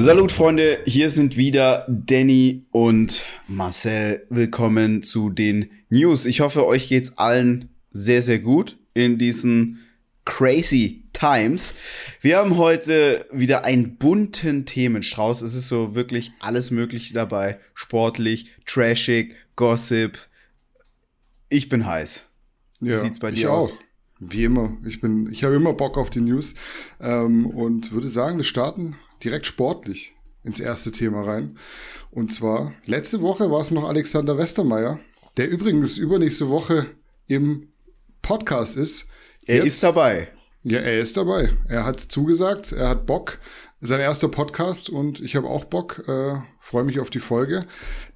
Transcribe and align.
Salut 0.00 0.30
Freunde, 0.30 0.78
hier 0.86 1.10
sind 1.10 1.36
wieder 1.36 1.84
Danny 1.88 2.64
und 2.70 3.24
Marcel. 3.48 4.24
Willkommen 4.30 5.02
zu 5.02 5.28
den 5.28 5.70
News. 5.90 6.24
Ich 6.24 6.38
hoffe, 6.40 6.64
euch 6.66 6.88
geht's 6.88 7.18
allen 7.18 7.70
sehr, 7.90 8.22
sehr 8.22 8.38
gut 8.38 8.78
in 8.94 9.18
diesen 9.18 9.80
crazy 10.24 11.02
times. 11.12 11.74
Wir 12.20 12.38
haben 12.38 12.58
heute 12.58 13.26
wieder 13.32 13.64
einen 13.64 13.96
bunten 13.96 14.66
Themenstrauß. 14.66 15.42
Es 15.42 15.56
ist 15.56 15.66
so 15.66 15.96
wirklich 15.96 16.30
alles 16.38 16.70
Mögliche 16.70 17.12
dabei. 17.12 17.58
Sportlich, 17.74 18.52
trashig, 18.66 19.34
Gossip. 19.56 20.16
Ich 21.48 21.68
bin 21.68 21.86
heiß. 21.86 22.22
Wie 22.78 22.90
ja, 22.90 23.00
sieht's 23.00 23.18
bei 23.18 23.32
dir 23.32 23.52
aus? 23.52 23.72
Auch. 23.72 23.78
Wie 24.20 24.44
immer. 24.44 24.76
Ich 24.86 25.00
bin, 25.00 25.28
ich 25.32 25.42
habe 25.42 25.56
immer 25.56 25.72
Bock 25.72 25.98
auf 25.98 26.08
die 26.08 26.20
News 26.20 26.54
ähm, 27.00 27.46
und 27.46 27.90
würde 27.90 28.08
sagen, 28.08 28.36
wir 28.36 28.44
starten 28.44 28.94
direkt 29.24 29.46
sportlich 29.46 30.14
ins 30.44 30.60
erste 30.60 30.90
Thema 30.92 31.22
rein. 31.22 31.58
Und 32.10 32.32
zwar, 32.32 32.72
letzte 32.84 33.20
Woche 33.20 33.50
war 33.50 33.60
es 33.60 33.70
noch 33.70 33.84
Alexander 33.84 34.38
Westermeier, 34.38 34.98
der 35.36 35.48
übrigens 35.48 35.98
übernächste 35.98 36.48
Woche 36.48 36.86
im 37.26 37.68
Podcast 38.22 38.76
ist. 38.76 39.06
Er 39.46 39.56
Jetzt, 39.56 39.66
ist 39.66 39.82
dabei. 39.82 40.28
Ja, 40.62 40.78
er 40.80 41.00
ist 41.00 41.16
dabei. 41.16 41.50
Er 41.68 41.84
hat 41.84 42.00
zugesagt, 42.00 42.72
er 42.72 42.88
hat 42.88 43.06
Bock. 43.06 43.38
Sein 43.80 44.00
erster 44.00 44.28
Podcast 44.28 44.90
und 44.90 45.20
ich 45.20 45.36
habe 45.36 45.46
auch 45.46 45.64
Bock, 45.64 46.02
äh, 46.08 46.34
freue 46.58 46.82
mich 46.82 46.98
auf 46.98 47.10
die 47.10 47.20
Folge. 47.20 47.64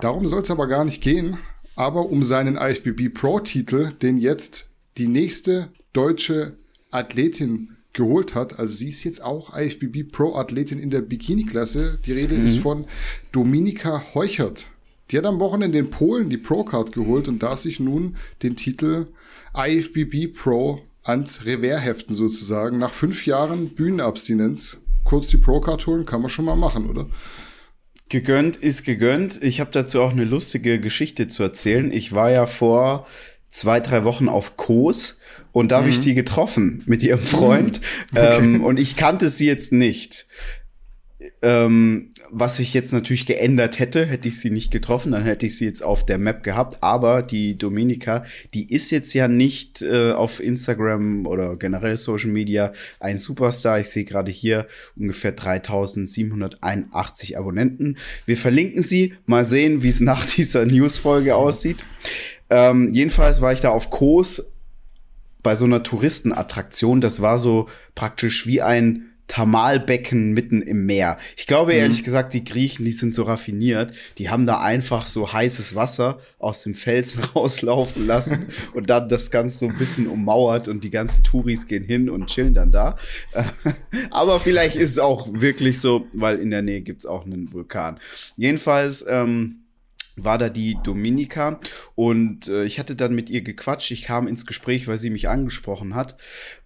Darum 0.01 0.27
soll 0.27 0.43
es 0.43 0.51
aber 0.51 0.67
gar 0.67 0.85
nicht 0.85 1.01
gehen, 1.01 1.39
aber 1.77 2.07
um 2.07 2.25
seinen 2.25 2.57
IFBB 2.57 3.15
Pro-Titel, 3.15 3.93
den 3.93 4.17
jetzt 4.17 4.71
die 4.97 5.07
nächste 5.07 5.69
deutsche 5.93 6.57
Athletin 6.91 7.77
geholt 7.93 8.35
hat. 8.35 8.59
Also 8.59 8.75
sie 8.75 8.89
ist 8.89 9.05
jetzt 9.05 9.23
auch 9.23 9.57
IFBB 9.57 10.11
Pro-Athletin 10.11 10.79
in 10.79 10.91
der 10.91 11.03
Bikini-Klasse. 11.03 11.99
Die 12.05 12.13
Rede 12.13 12.37
mhm. 12.37 12.45
ist 12.45 12.59
von 12.59 12.87
Dominika 13.33 14.03
Heuchert. 14.15 14.67
Die 15.11 15.19
hat 15.19 15.27
am 15.27 15.41
Wochenende 15.41 15.79
in 15.79 15.91
Polen 15.91 16.31
die 16.31 16.39
Pro-Card 16.39 16.93
geholt 16.93 17.29
und 17.29 17.43
darf 17.43 17.61
sich 17.61 17.81
nun 17.81 18.17
den 18.43 18.57
Titel 18.57 19.07
IFBB 19.55 20.35
Pro 20.35 20.81
ans 21.03 21.45
Revers 21.45 21.83
heften 21.83 22.15
sozusagen. 22.15 22.79
Nach 22.79 22.91
fünf 22.91 23.27
Jahren 23.27 23.71
Bühnenabstinenz 23.71 24.79
kurz 25.05 25.27
die 25.27 25.37
Pro-Card 25.37 25.87
holen, 25.87 26.07
kann 26.07 26.23
man 26.23 26.31
schon 26.31 26.45
mal 26.45 26.57
machen, 26.57 26.89
oder? 26.89 27.07
Gegönnt 28.09 28.57
ist 28.57 28.85
gegönnt. 28.85 29.43
Ich 29.43 29.61
habe 29.61 29.71
dazu 29.73 30.03
auch 30.03 30.13
eine 30.13 30.25
lustige 30.25 30.79
Geschichte 30.79 31.29
zu 31.29 31.43
erzählen. 31.43 31.91
Ich 31.91 32.13
war 32.13 32.31
ja 32.31 32.47
vor 32.47 33.07
zwei, 33.53 33.79
drei 33.79 34.03
Wochen 34.03 34.29
auf 34.29 34.57
Kos 34.57 35.21
und 35.53 35.71
da 35.71 35.77
mhm. 35.77 35.83
habe 35.83 35.91
ich 35.91 36.01
die 36.01 36.15
getroffen 36.15 36.83
mit 36.87 37.05
ihrem 37.05 37.21
Freund. 37.21 37.81
Mhm. 37.81 37.87
Okay. 38.15 38.39
Ähm, 38.39 38.65
und 38.65 38.79
ich 38.79 38.97
kannte 38.97 39.29
sie 39.29 39.47
jetzt 39.47 39.73
nicht. 39.73 40.27
Ähm, 41.41 42.11
was 42.31 42.57
sich 42.57 42.75
jetzt 42.75 42.93
natürlich 42.93 43.27
geändert 43.27 43.79
hätte, 43.79 44.07
hätte 44.07 44.29
ich 44.29 44.41
sie 44.41 44.51
nicht 44.51 44.71
getroffen, 44.71 45.13
dann 45.13 45.25
hätte 45.25 45.47
ich 45.47 45.57
sie 45.57 45.67
jetzt 45.67 45.83
auf 45.83 46.07
der 46.07 46.19
Map 46.19 46.43
gehabt. 46.43 46.83
Aber 46.83 47.23
die 47.23 47.57
Dominika, 47.57 48.25
die 48.55 48.73
ist 48.73 48.91
jetzt 48.91 49.15
ja 49.15 49.29
nicht 49.29 49.83
äh, 49.83 50.13
auf 50.13 50.41
Instagram 50.41 51.27
oder 51.27 51.57
generell 51.57 51.97
Social 51.97 52.31
Media 52.31 52.73
ein 53.01 53.19
Superstar. 53.19 53.81
Ich 53.81 53.89
sehe 53.89 54.05
gerade 54.05 54.31
hier 54.31 54.67
ungefähr 54.97 55.33
3781 55.33 57.39
Abonnenten. 57.39 57.97
Wir 58.27 58.37
verlinken 58.37 58.83
sie. 58.83 59.15
Mal 59.27 59.45
sehen, 59.45 59.83
wie 59.83 59.89
es 59.89 60.01
nach 60.01 60.27
dieser 60.37 60.65
Newsfolge 60.65 61.37
aussieht. 61.37 61.79
Ähm, 62.53 62.91
jedenfalls 62.93 63.41
war 63.41 63.55
ich 63.55 63.61
da 63.61 63.71
auf 63.71 63.89
Kos 63.89 64.53
bei 65.43 65.57
so 65.57 65.65
einer 65.65 65.83
Touristenattraktion. 65.83 67.01
Das 67.01 67.23
war 67.23 67.39
so 67.39 67.67
praktisch 67.95 68.47
wie 68.47 68.61
ein 68.61 69.09
Thermalbecken 69.27 70.33
mitten 70.33 70.61
im 70.61 70.85
Meer. 70.85 71.17
Ich 71.35 71.47
glaube 71.47 71.73
mhm. 71.73 71.79
ehrlich 71.79 72.05
gesagt, 72.05 72.35
die 72.35 72.45
Griechen, 72.45 72.85
die 72.85 72.93
sind 72.93 73.15
so 73.15 73.23
raffiniert, 73.23 73.95
die 74.19 74.29
haben 74.29 74.45
da 74.45 74.61
einfach 74.61 75.07
so 75.07 75.33
heißes 75.33 75.75
Wasser 75.75 76.19
aus 76.39 76.63
dem 76.65 76.75
Felsen 76.75 77.25
rauslaufen 77.35 78.07
lassen 78.07 78.49
und 78.75 78.91
dann 78.91 79.09
das 79.09 79.31
Ganze 79.31 79.57
so 79.57 79.69
ein 79.69 79.79
bisschen 79.79 80.07
ummauert 80.07 80.69
und 80.69 80.85
die 80.85 80.91
ganzen 80.91 81.25
Touris 81.25 81.67
gehen 81.67 81.85
hin 81.85 82.11
und 82.11 82.27
chillen 82.27 82.53
dann 82.53 82.71
da. 82.71 82.97
Aber 84.11 84.39
vielleicht 84.41 84.77
ist 84.77 84.91
es 84.91 84.99
auch 84.99 85.29
wirklich 85.33 85.81
so, 85.81 86.07
weil 86.13 86.39
in 86.39 86.51
der 86.51 86.61
Nähe 86.61 86.83
gibt's 86.83 87.07
auch 87.07 87.25
einen 87.25 87.51
Vulkan. 87.51 87.99
Jedenfalls, 88.37 89.03
ähm, 89.09 89.62
war 90.17 90.39
da 90.39 90.49
die 90.49 90.77
Dominika 90.83 91.61
und 91.95 92.49
äh, 92.49 92.65
ich 92.65 92.79
hatte 92.79 92.97
dann 92.97 93.15
mit 93.15 93.31
ihr 93.31 93.43
gequatscht. 93.43 93.91
Ich 93.91 94.03
kam 94.03 94.27
ins 94.27 94.47
Gespräch, 94.47 94.89
weil 94.89 94.99
sie 94.99 95.11
mich 95.11 95.29
angesprochen 95.29 95.95
hat. 95.95 96.17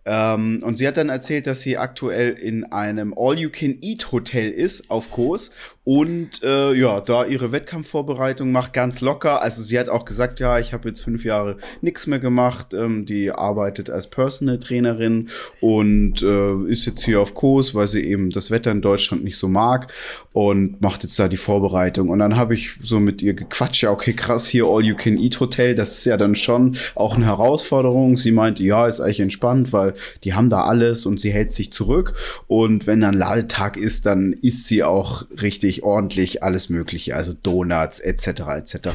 Ähm, 0.07 0.63
und 0.63 0.79
sie 0.79 0.87
hat 0.87 0.97
dann 0.97 1.09
erzählt, 1.09 1.47
dass 1.47 1.61
sie 1.61 1.77
aktuell 1.77 2.33
in 2.33 2.65
einem 2.65 3.13
All-You-Can-Eat-Hotel 3.17 4.51
ist 4.51 4.91
auf 4.91 5.11
Kurs 5.11 5.51
und 5.83 6.43
äh, 6.43 6.75
ja, 6.75 7.01
da 7.01 7.25
ihre 7.25 7.53
Wettkampfvorbereitung 7.53 8.51
macht 8.51 8.73
ganz 8.73 9.01
locker. 9.01 9.43
Also 9.43 9.63
sie 9.63 9.79
hat 9.79 9.89
auch 9.89 10.05
gesagt, 10.05 10.41
ja, 10.41 10.59
ich 10.59 10.73
habe 10.73 10.89
jetzt 10.89 11.01
fünf 11.01 11.25
Jahre 11.25 11.59
nichts 11.81 12.09
mehr 12.09 12.19
gemacht. 12.19 12.75
Ähm, 12.75 13.07
die 13.07 13.31
arbeitet 13.31 13.89
als 13.91 14.09
Personal 14.09 14.59
Trainerin 14.59 15.29
und 15.61 16.23
äh, 16.23 16.57
ist 16.69 16.87
jetzt 16.87 17.05
hier 17.05 17.21
auf 17.21 17.35
Kurs, 17.35 17.75
weil 17.75 17.87
sie 17.87 18.03
eben 18.03 18.31
das 18.31 18.51
Wetter 18.51 18.73
in 18.73 18.83
Deutschland 18.83 19.23
nicht 19.23 19.37
so 19.37 19.47
mag 19.47 19.93
und 20.33 20.81
macht 20.81 21.05
jetzt 21.05 21.19
da 21.21 21.29
die 21.29 21.37
Vorbereitung. 21.37 22.09
Und 22.09 22.19
dann 22.19 22.37
habe 22.37 22.55
ich 22.55 22.73
so 22.83 22.99
mit 22.99 23.23
ihr 23.23 23.35
gequatscht, 23.35 23.83
ja, 23.83 23.93
okay, 23.93 24.13
krass, 24.13 24.49
hier 24.49 24.67
All-You-Can-Eat-Hotel, 24.67 25.77
das 25.77 25.99
ist 25.99 26.07
ja 26.07 26.17
dann 26.17 26.35
schon 26.35 26.77
auch 26.97 27.15
eine 27.15 27.27
Herausforderung. 27.27 28.17
Sie 28.17 28.33
meint, 28.33 28.59
ja, 28.59 28.89
ist 28.89 29.01
eigentlich 29.01 29.21
entspannt, 29.21 29.73
weil 29.73 29.95
die 30.25 30.35
haben 30.35 30.51
da 30.51 30.65
alles 30.65 31.07
und 31.07 31.21
sie 31.21 31.33
hält 31.33 31.53
sich 31.53 31.73
zurück. 31.73 32.15
Und 32.47 32.87
wenn 32.87 33.01
dann 33.01 33.15
Ladetag 33.15 33.77
ist, 33.77 34.07
dann 34.07 34.33
isst 34.33 34.67
sie 34.67 34.83
auch 34.83 35.25
richtig 35.43 35.83
ordentlich 35.83 36.43
alles 36.43 36.69
Mögliche, 36.69 37.17
also 37.17 37.33
Donuts 37.33 38.01
etc. 38.01 38.27
etc. 38.57 38.89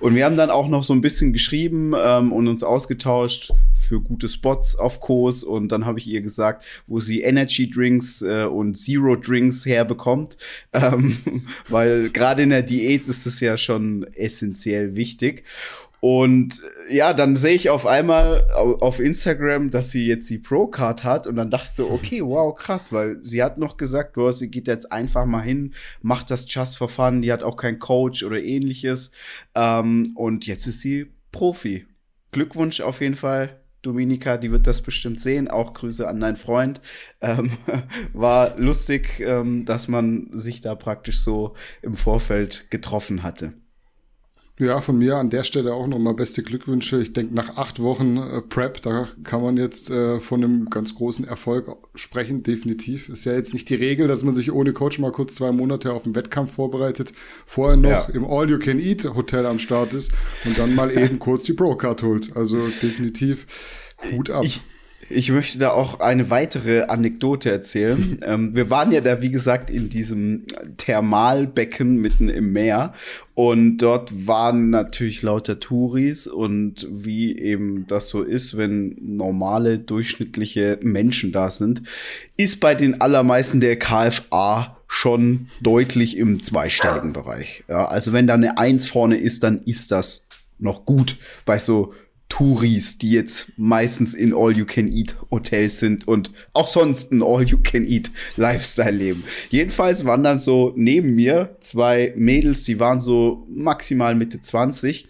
Und 0.00 0.14
wir 0.14 0.24
haben 0.24 0.36
dann 0.36 0.50
auch 0.50 0.68
noch 0.68 0.84
so 0.84 0.92
ein 0.92 1.00
bisschen 1.00 1.32
geschrieben 1.32 1.94
ähm, 1.96 2.32
und 2.32 2.48
uns 2.48 2.62
ausgetauscht 2.62 3.52
für 3.84 4.00
gute 4.00 4.28
Spots 4.28 4.76
auf 4.76 5.00
Kurs 5.00 5.44
und 5.44 5.68
dann 5.68 5.84
habe 5.84 5.98
ich 5.98 6.06
ihr 6.06 6.22
gesagt, 6.22 6.64
wo 6.86 7.00
sie 7.00 7.22
Energy 7.22 7.70
Drinks 7.70 8.22
äh, 8.22 8.44
und 8.44 8.76
Zero 8.76 9.16
Drinks 9.16 9.66
herbekommt, 9.66 10.36
ähm, 10.72 11.18
weil 11.68 12.10
gerade 12.10 12.42
in 12.42 12.50
der 12.50 12.62
Diät 12.62 13.06
ist 13.08 13.26
es 13.26 13.40
ja 13.40 13.56
schon 13.56 14.04
essentiell 14.14 14.96
wichtig. 14.96 15.44
Und 16.04 16.60
äh, 16.90 16.96
ja, 16.96 17.14
dann 17.14 17.34
sehe 17.34 17.54
ich 17.54 17.70
auf 17.70 17.86
einmal 17.86 18.46
auf 18.52 19.00
Instagram, 19.00 19.70
dass 19.70 19.90
sie 19.90 20.06
jetzt 20.06 20.28
die 20.28 20.36
Pro-Card 20.36 21.02
hat 21.02 21.26
und 21.26 21.36
dann 21.36 21.50
dachte 21.50 21.64
ich 21.70 21.76
so, 21.76 21.90
okay, 21.90 22.20
wow, 22.22 22.54
krass, 22.54 22.92
weil 22.92 23.24
sie 23.24 23.42
hat 23.42 23.56
noch 23.56 23.78
gesagt, 23.78 24.18
oh, 24.18 24.30
sie 24.30 24.50
geht 24.50 24.68
jetzt 24.68 24.92
einfach 24.92 25.24
mal 25.24 25.40
hin, 25.40 25.72
macht 26.02 26.30
das 26.30 26.44
just 26.46 26.76
for 26.76 26.90
fun, 26.90 27.22
die 27.22 27.32
hat 27.32 27.42
auch 27.42 27.56
keinen 27.56 27.78
Coach 27.78 28.22
oder 28.22 28.38
ähnliches. 28.38 29.12
Ähm, 29.54 30.12
und 30.14 30.46
jetzt 30.46 30.66
ist 30.66 30.80
sie 30.80 31.06
Profi. 31.32 31.86
Glückwunsch 32.32 32.82
auf 32.82 33.00
jeden 33.00 33.16
Fall. 33.16 33.62
Dominika, 33.80 34.36
die 34.36 34.50
wird 34.50 34.66
das 34.66 34.82
bestimmt 34.82 35.22
sehen. 35.22 35.48
Auch 35.48 35.72
Grüße 35.72 36.06
an 36.06 36.20
deinen 36.20 36.36
Freund. 36.36 36.82
Ähm, 37.22 37.50
war 38.12 38.58
lustig, 38.58 39.20
ähm, 39.20 39.64
dass 39.64 39.88
man 39.88 40.28
sich 40.34 40.60
da 40.60 40.74
praktisch 40.74 41.20
so 41.20 41.54
im 41.80 41.94
Vorfeld 41.94 42.70
getroffen 42.70 43.22
hatte. 43.22 43.54
Ja, 44.60 44.80
von 44.80 44.96
mir 44.96 45.16
an 45.16 45.30
der 45.30 45.42
Stelle 45.42 45.74
auch 45.74 45.88
nochmal 45.88 46.14
beste 46.14 46.44
Glückwünsche. 46.44 47.00
Ich 47.00 47.12
denke, 47.12 47.34
nach 47.34 47.56
acht 47.56 47.82
Wochen 47.82 48.18
äh, 48.18 48.40
Prep, 48.40 48.80
da 48.82 49.08
kann 49.24 49.42
man 49.42 49.56
jetzt 49.56 49.90
äh, 49.90 50.20
von 50.20 50.44
einem 50.44 50.70
ganz 50.70 50.94
großen 50.94 51.26
Erfolg 51.26 51.66
sprechen, 51.96 52.44
definitiv. 52.44 53.08
Ist 53.08 53.24
ja 53.24 53.32
jetzt 53.32 53.52
nicht 53.52 53.68
die 53.68 53.74
Regel, 53.74 54.06
dass 54.06 54.22
man 54.22 54.36
sich 54.36 54.52
ohne 54.52 54.72
Coach 54.72 55.00
mal 55.00 55.10
kurz 55.10 55.34
zwei 55.34 55.50
Monate 55.50 55.92
auf 55.92 56.04
den 56.04 56.14
Wettkampf 56.14 56.54
vorbereitet, 56.54 57.14
vorher 57.46 57.76
noch 57.76 58.08
ja. 58.08 58.14
im 58.14 58.24
All-You-Can-Eat-Hotel 58.24 59.44
am 59.46 59.58
Start 59.58 59.92
ist 59.92 60.12
und 60.44 60.56
dann 60.56 60.76
mal 60.76 60.90
eben 60.96 61.18
kurz 61.18 61.42
die 61.42 61.54
Pro-Card 61.54 62.04
holt. 62.04 62.36
Also 62.36 62.58
definitiv 62.80 63.46
Hut 64.12 64.30
ab. 64.30 64.44
Ich 64.44 64.62
ich 65.10 65.30
möchte 65.30 65.58
da 65.58 65.70
auch 65.70 66.00
eine 66.00 66.30
weitere 66.30 66.82
Anekdote 66.82 67.50
erzählen. 67.50 68.20
ähm, 68.26 68.54
wir 68.54 68.70
waren 68.70 68.92
ja 68.92 69.00
da, 69.00 69.22
wie 69.22 69.30
gesagt, 69.30 69.70
in 69.70 69.88
diesem 69.88 70.44
Thermalbecken 70.76 71.96
mitten 71.96 72.28
im 72.28 72.52
Meer. 72.52 72.92
Und 73.34 73.78
dort 73.78 74.26
waren 74.26 74.70
natürlich 74.70 75.22
lauter 75.22 75.58
Touris 75.58 76.26
und 76.26 76.86
wie 76.90 77.36
eben 77.38 77.86
das 77.88 78.08
so 78.08 78.22
ist, 78.22 78.56
wenn 78.56 78.96
normale, 79.00 79.78
durchschnittliche 79.78 80.78
Menschen 80.82 81.32
da 81.32 81.50
sind, 81.50 81.82
ist 82.36 82.60
bei 82.60 82.74
den 82.74 83.00
allermeisten 83.00 83.60
der 83.60 83.76
KFA 83.76 84.76
schon 84.86 85.48
deutlich 85.60 86.16
im 86.16 86.44
zweistelligen 86.44 87.12
Bereich. 87.12 87.64
Ja, 87.68 87.86
also 87.86 88.12
wenn 88.12 88.28
da 88.28 88.34
eine 88.34 88.58
Eins 88.58 88.86
vorne 88.86 89.16
ist, 89.16 89.42
dann 89.42 89.62
ist 89.64 89.90
das 89.90 90.28
noch 90.60 90.84
gut 90.84 91.16
bei 91.44 91.58
so 91.58 91.92
Touris, 92.36 92.98
die 92.98 93.12
jetzt 93.12 93.56
meistens 93.56 94.12
in 94.12 94.34
All-You-Can-Eat-Hotels 94.34 95.78
sind 95.78 96.08
und 96.08 96.32
auch 96.52 96.66
sonst 96.66 97.12
ein 97.12 97.22
All-You-Can-Eat-Lifestyle 97.22 98.90
leben. 98.90 99.22
Jedenfalls 99.50 100.04
waren 100.04 100.24
dann 100.24 100.40
so 100.40 100.72
neben 100.74 101.14
mir 101.14 101.56
zwei 101.60 102.12
Mädels, 102.16 102.64
die 102.64 102.80
waren 102.80 103.00
so 103.00 103.46
maximal 103.48 104.16
Mitte 104.16 104.40
20. 104.40 105.06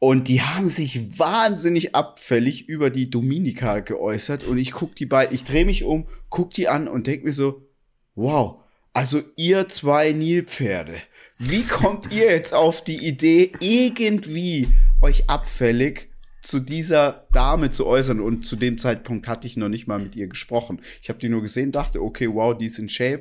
Und 0.00 0.26
die 0.26 0.42
haben 0.42 0.68
sich 0.68 1.16
wahnsinnig 1.16 1.94
abfällig 1.94 2.68
über 2.68 2.90
die 2.90 3.08
Dominika 3.08 3.78
geäußert. 3.78 4.42
Und 4.42 4.58
ich 4.58 4.72
guck 4.72 4.96
die 4.96 5.06
beiden, 5.06 5.32
ich 5.32 5.44
drehe 5.44 5.64
mich 5.64 5.84
um, 5.84 6.08
guck 6.28 6.52
die 6.54 6.66
an 6.66 6.88
und 6.88 7.06
denk 7.06 7.22
mir 7.22 7.32
so, 7.32 7.68
wow, 8.16 8.56
also 8.92 9.22
ihr 9.36 9.68
zwei 9.68 10.10
Nilpferde, 10.10 10.94
wie 11.38 11.62
kommt 11.62 12.10
ihr 12.10 12.32
jetzt 12.32 12.52
auf 12.52 12.82
die 12.82 13.06
Idee, 13.06 13.52
irgendwie 13.60 14.66
euch 15.00 15.30
abfällig 15.30 16.08
zu 16.42 16.58
dieser 16.58 17.24
Dame 17.32 17.70
zu 17.70 17.86
äußern 17.86 18.20
und 18.20 18.44
zu 18.44 18.56
dem 18.56 18.76
Zeitpunkt 18.76 19.28
hatte 19.28 19.46
ich 19.46 19.56
noch 19.56 19.68
nicht 19.68 19.86
mal 19.86 20.00
mit 20.00 20.16
ihr 20.16 20.26
gesprochen. 20.26 20.80
Ich 21.00 21.08
habe 21.08 21.20
die 21.20 21.28
nur 21.28 21.40
gesehen, 21.40 21.70
dachte, 21.70 22.02
okay, 22.02 22.28
wow, 22.32 22.56
die 22.56 22.66
ist 22.66 22.80
in 22.80 22.88
Shape. 22.88 23.20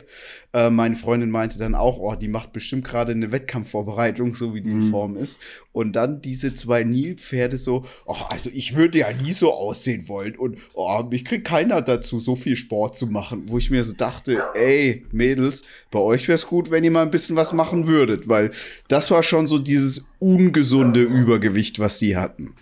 Äh, 0.53 0.71
meine 0.71 0.95
Freundin 0.95 1.29
meinte 1.29 1.59
dann 1.59 1.75
auch, 1.75 1.99
oh, 1.99 2.15
die 2.15 2.27
macht 2.27 2.51
bestimmt 2.51 2.83
gerade 2.83 3.11
eine 3.11 3.31
Wettkampfvorbereitung, 3.31 4.33
so 4.33 4.55
wie 4.55 4.61
die 4.61 4.71
mhm. 4.71 4.81
in 4.81 4.89
Form 4.89 5.15
ist. 5.15 5.39
Und 5.71 5.93
dann 5.93 6.21
diese 6.23 6.55
zwei 6.55 6.83
Nilpferde 6.83 7.59
so, 7.59 7.85
oh, 8.07 8.15
also 8.31 8.49
ich 8.51 8.75
würde 8.75 8.97
ja 8.97 9.13
nie 9.13 9.33
so 9.33 9.53
aussehen 9.53 10.07
wollen 10.07 10.35
und 10.35 10.57
oh, 10.73 11.03
mich 11.03 11.23
kriegt 11.23 11.47
keiner 11.47 11.83
dazu, 11.83 12.19
so 12.19 12.35
viel 12.35 12.55
Sport 12.55 12.97
zu 12.97 13.05
machen, 13.05 13.43
wo 13.45 13.59
ich 13.59 13.69
mir 13.69 13.83
so 13.83 13.93
dachte, 13.93 14.43
ey, 14.55 15.05
Mädels, 15.11 15.63
bei 15.91 15.99
euch 15.99 16.27
wäre 16.27 16.37
es 16.37 16.47
gut, 16.47 16.71
wenn 16.71 16.83
ihr 16.83 16.91
mal 16.91 17.03
ein 17.03 17.11
bisschen 17.11 17.35
was 17.35 17.53
machen 17.53 17.85
würdet, 17.85 18.27
weil 18.27 18.49
das 18.87 19.11
war 19.11 19.21
schon 19.21 19.47
so 19.47 19.59
dieses 19.59 20.05
ungesunde 20.17 21.01
Übergewicht, 21.03 21.77
was 21.77 21.99
sie 21.99 22.17
hatten. 22.17 22.55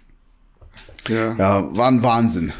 Ja. 1.07 1.35
ja, 1.37 1.75
war 1.75 1.87
ein 1.87 2.01
Wahnsinn. 2.03 2.53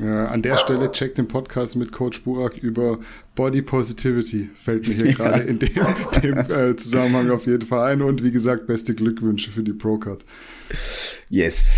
Ja, 0.00 0.26
an 0.26 0.42
der 0.42 0.58
Stelle 0.58 0.92
checkt 0.92 1.16
den 1.16 1.26
Podcast 1.26 1.74
mit 1.74 1.90
Coach 1.90 2.22
Burak 2.22 2.58
über 2.58 2.98
Body 3.34 3.62
Positivity. 3.62 4.50
Fällt 4.54 4.86
mir 4.86 4.94
hier 4.94 5.14
gerade 5.14 5.42
in 5.44 5.58
dem, 5.58 5.86
dem 6.22 6.38
äh, 6.38 6.76
Zusammenhang 6.76 7.30
auf 7.30 7.46
jeden 7.46 7.66
Fall 7.66 7.92
ein. 7.92 8.02
Und 8.02 8.22
wie 8.22 8.30
gesagt, 8.30 8.66
beste 8.66 8.94
Glückwünsche 8.94 9.50
für 9.50 9.62
die 9.62 9.72
Procard. 9.72 10.26
Yes. 11.30 11.70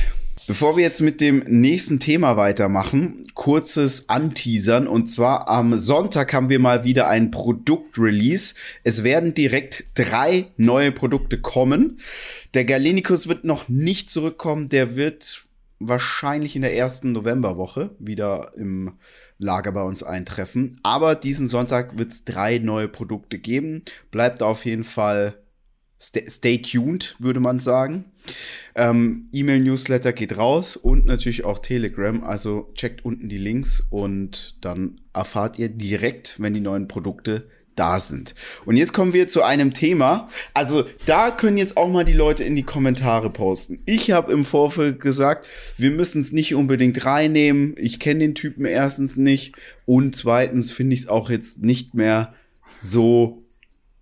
Bevor 0.48 0.76
wir 0.76 0.82
jetzt 0.82 1.02
mit 1.02 1.20
dem 1.20 1.44
nächsten 1.46 2.00
Thema 2.00 2.36
weitermachen, 2.36 3.22
kurzes 3.34 4.08
Anteasern. 4.08 4.88
Und 4.88 5.08
zwar 5.08 5.48
am 5.48 5.76
Sonntag 5.76 6.32
haben 6.32 6.48
wir 6.48 6.58
mal 6.58 6.82
wieder 6.84 7.06
ein 7.06 7.30
Produktrelease. 7.30 8.54
Es 8.82 9.04
werden 9.04 9.34
direkt 9.34 9.84
drei 9.94 10.46
neue 10.56 10.90
Produkte 10.90 11.38
kommen. 11.40 12.00
Der 12.54 12.64
Galenicus 12.64 13.28
wird 13.28 13.44
noch 13.44 13.68
nicht 13.68 14.10
zurückkommen. 14.10 14.70
Der 14.70 14.96
wird 14.96 15.47
wahrscheinlich 15.80 16.56
in 16.56 16.62
der 16.62 16.76
ersten 16.76 17.12
Novemberwoche 17.12 17.94
wieder 17.98 18.52
im 18.56 18.98
Lager 19.38 19.72
bei 19.72 19.82
uns 19.82 20.02
eintreffen. 20.02 20.78
Aber 20.82 21.14
diesen 21.14 21.48
Sonntag 21.48 21.96
wird 21.96 22.10
es 22.10 22.24
drei 22.24 22.58
neue 22.58 22.88
Produkte 22.88 23.38
geben. 23.38 23.82
Bleibt 24.10 24.42
auf 24.42 24.64
jeden 24.64 24.84
Fall 24.84 25.38
stay, 26.00 26.28
stay 26.28 26.58
tuned, 26.58 27.16
würde 27.18 27.40
man 27.40 27.60
sagen. 27.60 28.06
Ähm, 28.74 29.28
E-Mail-Newsletter 29.32 30.12
geht 30.12 30.36
raus 30.36 30.76
und 30.76 31.06
natürlich 31.06 31.44
auch 31.44 31.58
Telegram. 31.58 32.22
Also 32.24 32.70
checkt 32.74 33.04
unten 33.04 33.28
die 33.28 33.38
Links 33.38 33.86
und 33.90 34.58
dann 34.64 35.00
erfahrt 35.12 35.58
ihr 35.58 35.68
direkt, 35.68 36.40
wenn 36.40 36.54
die 36.54 36.60
neuen 36.60 36.88
Produkte 36.88 37.48
da 37.78 38.00
sind. 38.00 38.34
Und 38.64 38.76
jetzt 38.76 38.92
kommen 38.92 39.12
wir 39.12 39.28
zu 39.28 39.42
einem 39.42 39.72
Thema. 39.72 40.28
Also 40.54 40.84
da 41.06 41.30
können 41.30 41.56
jetzt 41.58 41.76
auch 41.76 41.88
mal 41.88 42.04
die 42.04 42.12
Leute 42.12 42.44
in 42.44 42.56
die 42.56 42.62
Kommentare 42.62 43.30
posten. 43.30 43.80
Ich 43.86 44.10
habe 44.10 44.32
im 44.32 44.44
Vorfeld 44.44 45.00
gesagt, 45.00 45.46
wir 45.76 45.90
müssen 45.90 46.20
es 46.20 46.32
nicht 46.32 46.54
unbedingt 46.54 47.04
reinnehmen. 47.04 47.74
Ich 47.78 48.00
kenne 48.00 48.20
den 48.20 48.34
Typen 48.34 48.64
erstens 48.64 49.16
nicht 49.16 49.54
und 49.86 50.16
zweitens 50.16 50.72
finde 50.72 50.94
ich 50.94 51.00
es 51.02 51.08
auch 51.08 51.30
jetzt 51.30 51.62
nicht 51.62 51.94
mehr 51.94 52.34
so. 52.80 53.42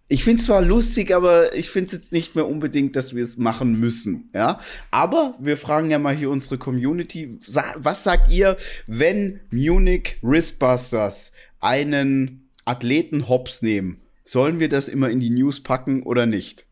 Ich 0.08 0.22
finde 0.22 0.38
es 0.38 0.46
zwar 0.46 0.62
lustig, 0.62 1.12
aber 1.14 1.54
ich 1.56 1.68
finde 1.68 1.86
es 1.88 1.92
jetzt 1.92 2.12
nicht 2.12 2.36
mehr 2.36 2.46
unbedingt, 2.46 2.94
dass 2.94 3.14
wir 3.16 3.24
es 3.24 3.38
machen 3.38 3.80
müssen. 3.80 4.30
Ja, 4.32 4.60
aber 4.92 5.34
wir 5.40 5.56
fragen 5.56 5.90
ja 5.90 5.98
mal 5.98 6.14
hier 6.14 6.30
unsere 6.30 6.58
Community. 6.58 7.40
Was 7.76 8.04
sagt 8.04 8.30
ihr, 8.30 8.56
wenn 8.86 9.40
Munich 9.50 10.16
Wristbusters 10.22 11.32
einen 11.58 12.45
Athleten 12.66 13.28
hops 13.28 13.62
nehmen. 13.62 14.02
Sollen 14.24 14.60
wir 14.60 14.68
das 14.68 14.88
immer 14.88 15.08
in 15.08 15.20
die 15.20 15.30
News 15.30 15.62
packen 15.62 16.02
oder 16.02 16.26
nicht? 16.26 16.66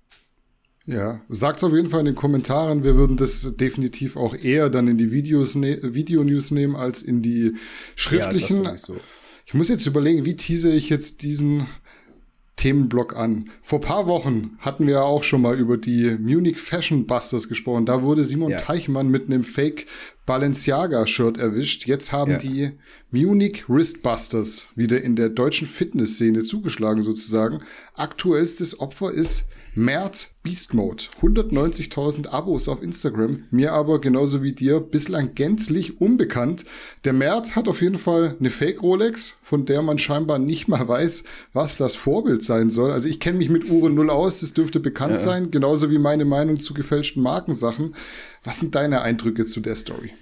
Ja, 0.87 1.23
sagt's 1.31 1.65
auf 1.65 1.73
jeden 1.73 1.89
Fall 1.89 2.01
in 2.01 2.07
den 2.07 2.15
Kommentaren. 2.15 2.85
Wir 2.85 2.97
würden 2.97 3.17
das 3.17 3.57
definitiv 3.57 4.17
auch 4.17 4.35
eher 4.35 4.69
dann 4.69 4.87
in 4.87 4.99
die 4.99 5.11
Videos 5.11 5.55
ne 5.55 5.79
Video-News 5.83 6.51
nehmen 6.51 6.77
als 6.77 7.03
in 7.03 7.23
die 7.23 7.55
schriftlichen. 7.97 8.65
Ja, 8.65 8.77
ich 9.47 9.55
muss 9.55 9.69
jetzt 9.69 9.87
überlegen, 9.87 10.27
wie 10.27 10.37
tease 10.37 10.71
ich 10.71 10.91
jetzt 10.91 11.23
diesen 11.23 11.67
Themenblock 12.57 13.17
an. 13.17 13.47
Vor 13.63 13.81
paar 13.81 14.07
Wochen 14.07 14.57
hatten 14.61 14.87
wir 14.87 15.05
auch 15.05 15.25
schon 15.25 15.43
mal 15.43 15.59
über 15.59 15.77
die 15.77 16.17
Munich 16.21 16.59
Fashion 16.59 17.07
Busters 17.07 17.49
gesprochen. 17.49 17.85
Da 17.85 18.03
wurde 18.03 18.23
Simon 18.23 18.51
ja. 18.51 18.59
Teichmann 18.59 19.09
mit 19.09 19.27
einem 19.27 19.45
Fake 19.45 19.87
Balenciaga-Shirt 20.27 21.37
erwischt. 21.37 21.87
Jetzt 21.87 22.13
haben 22.13 22.33
ja. 22.33 22.39
die 22.39 22.71
Munich 23.11 23.69
Wristbusters 23.69 24.69
wieder 24.77 25.03
in 25.03 25.17
der 25.17 25.31
deutschen 25.31 25.67
Fitnessszene 25.67 26.41
zugeschlagen 26.41 27.03
sozusagen. 27.03 27.61
Aktuellstes 27.95 28.79
Opfer 28.81 29.13
ist 29.13 29.47
Mert 29.77 30.29
Beast 30.45 30.73
Mode. 30.73 31.05
190.000 31.21 32.29
Abos 32.29 32.69
auf 32.69 32.83
Instagram. 32.83 33.45
Mir 33.51 33.73
aber 33.73 34.01
genauso 34.01 34.43
wie 34.43 34.53
dir 34.53 34.79
bislang 34.79 35.35
gänzlich 35.35 36.01
unbekannt. 36.01 36.65
Der 37.05 37.13
Mert 37.13 37.57
hat 37.57 37.67
auf 37.67 37.83
jeden 37.83 37.99
Fall 37.99 38.37
eine 38.39 38.51
Fake 38.51 38.83
Rolex, 38.83 39.35
von 39.43 39.67
der 39.67 39.83
man 39.83 39.99
scheinbar 39.99 40.39
nicht 40.39 40.69
mal 40.69 40.87
weiß, 40.87 41.25
was 41.53 41.77
das 41.77 41.97
Vorbild 41.97 42.45
sein 42.45 42.71
soll. 42.71 42.93
Also 42.93 43.09
ich 43.09 43.19
kenne 43.19 43.39
mich 43.39 43.51
mit 43.51 43.69
Uhren 43.69 43.95
null 43.95 44.11
aus. 44.11 44.41
Das 44.41 44.55
dürfte 44.55 44.79
bekannt 44.79 45.13
ja. 45.13 45.19
sein. 45.19 45.51
Genauso 45.51 45.91
wie 45.91 45.99
meine 45.99 46.25
Meinung 46.25 46.61
zu 46.61 46.73
gefälschten 46.73 47.23
Markensachen. 47.23 47.97
Was 48.45 48.61
sind 48.61 48.77
deine 48.77 49.03
Eindrücke 49.03 49.45
zu 49.45 49.61
der 49.61 49.75
Story? 49.75 50.13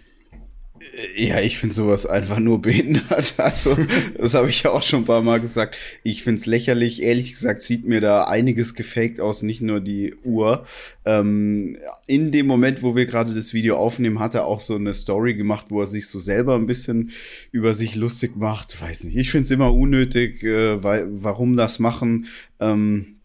Ja, 1.17 1.41
ich 1.41 1.59
finde 1.59 1.75
sowas 1.75 2.07
einfach 2.07 2.39
nur 2.39 2.61
behindert. 2.61 3.35
Also, 3.43 3.77
das 4.17 4.35
habe 4.35 4.49
ich 4.49 4.63
ja 4.63 4.71
auch 4.71 4.83
schon 4.83 5.03
ein 5.03 5.05
paar 5.05 5.23
Mal 5.23 5.41
gesagt. 5.41 5.77
Ich 6.03 6.23
finde 6.23 6.41
es 6.41 6.47
lächerlich. 6.47 7.03
Ehrlich 7.03 7.33
gesagt 7.35 7.63
sieht 7.63 7.87
mir 7.87 8.01
da 8.01 8.25
einiges 8.25 8.75
gefaked 8.75 9.21
aus, 9.21 9.43
nicht 9.43 9.61
nur 9.61 9.81
die 9.81 10.15
Uhr. 10.23 10.65
Ähm, 11.05 11.77
in 12.07 12.31
dem 12.31 12.47
Moment, 12.47 12.83
wo 12.83 12.95
wir 12.95 13.07
gerade 13.07 13.35
das 13.35 13.53
Video 13.53 13.77
aufnehmen, 13.77 14.21
hat 14.21 14.35
er 14.35 14.47
auch 14.47 14.61
so 14.61 14.77
eine 14.77 14.95
Story 14.95 15.35
gemacht, 15.35 15.67
wo 15.71 15.81
er 15.81 15.87
sich 15.87 16.07
so 16.07 16.19
selber 16.19 16.55
ein 16.55 16.67
bisschen 16.67 17.11
über 17.51 17.75
sich 17.75 17.95
lustig 17.95 18.37
macht. 18.37 18.81
Weiß 18.81 19.05
nicht. 19.05 19.17
Ich 19.17 19.31
finde 19.31 19.45
es 19.45 19.51
immer 19.51 19.73
unnötig, 19.73 20.43
äh, 20.43 20.83
weil, 20.83 21.07
warum 21.11 21.57
das 21.57 21.79
machen. 21.79 22.27
Ähm, 22.61 23.22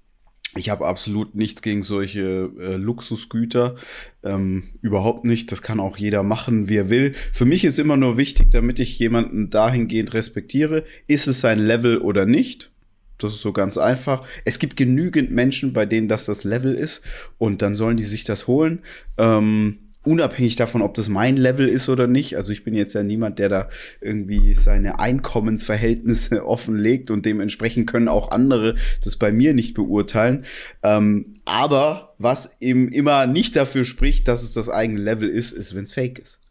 ich 0.57 0.69
habe 0.69 0.85
absolut 0.85 1.35
nichts 1.35 1.61
gegen 1.61 1.83
solche 1.83 2.51
äh, 2.59 2.75
Luxusgüter. 2.75 3.75
Ähm, 4.23 4.63
überhaupt 4.81 5.25
nicht. 5.25 5.51
Das 5.51 5.61
kann 5.61 5.79
auch 5.79 5.97
jeder 5.97 6.23
machen, 6.23 6.69
wie 6.69 6.77
er 6.77 6.89
will. 6.89 7.13
Für 7.33 7.45
mich 7.45 7.65
ist 7.65 7.79
immer 7.79 7.97
nur 7.97 8.17
wichtig, 8.17 8.47
damit 8.51 8.79
ich 8.79 8.99
jemanden 8.99 9.49
dahingehend 9.49 10.13
respektiere, 10.13 10.83
ist 11.07 11.27
es 11.27 11.41
sein 11.41 11.59
Level 11.59 11.99
oder 11.99 12.25
nicht. 12.25 12.71
Das 13.17 13.33
ist 13.33 13.41
so 13.41 13.51
ganz 13.51 13.77
einfach. 13.77 14.27
Es 14.45 14.59
gibt 14.59 14.77
genügend 14.77 15.31
Menschen, 15.31 15.73
bei 15.73 15.85
denen 15.85 16.07
das 16.07 16.25
das 16.25 16.43
Level 16.43 16.75
ist 16.75 17.03
und 17.37 17.61
dann 17.61 17.73
sollen 17.73 17.97
die 17.97 18.03
sich 18.03 18.23
das 18.23 18.47
holen. 18.47 18.83
Ähm, 19.17 19.79
unabhängig 20.07 20.55
davon, 20.55 20.81
ob 20.81 20.93
das 20.93 21.09
mein 21.09 21.37
Level 21.37 21.67
ist 21.67 21.89
oder 21.89 22.07
nicht. 22.07 22.37
Also 22.37 22.51
ich 22.51 22.63
bin 22.63 22.73
jetzt 22.73 22.93
ja 22.93 23.03
niemand, 23.03 23.37
der 23.39 23.49
da 23.49 23.69
irgendwie 24.01 24.55
seine 24.55 24.99
Einkommensverhältnisse 24.99 26.45
offenlegt 26.47 27.11
und 27.11 27.25
dementsprechend 27.25 27.87
können 27.87 28.07
auch 28.07 28.31
andere 28.31 28.75
das 29.03 29.17
bei 29.17 29.31
mir 29.31 29.53
nicht 29.53 29.73
beurteilen. 29.73 30.45
Ähm, 30.81 31.41
aber 31.45 32.15
was 32.17 32.57
eben 32.61 32.91
immer 32.91 33.27
nicht 33.27 33.55
dafür 33.55 33.85
spricht, 33.85 34.27
dass 34.27 34.43
es 34.43 34.53
das 34.53 34.69
eigene 34.69 35.01
Level 35.01 35.29
ist, 35.29 35.51
ist, 35.51 35.75
wenn 35.75 35.83
es 35.83 35.93
fake 35.93 36.19
ist. 36.19 36.41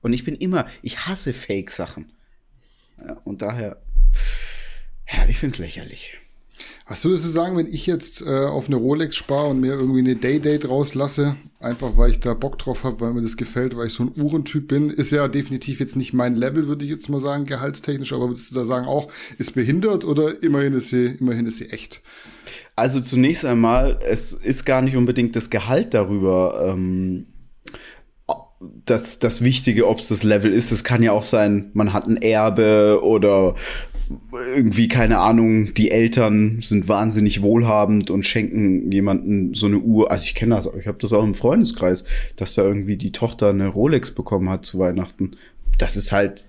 Und 0.00 0.12
ich 0.12 0.24
bin 0.24 0.34
immer, 0.34 0.66
ich 0.82 1.06
hasse 1.06 1.32
Fake-Sachen. 1.32 2.12
Ja, 3.04 3.14
und 3.24 3.42
daher, 3.42 3.80
ja, 5.12 5.26
ich 5.28 5.38
finde 5.38 5.54
es 5.54 5.58
lächerlich. 5.58 6.18
Was 6.86 7.04
würdest 7.04 7.24
du 7.24 7.28
sagen, 7.28 7.56
wenn 7.56 7.66
ich 7.66 7.86
jetzt 7.86 8.22
äh, 8.22 8.46
auf 8.46 8.66
eine 8.66 8.76
Rolex 8.76 9.16
spare 9.16 9.48
und 9.48 9.60
mir 9.60 9.72
irgendwie 9.72 10.00
eine 10.00 10.16
Day-Date 10.16 10.68
rauslasse, 10.68 11.36
einfach 11.60 11.96
weil 11.96 12.10
ich 12.10 12.20
da 12.20 12.34
Bock 12.34 12.58
drauf 12.58 12.84
habe, 12.84 13.00
weil 13.00 13.12
mir 13.12 13.22
das 13.22 13.36
gefällt, 13.36 13.76
weil 13.76 13.88
ich 13.88 13.92
so 13.92 14.04
ein 14.04 14.12
Uhrentyp 14.16 14.68
bin, 14.68 14.90
ist 14.90 15.12
ja 15.12 15.28
definitiv 15.28 15.80
jetzt 15.80 15.96
nicht 15.96 16.12
mein 16.12 16.36
Level, 16.36 16.68
würde 16.68 16.84
ich 16.84 16.90
jetzt 16.90 17.08
mal 17.08 17.20
sagen, 17.20 17.44
gehaltstechnisch, 17.44 18.12
aber 18.12 18.28
würdest 18.28 18.50
du 18.50 18.54
da 18.54 18.64
sagen 18.64 18.86
auch, 18.86 19.08
ist 19.38 19.54
behindert 19.54 20.04
oder 20.04 20.42
immerhin 20.42 20.74
ist 20.74 20.88
sie, 20.88 21.16
immerhin 21.20 21.46
ist 21.46 21.58
sie 21.58 21.70
echt? 21.70 22.00
Also 22.76 23.00
zunächst 23.00 23.44
einmal, 23.44 23.98
es 24.06 24.32
ist 24.32 24.64
gar 24.64 24.82
nicht 24.82 24.96
unbedingt 24.96 25.36
das 25.36 25.50
Gehalt 25.50 25.94
darüber, 25.94 26.72
ähm, 26.72 27.26
das, 28.84 29.18
das 29.18 29.42
Wichtige, 29.42 29.86
ob 29.86 29.98
es 29.98 30.08
das 30.08 30.24
Level 30.24 30.52
ist. 30.52 30.72
Es 30.72 30.82
kann 30.82 31.02
ja 31.02 31.12
auch 31.12 31.22
sein, 31.22 31.70
man 31.74 31.92
hat 31.92 32.06
ein 32.06 32.16
Erbe 32.16 33.00
oder 33.02 33.54
irgendwie, 34.32 34.88
keine 34.88 35.18
Ahnung, 35.18 35.74
die 35.74 35.90
Eltern 35.90 36.60
sind 36.60 36.88
wahnsinnig 36.88 37.42
wohlhabend 37.42 38.10
und 38.10 38.24
schenken 38.24 38.90
jemanden 38.90 39.54
so 39.54 39.66
eine 39.66 39.78
Uhr. 39.78 40.10
Also 40.10 40.24
ich 40.24 40.34
kenne 40.34 40.54
das, 40.54 40.68
ich 40.78 40.86
habe 40.86 40.98
das 40.98 41.12
auch 41.12 41.24
im 41.24 41.34
Freundeskreis, 41.34 42.04
dass 42.36 42.54
da 42.54 42.62
irgendwie 42.62 42.96
die 42.96 43.12
Tochter 43.12 43.50
eine 43.50 43.68
Rolex 43.68 44.10
bekommen 44.10 44.48
hat 44.48 44.64
zu 44.64 44.78
Weihnachten. 44.78 45.32
Das 45.78 45.96
ist 45.96 46.12
halt, 46.12 46.46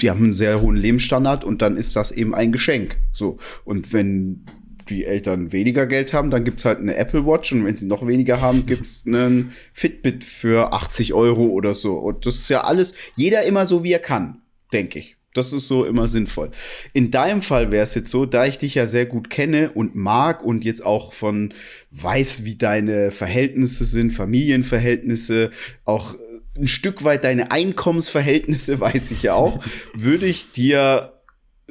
die 0.00 0.10
haben 0.10 0.24
einen 0.24 0.34
sehr 0.34 0.60
hohen 0.60 0.76
Lebensstandard 0.76 1.44
und 1.44 1.62
dann 1.62 1.76
ist 1.76 1.96
das 1.96 2.10
eben 2.10 2.34
ein 2.34 2.52
Geschenk. 2.52 2.98
So. 3.12 3.38
Und 3.64 3.92
wenn 3.92 4.44
die 4.88 5.04
Eltern 5.04 5.52
weniger 5.52 5.86
Geld 5.86 6.12
haben, 6.12 6.30
dann 6.30 6.44
gibt's 6.44 6.64
halt 6.64 6.78
eine 6.78 6.96
Apple 6.96 7.26
Watch 7.26 7.52
und 7.52 7.64
wenn 7.64 7.76
sie 7.76 7.86
noch 7.86 8.06
weniger 8.06 8.40
haben, 8.40 8.66
gibt's 8.66 9.04
einen 9.06 9.52
Fitbit 9.72 10.24
für 10.24 10.72
80 10.72 11.14
Euro 11.14 11.46
oder 11.46 11.74
so. 11.74 11.94
Und 11.94 12.26
das 12.26 12.36
ist 12.36 12.48
ja 12.48 12.62
alles, 12.62 12.94
jeder 13.14 13.42
immer 13.42 13.66
so 13.66 13.82
wie 13.84 13.92
er 13.92 13.98
kann, 13.98 14.42
denke 14.72 14.98
ich. 14.98 15.15
Das 15.36 15.52
ist 15.52 15.68
so 15.68 15.84
immer 15.84 16.08
sinnvoll. 16.08 16.50
In 16.92 17.10
deinem 17.10 17.42
Fall 17.42 17.70
wäre 17.70 17.84
es 17.84 17.94
jetzt 17.94 18.10
so, 18.10 18.26
da 18.26 18.46
ich 18.46 18.58
dich 18.58 18.74
ja 18.74 18.86
sehr 18.86 19.06
gut 19.06 19.30
kenne 19.30 19.70
und 19.72 19.94
mag 19.94 20.44
und 20.44 20.64
jetzt 20.64 20.84
auch 20.84 21.12
von 21.12 21.52
weiß, 21.90 22.44
wie 22.44 22.56
deine 22.56 23.10
Verhältnisse 23.10 23.84
sind, 23.84 24.12
Familienverhältnisse, 24.12 25.50
auch 25.84 26.14
ein 26.56 26.68
Stück 26.68 27.04
weit 27.04 27.24
deine 27.24 27.50
Einkommensverhältnisse 27.50 28.80
weiß 28.80 29.10
ich 29.10 29.22
ja 29.22 29.34
auch, 29.34 29.58
würde 29.94 30.26
ich 30.26 30.52
dir 30.52 31.12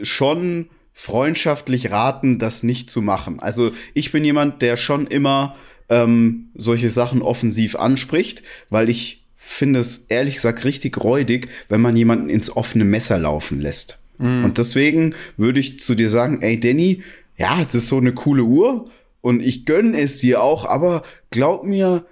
schon 0.02 0.70
freundschaftlich 0.94 1.92
raten, 1.92 2.40
das 2.40 2.64
nicht 2.64 2.90
zu 2.90 3.02
machen. 3.02 3.40
Also 3.40 3.72
ich 3.94 4.12
bin 4.12 4.24
jemand, 4.24 4.62
der 4.62 4.78
schon 4.78 5.08
immer 5.08 5.56
ähm, 5.90 6.52
solche 6.56 6.90
Sachen 6.90 7.22
offensiv 7.22 7.76
anspricht, 7.76 8.44
weil 8.70 8.90
ich 8.90 9.25
finde 9.46 9.80
es 9.80 10.06
ehrlich 10.10 10.36
gesagt 10.36 10.66
richtig 10.66 11.04
räudig, 11.04 11.50
wenn 11.70 11.82
man 11.82 11.96
jemanden 11.96 12.30
ins 12.30 12.56
offene 12.56 12.84
Messer 12.84 13.20
laufen 13.20 13.62
lässt. 13.62 14.00
Mhm. 14.18 14.46
Und 14.46 14.58
deswegen 14.58 15.16
würde 15.38 15.60
ich 15.60 15.80
zu 15.80 15.96
dir 15.96 16.10
sagen, 16.10 16.42
ey 16.42 16.60
Danny, 16.60 17.04
ja, 17.38 17.64
das 17.64 17.76
ist 17.76 17.88
so 17.88 17.98
eine 17.98 18.14
coole 18.14 18.44
Uhr 18.44 18.90
und 19.22 19.42
ich 19.42 19.66
gönne 19.66 20.00
es 20.00 20.20
dir 20.20 20.42
auch, 20.42 20.66
aber 20.66 21.04
glaub 21.30 21.64
mir, 21.64 22.06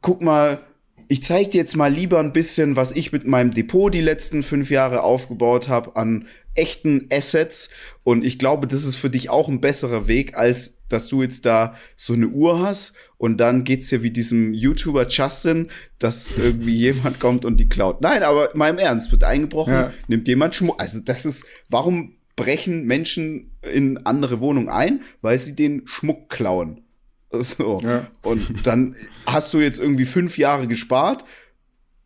guck 0.00 0.22
mal, 0.22 0.62
ich 1.08 1.22
zeige 1.24 1.50
dir 1.50 1.58
jetzt 1.58 1.76
mal 1.76 1.92
lieber 1.92 2.20
ein 2.20 2.32
bisschen, 2.32 2.76
was 2.76 2.92
ich 2.92 3.12
mit 3.12 3.26
meinem 3.26 3.52
Depot 3.52 3.92
die 3.92 4.00
letzten 4.00 4.42
fünf 4.44 4.70
Jahre 4.70 5.02
aufgebaut 5.02 5.68
habe 5.68 5.96
an 5.96 6.28
echten 6.54 7.08
Assets. 7.12 7.70
Und 8.04 8.24
ich 8.24 8.38
glaube, 8.38 8.68
das 8.68 8.84
ist 8.84 8.94
für 8.94 9.10
dich 9.10 9.28
auch 9.28 9.48
ein 9.48 9.60
besserer 9.60 10.06
Weg, 10.06 10.36
als 10.36 10.79
dass 10.92 11.08
du 11.08 11.22
jetzt 11.22 11.46
da 11.46 11.74
so 11.96 12.12
eine 12.12 12.28
Uhr 12.28 12.60
hast 12.60 12.92
und 13.16 13.38
dann 13.38 13.64
geht's 13.64 13.88
dir 13.88 14.02
wie 14.02 14.10
diesem 14.10 14.54
YouTuber 14.54 15.08
Justin, 15.08 15.68
dass 15.98 16.36
irgendwie 16.36 16.76
jemand 16.76 17.20
kommt 17.20 17.44
und 17.44 17.56
die 17.56 17.68
klaut. 17.68 18.00
Nein, 18.00 18.22
aber 18.22 18.50
mal 18.54 18.70
im 18.70 18.78
Ernst, 18.78 19.12
wird 19.12 19.24
eingebrochen, 19.24 19.72
ja. 19.72 19.92
nimmt 20.08 20.28
jemand 20.28 20.54
Schmuck. 20.54 20.80
Also 20.80 21.00
das 21.00 21.24
ist, 21.24 21.44
warum 21.68 22.16
brechen 22.36 22.86
Menschen 22.86 23.52
in 23.62 23.98
andere 24.06 24.40
Wohnungen 24.40 24.68
ein? 24.68 25.02
Weil 25.20 25.38
sie 25.38 25.54
den 25.54 25.86
Schmuck 25.86 26.28
klauen. 26.28 26.82
So. 27.32 27.78
Ja. 27.84 28.08
Und 28.22 28.66
dann 28.66 28.96
hast 29.24 29.54
du 29.54 29.60
jetzt 29.60 29.78
irgendwie 29.78 30.04
fünf 30.04 30.36
Jahre 30.36 30.66
gespart 30.66 31.24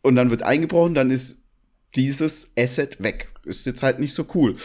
und 0.03 0.15
dann 0.15 0.29
wird 0.29 0.43
eingebrochen, 0.43 0.93
dann 0.93 1.09
ist 1.09 1.41
dieses 1.95 2.51
Asset 2.55 3.01
weg. 3.01 3.29
Ist 3.43 3.65
jetzt 3.65 3.81
halt 3.81 3.99
nicht 3.99 4.13
so 4.13 4.27
cool. 4.35 4.55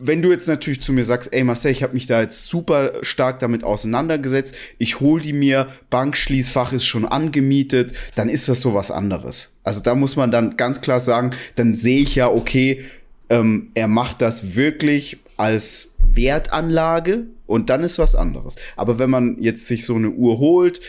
Wenn 0.00 0.22
du 0.22 0.30
jetzt 0.30 0.46
natürlich 0.46 0.80
zu 0.80 0.92
mir 0.92 1.04
sagst, 1.04 1.32
ey 1.32 1.42
Marcel, 1.42 1.72
ich 1.72 1.82
habe 1.82 1.94
mich 1.94 2.06
da 2.06 2.20
jetzt 2.20 2.46
super 2.46 2.92
stark 3.02 3.40
damit 3.40 3.64
auseinandergesetzt, 3.64 4.54
ich 4.78 5.00
hol 5.00 5.20
die 5.20 5.32
mir, 5.32 5.66
Bankschließfach 5.90 6.72
ist 6.72 6.86
schon 6.86 7.04
angemietet, 7.04 7.92
dann 8.14 8.28
ist 8.28 8.48
das 8.48 8.60
so 8.60 8.74
was 8.74 8.92
anderes. 8.92 9.50
Also 9.64 9.80
da 9.80 9.96
muss 9.96 10.14
man 10.14 10.30
dann 10.30 10.56
ganz 10.56 10.80
klar 10.80 11.00
sagen, 11.00 11.32
dann 11.56 11.74
sehe 11.74 12.00
ich 12.00 12.14
ja, 12.14 12.28
okay, 12.28 12.84
ähm, 13.28 13.70
er 13.74 13.88
macht 13.88 14.22
das 14.22 14.54
wirklich 14.54 15.18
als 15.36 15.96
Wertanlage 15.98 17.26
und 17.46 17.68
dann 17.68 17.82
ist 17.82 17.98
was 17.98 18.14
anderes. 18.14 18.54
Aber 18.76 18.98
wenn 19.00 19.10
man 19.10 19.36
jetzt 19.40 19.66
sich 19.66 19.84
so 19.84 19.96
eine 19.96 20.10
Uhr 20.10 20.38
holt, 20.38 20.80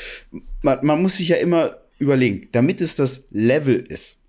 man, 0.62 0.80
man 0.84 1.02
muss 1.02 1.18
sich 1.18 1.30
ja 1.30 1.38
immer 1.38 1.78
überlegen, 1.98 2.48
damit 2.52 2.80
es 2.80 2.96
das 2.96 3.28
Level 3.32 3.76
ist. 3.76 4.24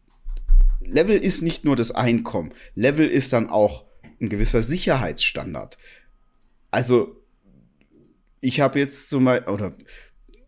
Level 0.80 1.16
ist 1.16 1.42
nicht 1.42 1.64
nur 1.64 1.76
das 1.76 1.92
Einkommen. 1.92 2.52
Level 2.74 3.06
ist 3.06 3.32
dann 3.32 3.48
auch 3.48 3.84
ein 4.20 4.28
gewisser 4.28 4.62
Sicherheitsstandard. 4.62 5.78
Also, 6.70 7.16
ich 8.40 8.60
habe 8.60 8.78
jetzt 8.78 9.08
zum 9.08 9.24
Beispiel, 9.24 9.52
oder 9.52 9.74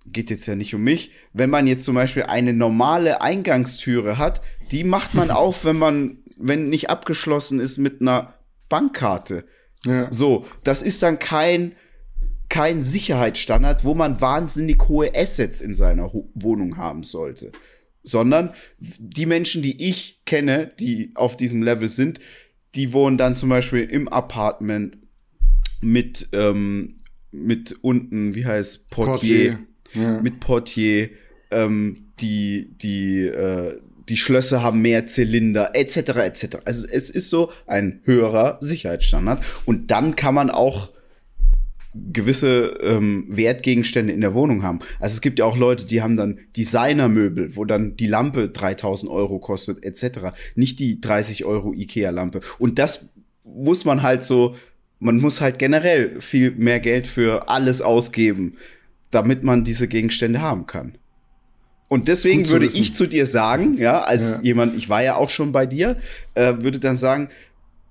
geht 0.07 0.31
jetzt 0.31 0.47
ja 0.47 0.57
nicht 0.57 0.75
um 0.75 0.83
mich, 0.83 1.13
wenn 1.33 1.51
man 1.51 1.67
jetzt 1.67 1.85
zum 1.85 1.95
Beispiel 1.95 2.25
eine 2.25 2.53
normale 2.53 3.21
Eingangstüre 3.21 4.19
hat, 4.19 4.43
die 4.71 4.85
macht 4.85 5.15
man 5.15 5.31
auf, 5.31 5.65
wenn 5.65 5.79
man, 5.79 6.19
wenn 6.37 6.69
nicht 6.69 6.91
abgeschlossen 6.91 7.61
ist 7.61 7.79
mit 7.79 8.01
einer 8.01 8.35
Bankkarte. 8.69 9.45
Ja. 9.85 10.11
So, 10.11 10.47
das 10.65 10.83
ist 10.83 11.03
dann 11.03 11.19
kein, 11.19 11.73
kein 12.49 12.81
Sicherheitsstandard, 12.81 13.85
wo 13.85 13.95
man 13.95 14.21
wahnsinnig 14.21 14.89
hohe 14.89 15.15
Assets 15.15 15.61
in 15.61 15.75
seiner 15.75 16.13
Ho 16.13 16.31
Wohnung 16.35 16.77
haben 16.77 17.03
sollte. 17.03 17.53
Sondern 18.05 18.53
die 18.79 19.27
Menschen, 19.27 19.63
die 19.63 19.89
ich 19.89 20.25
kenne, 20.25 20.73
die 20.79 21.13
auf 21.15 21.37
diesem 21.37 21.63
Level 21.63 21.89
sind, 21.89 22.19
die 22.75 22.93
wohnen 22.93 23.19
dann 23.19 23.37
zum 23.37 23.49
Beispiel 23.49 23.83
im 23.83 24.09
Apartment 24.09 24.99
mit, 25.81 26.29
ähm, 26.33 26.97
mit 27.31 27.77
unten, 27.83 28.35
wie 28.35 28.47
heißt 28.47 28.91
Portier, 28.91 29.53
Portier. 29.53 30.03
Ja. 30.03 30.21
mit 30.21 30.41
Portier, 30.41 31.11
ähm, 31.51 32.13
die, 32.21 32.77
die, 32.79 33.27
äh, 33.27 33.79
die 34.09 34.17
Schlösser 34.17 34.63
haben 34.63 34.83
mehr 34.83 35.07
Zylinder, 35.07 35.71
etc., 35.75 35.97
etc. 35.97 36.57
Also 36.65 36.87
es 36.91 37.11
ist 37.11 37.31
so 37.31 37.53
ein 37.67 38.01
höherer 38.05 38.59
Sicherheitsstandard. 38.61 39.45
Und 39.65 39.91
dann 39.91 40.17
kann 40.17 40.35
man 40.35 40.51
auch 40.51 40.93
gewisse 41.95 42.79
ähm, 42.83 43.27
Wertgegenstände 43.29 44.13
in 44.13 44.23
der 44.23 44.35
Wohnung 44.35 44.63
haben. 44.63 44.79
Also 44.99 45.15
es 45.15 45.21
gibt 45.21 45.39
ja 45.39 45.45
auch 45.45 45.57
Leute, 45.57 45.85
die 45.85 46.03
haben 46.03 46.17
dann 46.17 46.39
Designermöbel, 46.57 47.55
wo 47.57 47.65
dann 47.65 47.97
die 47.97 48.07
Lampe 48.07 48.49
3000 48.49 49.11
Euro 49.11 49.39
kostet, 49.39 49.85
etc. 49.85 50.33
Nicht 50.55 50.79
die 50.79 51.01
30 51.01 51.45
Euro 51.45 51.75
Ikea-Lampe. 51.75 52.41
Und 52.59 52.79
das 52.79 53.11
muss 53.45 53.85
man 53.85 54.03
halt 54.03 54.25
so, 54.25 54.57
man 55.01 55.19
muss 55.19 55.41
halt 55.41 55.59
generell 55.59 56.21
viel 56.21 56.53
mehr 56.53 56.81
Geld 56.81 57.07
für 57.07 57.49
alles 57.51 57.83
ausgeben, 57.83 58.57
damit 59.11 59.43
man 59.43 59.65
diese 59.65 59.87
Gegenstände 59.89 60.41
haben 60.41 60.67
kann. 60.67 60.97
Und 61.89 62.09
deswegen 62.09 62.49
würde 62.49 62.65
wissen. 62.65 62.81
ich 62.81 62.95
zu 62.95 63.07
dir 63.07 63.27
sagen, 63.27 63.77
ja, 63.77 64.01
als 64.01 64.37
ja. 64.37 64.41
jemand, 64.43 64.75
ich 64.79 64.89
war 64.89 65.03
ja 65.03 65.17
auch 65.17 65.29
schon 65.29 65.53
bei 65.53 65.67
dir, 65.67 65.99
äh, 66.35 66.55
würde 66.61 66.79
dann 66.79 66.97
sagen, 66.97 67.29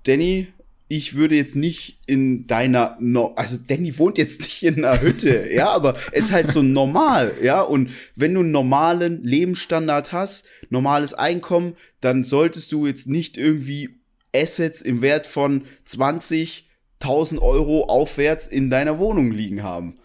Danny, 0.07 0.47
ich 0.93 1.15
würde 1.15 1.35
jetzt 1.35 1.55
nicht 1.55 1.99
in 2.05 2.47
deiner, 2.47 2.97
no 2.99 3.33
also 3.37 3.55
Danny 3.65 3.97
wohnt 3.97 4.17
jetzt 4.17 4.41
nicht 4.41 4.61
in 4.63 4.83
einer 4.83 4.99
Hütte, 4.99 5.49
ja, 5.53 5.69
aber 5.69 5.95
es 6.11 6.25
ist 6.25 6.31
halt 6.33 6.49
so 6.49 6.61
normal, 6.61 7.33
ja, 7.41 7.61
und 7.61 7.91
wenn 8.17 8.33
du 8.33 8.41
einen 8.41 8.51
normalen 8.51 9.23
Lebensstandard 9.23 10.11
hast, 10.11 10.47
normales 10.69 11.13
Einkommen, 11.13 11.75
dann 12.01 12.25
solltest 12.25 12.73
du 12.73 12.87
jetzt 12.87 13.07
nicht 13.07 13.37
irgendwie 13.37 14.01
Assets 14.35 14.81
im 14.81 15.01
Wert 15.01 15.27
von 15.27 15.63
20.000 15.87 17.39
Euro 17.39 17.85
aufwärts 17.85 18.47
in 18.47 18.69
deiner 18.69 18.99
Wohnung 18.99 19.31
liegen 19.31 19.63
haben. 19.63 19.95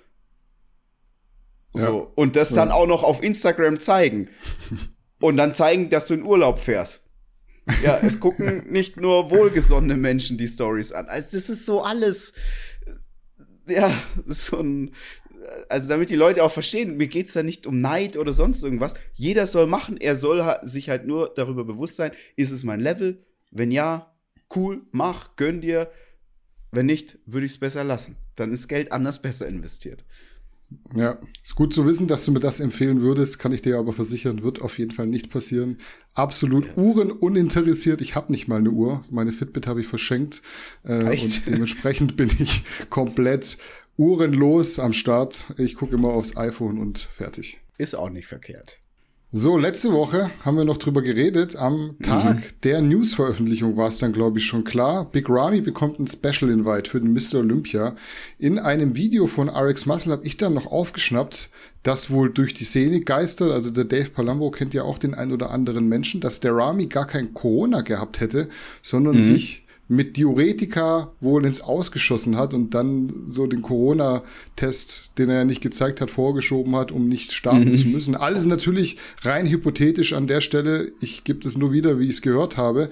So. 1.72 2.12
Und 2.14 2.36
das 2.36 2.50
dann 2.50 2.70
auch 2.70 2.86
noch 2.86 3.02
auf 3.02 3.24
Instagram 3.24 3.80
zeigen. 3.80 4.28
Und 5.20 5.36
dann 5.36 5.54
zeigen, 5.54 5.90
dass 5.90 6.06
du 6.06 6.14
in 6.14 6.22
Urlaub 6.22 6.58
fährst. 6.60 7.05
Ja, 7.82 7.98
es 7.98 8.20
gucken 8.20 8.64
nicht 8.70 9.00
nur 9.00 9.30
wohlgesonnene 9.30 9.96
Menschen 9.96 10.38
die 10.38 10.48
Stories 10.48 10.92
an. 10.92 11.06
Also, 11.06 11.30
das 11.32 11.48
ist 11.48 11.66
so 11.66 11.82
alles. 11.82 12.32
Ja, 13.66 13.92
so 14.26 14.60
ein. 14.60 14.92
Also, 15.68 15.88
damit 15.88 16.10
die 16.10 16.16
Leute 16.16 16.42
auch 16.42 16.52
verstehen, 16.52 16.96
mir 16.96 17.08
geht 17.08 17.28
es 17.28 17.34
da 17.34 17.42
nicht 17.42 17.66
um 17.66 17.80
Neid 17.80 18.16
oder 18.16 18.32
sonst 18.32 18.62
irgendwas. 18.62 18.94
Jeder 19.14 19.46
soll 19.46 19.66
machen, 19.66 19.96
er 19.96 20.16
soll 20.16 20.44
sich 20.62 20.88
halt 20.88 21.06
nur 21.06 21.32
darüber 21.34 21.64
bewusst 21.64 21.96
sein, 21.96 22.12
ist 22.36 22.50
es 22.50 22.64
mein 22.64 22.80
Level? 22.80 23.24
Wenn 23.50 23.70
ja, 23.70 24.14
cool, 24.54 24.82
mach, 24.92 25.36
gönn 25.36 25.60
dir. 25.60 25.90
Wenn 26.72 26.86
nicht, 26.86 27.18
würde 27.26 27.46
ich 27.46 27.52
es 27.52 27.60
besser 27.60 27.84
lassen. 27.84 28.16
Dann 28.34 28.52
ist 28.52 28.68
Geld 28.68 28.92
anders 28.92 29.22
besser 29.22 29.46
investiert. 29.46 30.04
Ja, 30.94 31.18
ist 31.44 31.54
gut 31.54 31.72
zu 31.72 31.86
wissen, 31.86 32.08
dass 32.08 32.24
du 32.24 32.32
mir 32.32 32.40
das 32.40 32.60
empfehlen 32.60 33.00
würdest, 33.00 33.38
kann 33.38 33.52
ich 33.52 33.62
dir 33.62 33.78
aber 33.78 33.92
versichern, 33.92 34.42
wird 34.42 34.60
auf 34.60 34.78
jeden 34.78 34.92
Fall 34.92 35.06
nicht 35.06 35.30
passieren. 35.30 35.78
Absolut 36.14 36.66
ja. 36.66 36.76
Uhren 36.76 37.10
uninteressiert. 37.12 38.00
Ich 38.00 38.14
habe 38.14 38.32
nicht 38.32 38.48
mal 38.48 38.56
eine 38.56 38.70
Uhr. 38.70 39.02
Meine 39.10 39.32
Fitbit 39.32 39.66
habe 39.66 39.80
ich 39.80 39.86
verschenkt 39.86 40.42
äh, 40.84 41.04
und 41.04 41.46
dementsprechend 41.46 42.16
bin 42.16 42.30
ich 42.38 42.64
komplett 42.90 43.58
uhrenlos 43.96 44.78
am 44.78 44.92
Start. 44.92 45.52
Ich 45.56 45.74
gucke 45.74 45.94
immer 45.94 46.08
aufs 46.08 46.36
iPhone 46.36 46.78
und 46.78 46.98
fertig. 46.98 47.60
Ist 47.78 47.94
auch 47.94 48.10
nicht 48.10 48.26
verkehrt. 48.26 48.78
So, 49.38 49.58
letzte 49.58 49.92
Woche 49.92 50.30
haben 50.46 50.56
wir 50.56 50.64
noch 50.64 50.78
drüber 50.78 51.02
geredet. 51.02 51.56
Am 51.56 51.96
Tag 52.02 52.36
mhm. 52.36 52.60
der 52.62 52.80
News-Veröffentlichung 52.80 53.76
war 53.76 53.88
es 53.88 53.98
dann, 53.98 54.14
glaube 54.14 54.38
ich, 54.38 54.46
schon 54.46 54.64
klar. 54.64 55.04
Big 55.12 55.28
Ramy 55.28 55.60
bekommt 55.60 56.00
ein 56.00 56.06
Special 56.06 56.50
Invite 56.50 56.90
für 56.90 57.02
den 57.02 57.12
Mr. 57.12 57.40
Olympia. 57.40 57.96
In 58.38 58.58
einem 58.58 58.96
Video 58.96 59.26
von 59.26 59.50
RX 59.50 59.84
Muscle 59.84 60.12
habe 60.12 60.24
ich 60.24 60.38
dann 60.38 60.54
noch 60.54 60.72
aufgeschnappt, 60.72 61.50
dass 61.82 62.08
wohl 62.08 62.30
durch 62.30 62.54
die 62.54 62.64
Szene 62.64 63.00
geistert, 63.00 63.52
also 63.52 63.70
der 63.70 63.84
Dave 63.84 64.08
Palumbo 64.08 64.50
kennt 64.50 64.72
ja 64.72 64.84
auch 64.84 64.96
den 64.96 65.12
ein 65.12 65.30
oder 65.30 65.50
anderen 65.50 65.86
Menschen, 65.86 66.22
dass 66.22 66.40
der 66.40 66.56
Ramy 66.56 66.86
gar 66.86 67.06
kein 67.06 67.34
Corona 67.34 67.82
gehabt 67.82 68.20
hätte, 68.20 68.48
sondern 68.80 69.16
mhm. 69.16 69.20
sich 69.20 69.65
mit 69.88 70.16
Diuretika 70.16 71.12
wohl 71.20 71.46
ins 71.46 71.60
Ausgeschossen 71.60 72.36
hat 72.36 72.54
und 72.54 72.74
dann 72.74 73.22
so 73.26 73.46
den 73.46 73.62
Corona-Test, 73.62 75.12
den 75.18 75.30
er 75.30 75.36
ja 75.36 75.44
nicht 75.44 75.60
gezeigt 75.60 76.00
hat, 76.00 76.10
vorgeschoben 76.10 76.74
hat, 76.74 76.90
um 76.90 77.08
nicht 77.08 77.32
starten 77.32 77.70
mhm. 77.70 77.76
zu 77.76 77.88
müssen. 77.88 78.16
Alles 78.16 78.44
natürlich 78.44 78.98
rein 79.22 79.46
hypothetisch 79.46 80.12
an 80.12 80.26
der 80.26 80.40
Stelle. 80.40 80.92
Ich 81.00 81.22
gebe 81.22 81.46
es 81.46 81.56
nur 81.56 81.72
wieder, 81.72 82.00
wie 82.00 82.04
ich 82.04 82.10
es 82.10 82.22
gehört 82.22 82.56
habe. 82.56 82.90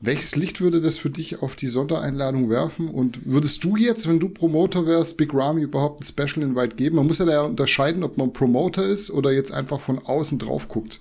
Welches 0.00 0.36
Licht 0.36 0.60
würde 0.60 0.80
das 0.80 0.98
für 0.98 1.10
dich 1.10 1.42
auf 1.42 1.56
die 1.56 1.66
Sondereinladung 1.66 2.50
werfen? 2.50 2.88
Und 2.88 3.20
würdest 3.24 3.64
du 3.64 3.76
jetzt, 3.76 4.06
wenn 4.08 4.20
du 4.20 4.28
Promoter 4.28 4.86
wärst, 4.86 5.16
Big 5.16 5.34
Ramy 5.34 5.62
überhaupt 5.62 6.00
ein 6.00 6.04
Special 6.04 6.46
Invite 6.46 6.76
geben? 6.76 6.96
Man 6.96 7.06
muss 7.06 7.18
ja 7.18 7.24
da 7.24 7.42
unterscheiden, 7.42 8.04
ob 8.04 8.16
man 8.16 8.32
Promoter 8.32 8.84
ist 8.84 9.10
oder 9.10 9.32
jetzt 9.32 9.50
einfach 9.50 9.80
von 9.80 9.98
außen 9.98 10.38
drauf 10.38 10.68
guckt. 10.68 11.00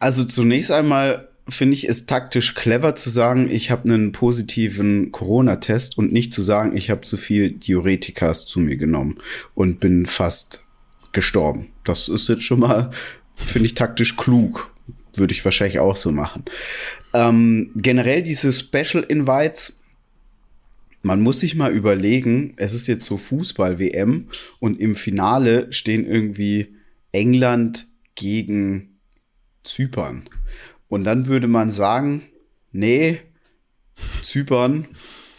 Also 0.00 0.24
zunächst 0.24 0.70
einmal 0.70 1.27
finde 1.48 1.74
ich 1.74 1.88
es 1.88 2.06
taktisch 2.06 2.54
clever 2.54 2.94
zu 2.94 3.10
sagen, 3.10 3.50
ich 3.50 3.70
habe 3.70 3.84
einen 3.84 4.12
positiven 4.12 5.12
Corona-Test 5.12 5.96
und 5.96 6.12
nicht 6.12 6.32
zu 6.32 6.42
sagen, 6.42 6.76
ich 6.76 6.90
habe 6.90 7.02
zu 7.02 7.16
viel 7.16 7.50
Diuretikas 7.50 8.46
zu 8.46 8.60
mir 8.60 8.76
genommen 8.76 9.18
und 9.54 9.80
bin 9.80 10.06
fast 10.06 10.64
gestorben. 11.12 11.68
Das 11.84 12.08
ist 12.08 12.28
jetzt 12.28 12.44
schon 12.44 12.60
mal, 12.60 12.90
finde 13.34 13.66
ich, 13.66 13.74
taktisch 13.74 14.16
klug. 14.16 14.74
Würde 15.14 15.34
ich 15.34 15.44
wahrscheinlich 15.44 15.80
auch 15.80 15.96
so 15.96 16.12
machen. 16.12 16.44
Ähm, 17.12 17.70
generell 17.74 18.22
diese 18.22 18.52
Special 18.52 19.02
Invites, 19.08 19.80
man 21.02 21.20
muss 21.20 21.40
sich 21.40 21.54
mal 21.54 21.72
überlegen, 21.72 22.54
es 22.56 22.74
ist 22.74 22.86
jetzt 22.86 23.04
so 23.04 23.16
Fußball-WM 23.16 24.28
und 24.60 24.80
im 24.80 24.94
Finale 24.94 25.72
stehen 25.72 26.06
irgendwie 26.06 26.74
England 27.12 27.86
gegen 28.14 28.98
Zypern. 29.64 30.28
Und 30.88 31.04
dann 31.04 31.26
würde 31.26 31.48
man 31.48 31.70
sagen, 31.70 32.22
nee, 32.72 33.20
Zypern, 34.22 34.86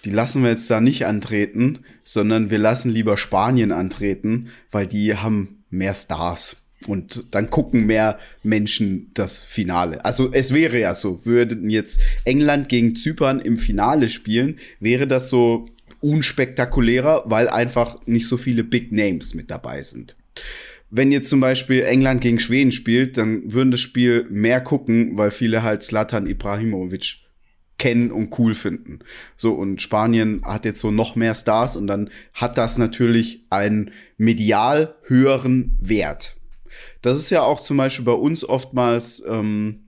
die 0.06 0.12
lassen 0.12 0.44
wir 0.44 0.52
jetzt 0.52 0.70
da 0.70 0.80
nicht 0.82 1.06
antreten, 1.06 1.80
sondern 2.04 2.50
wir 2.50 2.58
lassen 2.58 2.90
lieber 2.90 3.18
Spanien 3.18 3.72
antreten, 3.72 4.50
weil 4.72 4.88
die 4.88 5.16
haben 5.16 5.64
mehr 5.70 5.94
Stars. 5.94 6.58
Und 6.88 7.36
dann 7.36 7.50
gucken 7.50 7.86
mehr 7.88 8.18
Menschen 8.42 9.12
das 9.14 9.40
Finale. 9.44 10.06
Also 10.06 10.32
es 10.32 10.54
wäre 10.54 10.80
ja 10.80 10.96
so, 10.96 11.26
würden 11.26 11.70
jetzt 11.70 12.00
England 12.24 12.70
gegen 12.70 12.96
Zypern 12.96 13.42
im 13.42 13.58
Finale 13.58 14.08
spielen, 14.08 14.58
wäre 14.80 15.06
das 15.06 15.28
so 15.28 15.66
unspektakulärer, 16.00 17.24
weil 17.26 17.50
einfach 17.50 17.98
nicht 18.06 18.28
so 18.30 18.38
viele 18.38 18.64
Big 18.64 18.94
Names 18.94 19.34
mit 19.34 19.52
dabei 19.52 19.82
sind 19.82 20.16
wenn 20.92 21.12
jetzt 21.12 21.30
zum 21.30 21.40
Beispiel 21.40 21.84
England 21.84 22.22
gegen 22.22 22.40
Schweden 22.40 22.72
spielt, 22.72 23.18
dann 23.18 23.52
würden 23.52 23.72
das 23.72 23.80
Spiel 23.80 24.26
mehr 24.30 24.62
gucken, 24.62 25.18
weil 25.18 25.32
viele 25.32 25.64
halt 25.64 25.84
Slatan 25.84 26.28
Ibrahimovic 26.28 27.18
kennen 27.78 28.12
und 28.12 28.38
cool 28.38 28.56
finden. 28.56 29.00
So, 29.38 29.54
und 29.54 29.82
Spanien 29.82 30.42
hat 30.44 30.66
jetzt 30.66 30.82
so 30.82 30.92
noch 30.92 31.16
mehr 31.16 31.34
Stars 31.34 31.76
und 31.76 31.88
dann 31.88 32.10
hat 32.34 32.58
das 32.58 32.78
natürlich 32.78 33.46
einen 33.50 33.92
medial 34.18 34.96
höheren 35.04 35.78
Wert. 35.80 36.36
Das 37.02 37.18
ist 37.18 37.30
ja 37.30 37.42
auch 37.42 37.62
zum 37.62 37.78
Beispiel 37.78 38.06
bei 38.06 38.12
uns 38.12 38.44
oftmals, 38.44 39.24
ähm, 39.28 39.86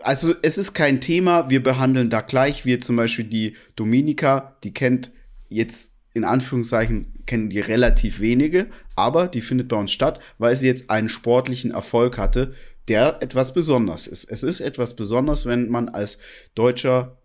also 0.00 0.34
es 0.42 0.58
ist 0.58 0.72
kein 0.72 1.00
Thema, 1.00 1.50
wir 1.50 1.62
behandeln 1.62 2.10
da 2.10 2.20
gleich, 2.20 2.64
wie 2.64 2.78
zum 2.80 2.96
Beispiel 2.96 3.26
die 3.26 3.54
Dominika, 3.76 4.56
die 4.64 4.74
kennt 4.74 5.12
jetzt 5.48 5.96
in 6.14 6.24
Anführungszeichen 6.24 7.13
kennen 7.26 7.50
die 7.50 7.60
relativ 7.60 8.20
wenige, 8.20 8.66
aber 8.96 9.28
die 9.28 9.40
findet 9.40 9.68
bei 9.68 9.76
uns 9.76 9.92
statt, 9.92 10.20
weil 10.38 10.54
sie 10.56 10.66
jetzt 10.66 10.90
einen 10.90 11.08
sportlichen 11.08 11.70
Erfolg 11.70 12.18
hatte, 12.18 12.54
der 12.88 13.22
etwas 13.22 13.54
besonders 13.54 14.06
ist. 14.06 14.24
Es 14.24 14.42
ist 14.42 14.60
etwas 14.60 14.94
besonders, 14.96 15.46
wenn 15.46 15.70
man 15.70 15.88
als 15.88 16.18
deutscher, 16.54 17.18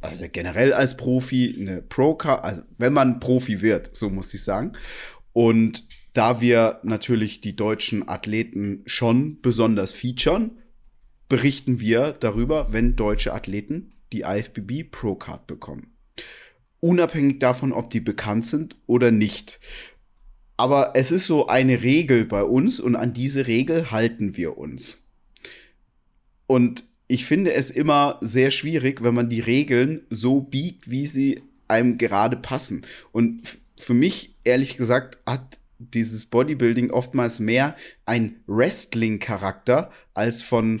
also 0.00 0.24
generell 0.30 0.72
als 0.72 0.96
Profi, 0.96 1.56
eine 1.58 1.82
pro 1.82 2.12
also 2.14 2.62
wenn 2.78 2.92
man 2.92 3.20
Profi 3.20 3.62
wird, 3.62 3.94
so 3.94 4.10
muss 4.10 4.32
ich 4.32 4.44
sagen. 4.44 4.72
Und 5.32 5.86
da 6.12 6.40
wir 6.40 6.80
natürlich 6.82 7.40
die 7.40 7.56
deutschen 7.56 8.08
Athleten 8.08 8.82
schon 8.86 9.40
besonders 9.40 9.92
featuren, 9.92 10.58
berichten 11.28 11.80
wir 11.80 12.12
darüber, 12.12 12.68
wenn 12.70 12.96
deutsche 12.96 13.32
Athleten 13.32 13.94
die 14.12 14.20
IFBB 14.20 14.90
Pro 14.90 15.14
Card 15.14 15.46
bekommen 15.46 15.92
unabhängig 16.82 17.38
davon, 17.38 17.72
ob 17.72 17.90
die 17.90 18.00
bekannt 18.00 18.44
sind 18.44 18.74
oder 18.86 19.10
nicht. 19.10 19.60
Aber 20.56 20.92
es 20.94 21.10
ist 21.10 21.26
so 21.26 21.46
eine 21.46 21.82
Regel 21.82 22.24
bei 22.24 22.42
uns 22.42 22.80
und 22.80 22.96
an 22.96 23.14
diese 23.14 23.46
Regel 23.46 23.90
halten 23.90 24.36
wir 24.36 24.58
uns. 24.58 25.06
Und 26.46 26.84
ich 27.06 27.24
finde 27.24 27.54
es 27.54 27.70
immer 27.70 28.18
sehr 28.20 28.50
schwierig, 28.50 29.02
wenn 29.02 29.14
man 29.14 29.30
die 29.30 29.40
Regeln 29.40 30.02
so 30.10 30.40
biegt, 30.40 30.90
wie 30.90 31.06
sie 31.06 31.42
einem 31.68 31.98
gerade 31.98 32.36
passen. 32.36 32.84
Und 33.12 33.42
für 33.78 33.94
mich, 33.94 34.36
ehrlich 34.44 34.76
gesagt, 34.76 35.18
hat 35.26 35.58
dieses 35.78 36.26
Bodybuilding 36.26 36.90
oftmals 36.90 37.38
mehr 37.38 37.76
ein 38.06 38.40
Wrestling-Charakter 38.46 39.90
als 40.14 40.42
von 40.42 40.80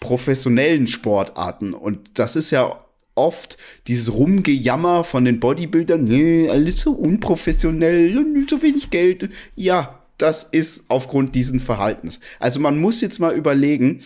professionellen 0.00 0.86
Sportarten. 0.86 1.72
Und 1.72 2.18
das 2.18 2.36
ist 2.36 2.50
ja 2.50 2.83
oft 3.14 3.58
dieses 3.86 4.12
Rumgejammer 4.12 5.04
von 5.04 5.24
den 5.24 5.40
Bodybuildern, 5.40 6.04
nee, 6.04 6.48
alles 6.48 6.80
so 6.80 6.92
unprofessionell, 6.92 8.12
so 8.48 8.62
wenig 8.62 8.90
Geld. 8.90 9.30
Ja, 9.54 10.00
das 10.18 10.44
ist 10.44 10.84
aufgrund 10.88 11.34
diesen 11.34 11.60
Verhaltens. 11.60 12.20
Also 12.38 12.60
man 12.60 12.80
muss 12.80 13.00
jetzt 13.00 13.18
mal 13.18 13.34
überlegen, 13.34 14.02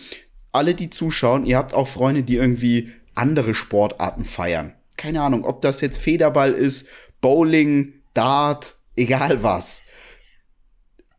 alle, 0.51 0.73
die 0.73 0.89
zuschauen, 0.89 1.45
ihr 1.45 1.57
habt 1.57 1.73
auch 1.73 1.87
Freunde, 1.87 2.23
die 2.23 2.35
irgendwie 2.35 2.89
andere 3.15 3.53
Sportarten 3.53 4.25
feiern. 4.25 4.73
Keine 4.97 5.21
Ahnung, 5.21 5.45
ob 5.45 5.61
das 5.61 5.81
jetzt 5.81 5.99
Federball 5.99 6.53
ist, 6.53 6.87
Bowling, 7.21 7.93
Dart, 8.13 8.75
egal 8.95 9.43
was. 9.43 9.83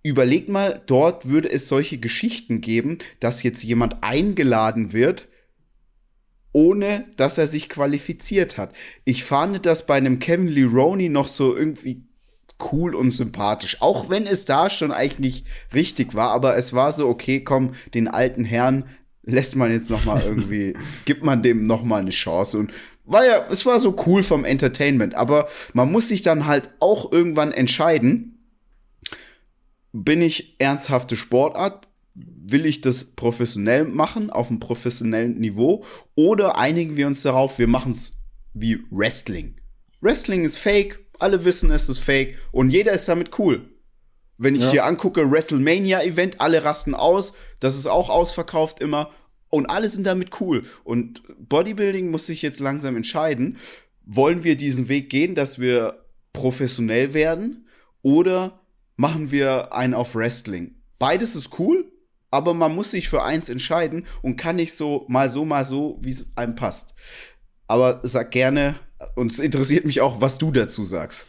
Überlegt 0.03 0.49
mal, 0.49 0.83
dort 0.87 1.29
würde 1.29 1.51
es 1.51 1.69
solche 1.69 1.99
Geschichten 1.99 2.61
geben, 2.61 2.99
dass 3.21 3.43
jetzt 3.43 3.63
jemand 3.63 4.03
eingeladen 4.03 4.93
wird, 4.93 5.29
ohne 6.53 7.07
dass 7.17 7.39
er 7.39 7.47
sich 7.47 7.69
qualifiziert 7.69 8.59
hat. 8.59 8.73
Ich 9.05 9.25
fand 9.25 9.65
das 9.67 9.87
bei 9.87 9.97
einem 9.97 10.19
Kevin 10.19 10.49
Lee 10.49 10.65
Roney 10.65 11.09
noch 11.09 11.29
so 11.29 11.57
irgendwie 11.57 12.05
cool 12.73 12.95
und 12.95 13.11
sympathisch. 13.11 13.79
Auch 13.81 14.11
wenn 14.11 14.27
es 14.27 14.45
da 14.45 14.69
schon 14.69 14.93
eigentlich 14.93 15.45
richtig 15.75 16.15
war, 16.15 16.31
aber 16.31 16.57
es 16.57 16.73
war 16.73 16.93
so, 16.93 17.09
okay, 17.09 17.41
komm, 17.41 17.73
den 17.95 18.09
alten 18.09 18.45
Herrn 18.45 18.85
lässt 19.23 19.57
man 19.57 19.71
jetzt 19.71 19.91
noch 19.91 20.05
mal 20.05 20.23
irgendwie, 20.25 20.75
gibt 21.05 21.25
man 21.25 21.43
dem 21.43 21.63
noch 21.63 21.83
mal 21.83 22.01
eine 22.01 22.11
Chance 22.11 22.59
und 22.59 22.73
war 23.05 23.25
ja, 23.25 23.47
es 23.51 23.67
war 23.67 23.81
so 23.81 23.97
cool 24.07 24.23
vom 24.23 24.45
Entertainment, 24.45 25.15
aber 25.15 25.49
man 25.73 25.91
muss 25.91 26.09
sich 26.09 26.23
dann 26.23 26.47
halt 26.47 26.71
auch 26.79 27.11
irgendwann 27.11 27.51
entscheiden, 27.51 28.39
bin 29.93 30.23
ich 30.23 30.55
ernsthafte 30.61 31.17
Sportart 31.17 31.89
will 32.51 32.67
ich 32.67 32.81
das 32.81 33.05
professionell 33.05 33.85
machen, 33.85 34.31
auf 34.31 34.49
einem 34.49 34.61
professionellen 34.61 35.35
Niveau, 35.35 35.85
oder 36.15 36.59
einigen 36.59 36.97
wir 36.97 37.07
uns 37.07 37.23
darauf, 37.23 37.59
wir 37.59 37.69
machen 37.69 37.93
es 37.93 38.13
wie 38.55 38.81
Wrestling. 38.91 39.57
Wrestling 40.01 40.45
ist 40.45 40.57
fake, 40.57 41.01
alle 41.19 41.45
wissen, 41.45 41.71
es 41.71 41.89
ist 41.89 41.99
fake 41.99 42.39
und 42.53 42.71
jeder 42.71 42.93
ist 42.93 43.09
damit 43.09 43.39
cool. 43.39 43.69
Wenn 44.39 44.55
ich 44.55 44.63
ja. 44.63 44.71
hier 44.71 44.85
angucke, 44.87 45.31
WrestleMania-Event, 45.31 46.41
alle 46.41 46.65
rasten 46.65 46.95
aus, 46.95 47.35
das 47.61 47.77
ist 47.77 47.87
auch 47.87 48.09
ausverkauft 48.09 48.81
immer 48.81 49.11
und 49.51 49.67
alle 49.67 49.91
sind 49.91 50.07
damit 50.07 50.41
cool. 50.41 50.65
Und 50.83 51.23
Bodybuilding 51.39 52.11
muss 52.11 52.27
sich 52.27 52.41
jetzt 52.41 52.61
langsam 52.61 52.97
entscheiden, 52.97 53.59
wollen 54.07 54.43
wir 54.43 54.57
diesen 54.57 54.89
Weg 54.89 55.11
gehen, 55.11 55.35
dass 55.35 55.59
wir 55.59 56.07
professionell 56.33 57.13
werden 57.13 57.67
oder 58.03 58.61
machen 58.97 59.31
wir 59.31 59.75
einen 59.75 59.95
auf 59.95 60.15
Wrestling? 60.15 60.77
Beides 60.99 61.37
ist 61.37 61.59
cool, 61.59 61.90
aber 62.31 62.55
man 62.55 62.75
muss 62.75 62.93
sich 62.93 63.09
für 63.09 63.23
eins 63.23 63.49
entscheiden 63.49 64.07
und 64.23 64.37
kann 64.37 64.57
nicht 64.57 64.75
so 64.75 65.05
mal 65.09 65.31
so, 65.31 65.45
mal 65.45 65.65
so, 65.65 65.99
wie 66.03 66.11
es 66.11 66.27
einem 66.37 66.55
passt. 66.55 66.95
Aber 67.67 68.01
sag 68.03 68.31
gerne, 68.31 68.77
und 69.15 69.33
es 69.33 69.39
interessiert 69.39 69.85
mich 69.85 70.01
auch, 70.01 70.21
was 70.21 70.39
du 70.39 70.51
dazu 70.51 70.85
sagst. 70.85 71.27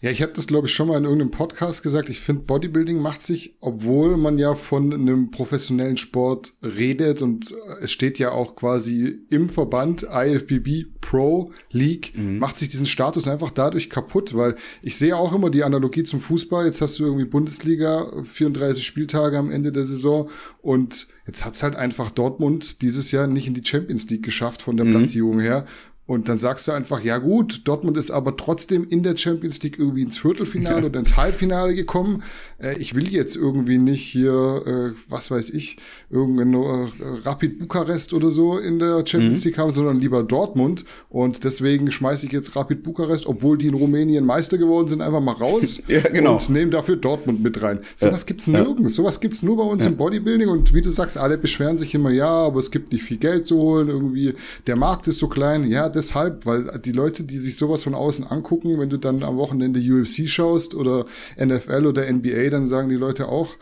Ja, 0.00 0.10
ich 0.10 0.22
habe 0.22 0.32
das, 0.32 0.46
glaube 0.46 0.68
ich, 0.68 0.72
schon 0.72 0.86
mal 0.86 0.96
in 0.96 1.04
irgendeinem 1.04 1.32
Podcast 1.32 1.82
gesagt. 1.82 2.08
Ich 2.08 2.20
finde, 2.20 2.42
Bodybuilding 2.42 3.00
macht 3.00 3.20
sich, 3.20 3.56
obwohl 3.60 4.16
man 4.16 4.38
ja 4.38 4.54
von 4.54 4.92
einem 4.92 5.32
professionellen 5.32 5.96
Sport 5.96 6.52
redet 6.62 7.20
und 7.20 7.52
es 7.80 7.90
steht 7.90 8.20
ja 8.20 8.30
auch 8.30 8.54
quasi 8.54 9.18
im 9.28 9.48
Verband 9.48 10.04
IFBB 10.08 11.00
Pro 11.00 11.52
League, 11.72 12.12
mhm. 12.16 12.38
macht 12.38 12.56
sich 12.56 12.68
diesen 12.68 12.86
Status 12.86 13.26
einfach 13.26 13.50
dadurch 13.50 13.90
kaputt, 13.90 14.36
weil 14.36 14.54
ich 14.82 14.96
sehe 14.96 15.16
auch 15.16 15.34
immer 15.34 15.50
die 15.50 15.64
Analogie 15.64 16.04
zum 16.04 16.20
Fußball. 16.20 16.66
Jetzt 16.66 16.80
hast 16.80 17.00
du 17.00 17.04
irgendwie 17.04 17.24
Bundesliga, 17.24 18.06
34 18.22 18.86
Spieltage 18.86 19.36
am 19.36 19.50
Ende 19.50 19.72
der 19.72 19.84
Saison 19.84 20.30
und 20.62 21.08
jetzt 21.26 21.44
hat's 21.44 21.62
halt 21.62 21.74
einfach 21.74 22.10
Dortmund 22.10 22.82
dieses 22.82 23.10
Jahr 23.10 23.26
nicht 23.26 23.48
in 23.48 23.54
die 23.54 23.64
Champions 23.64 24.08
League 24.10 24.22
geschafft 24.22 24.62
von 24.62 24.76
der 24.76 24.86
mhm. 24.86 24.94
Platzierung 24.94 25.40
her. 25.40 25.64
Und 26.08 26.30
dann 26.30 26.38
sagst 26.38 26.66
du 26.66 26.72
einfach, 26.72 27.04
ja 27.04 27.18
gut, 27.18 27.60
Dortmund 27.64 27.98
ist 27.98 28.10
aber 28.10 28.34
trotzdem 28.34 28.86
in 28.88 29.02
der 29.02 29.14
Champions 29.14 29.62
League 29.62 29.78
irgendwie 29.78 30.00
ins 30.00 30.16
Viertelfinale 30.16 30.86
oder 30.86 30.98
ins 30.98 31.18
Halbfinale 31.18 31.74
gekommen. 31.74 32.22
Äh, 32.62 32.78
ich 32.78 32.94
will 32.94 33.12
jetzt 33.12 33.36
irgendwie 33.36 33.76
nicht 33.76 34.04
hier, 34.04 34.62
äh, 34.64 34.98
was 35.10 35.30
weiß 35.30 35.50
ich, 35.50 35.76
irgendein 36.08 36.54
äh, 36.54 36.86
Rapid 37.26 37.58
Bukarest 37.58 38.14
oder 38.14 38.30
so 38.30 38.56
in 38.56 38.78
der 38.78 39.06
Champions 39.06 39.44
mhm. 39.44 39.50
League 39.50 39.58
haben, 39.58 39.70
sondern 39.70 40.00
lieber 40.00 40.22
Dortmund. 40.22 40.86
Und 41.10 41.44
deswegen 41.44 41.90
schmeiße 41.92 42.24
ich 42.24 42.32
jetzt 42.32 42.56
Rapid 42.56 42.84
Bukarest, 42.84 43.26
obwohl 43.26 43.58
die 43.58 43.66
in 43.66 43.74
Rumänien 43.74 44.24
Meister 44.24 44.56
geworden 44.56 44.88
sind, 44.88 45.02
einfach 45.02 45.20
mal 45.20 45.32
raus 45.32 45.78
ja, 45.88 46.00
genau. 46.00 46.36
und 46.36 46.48
nehme 46.48 46.70
dafür 46.70 46.96
Dortmund 46.96 47.42
mit 47.42 47.62
rein. 47.62 47.80
Sowas 47.96 48.22
ja. 48.22 48.28
gibt's 48.28 48.46
nirgends. 48.46 48.96
Ja. 48.96 49.02
Sowas 49.02 49.20
gibt's 49.20 49.42
nur 49.42 49.58
bei 49.58 49.64
uns 49.64 49.84
ja. 49.84 49.90
im 49.90 49.98
Bodybuilding. 49.98 50.48
Und 50.48 50.72
wie 50.72 50.80
du 50.80 50.88
sagst, 50.88 51.18
alle 51.18 51.36
beschweren 51.36 51.76
sich 51.76 51.94
immer, 51.94 52.08
ja, 52.08 52.30
aber 52.30 52.60
es 52.60 52.70
gibt 52.70 52.94
nicht 52.94 53.02
viel 53.02 53.18
Geld 53.18 53.46
zu 53.46 53.58
holen, 53.58 53.90
irgendwie, 53.90 54.32
der 54.66 54.76
Markt 54.76 55.06
ist 55.06 55.18
so 55.18 55.28
klein. 55.28 55.68
Ja, 55.68 55.90
deshalb, 55.98 56.46
weil 56.46 56.80
die 56.84 56.92
Leute, 56.92 57.24
die 57.24 57.38
sich 57.38 57.56
sowas 57.56 57.84
von 57.84 57.94
außen 57.94 58.24
angucken, 58.24 58.78
wenn 58.78 58.88
du 58.88 58.96
dann 58.96 59.22
am 59.22 59.36
Wochenende 59.36 59.80
UFC 59.80 60.28
schaust 60.28 60.74
oder 60.74 61.04
NFL 61.38 61.86
oder 61.86 62.10
NBA, 62.10 62.50
dann 62.50 62.66
sagen 62.66 62.88
die 62.88 62.96
Leute 62.96 63.28
auch, 63.28 63.56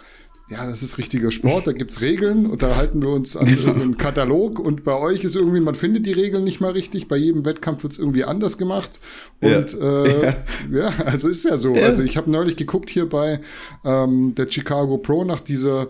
ja, 0.48 0.64
das 0.64 0.84
ist 0.84 0.96
richtiger 0.96 1.32
Sport, 1.32 1.66
da 1.66 1.72
gibt's 1.72 2.00
Regeln 2.00 2.46
und 2.46 2.62
da 2.62 2.76
halten 2.76 3.02
wir 3.02 3.08
uns 3.08 3.36
an 3.36 3.48
einen 3.48 3.98
Katalog 3.98 4.60
und 4.60 4.84
bei 4.84 4.96
euch 4.96 5.24
ist 5.24 5.34
irgendwie, 5.34 5.58
man 5.58 5.74
findet 5.74 6.06
die 6.06 6.12
Regeln 6.12 6.44
nicht 6.44 6.60
mal 6.60 6.70
richtig, 6.70 7.08
bei 7.08 7.16
jedem 7.16 7.44
Wettkampf 7.44 7.82
wird's 7.82 7.98
irgendwie 7.98 8.22
anders 8.22 8.56
gemacht 8.56 9.00
und 9.40 9.72
ja, 9.72 10.04
äh, 10.04 10.24
ja. 10.24 10.34
ja 10.70 10.92
also 11.04 11.28
ist 11.28 11.44
ja 11.44 11.58
so. 11.58 11.74
Ja. 11.74 11.86
Also 11.86 12.02
ich 12.02 12.16
habe 12.16 12.30
neulich 12.30 12.54
geguckt 12.54 12.90
hier 12.90 13.08
bei 13.08 13.40
ähm, 13.84 14.36
der 14.36 14.48
Chicago 14.48 14.98
Pro 14.98 15.24
nach 15.24 15.40
dieser 15.40 15.88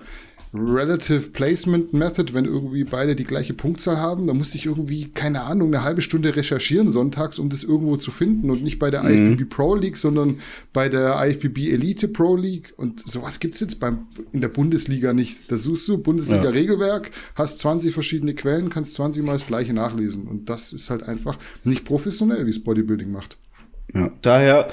Relative 0.58 1.30
Placement 1.30 1.92
Method, 1.92 2.32
wenn 2.32 2.44
irgendwie 2.44 2.84
beide 2.84 3.14
die 3.14 3.24
gleiche 3.24 3.54
Punktzahl 3.54 3.98
haben, 3.98 4.26
dann 4.26 4.36
musste 4.36 4.58
ich 4.58 4.66
irgendwie, 4.66 5.10
keine 5.10 5.42
Ahnung, 5.42 5.68
eine 5.68 5.82
halbe 5.82 6.02
Stunde 6.02 6.34
recherchieren 6.34 6.90
sonntags, 6.90 7.38
um 7.38 7.48
das 7.48 7.62
irgendwo 7.62 7.96
zu 7.96 8.10
finden 8.10 8.50
und 8.50 8.62
nicht 8.62 8.78
bei 8.78 8.90
der 8.90 9.02
mhm. 9.02 9.32
IFBB 9.32 9.50
Pro 9.50 9.74
League, 9.74 9.96
sondern 9.96 10.40
bei 10.72 10.88
der 10.88 11.16
IFBB 11.26 11.70
Elite 11.70 12.08
Pro 12.08 12.36
League 12.36 12.74
und 12.76 13.06
sowas 13.06 13.40
gibt's 13.40 13.60
jetzt 13.60 13.80
beim, 13.80 14.06
in 14.32 14.40
der 14.40 14.48
Bundesliga 14.48 15.12
nicht. 15.12 15.50
Da 15.50 15.56
suchst 15.56 15.88
du 15.88 15.98
Bundesliga-Regelwerk, 15.98 17.10
hast 17.34 17.58
20 17.60 17.92
verschiedene 17.92 18.34
Quellen, 18.34 18.70
kannst 18.70 18.94
20 18.94 19.24
Mal 19.24 19.34
das 19.34 19.46
gleiche 19.46 19.72
nachlesen 19.72 20.26
und 20.26 20.48
das 20.48 20.72
ist 20.72 20.90
halt 20.90 21.02
einfach 21.02 21.38
nicht 21.64 21.84
professionell, 21.84 22.46
wie 22.46 22.50
es 22.50 22.62
Bodybuilding 22.62 23.10
macht. 23.10 23.36
Ja, 23.94 24.10
daher 24.22 24.70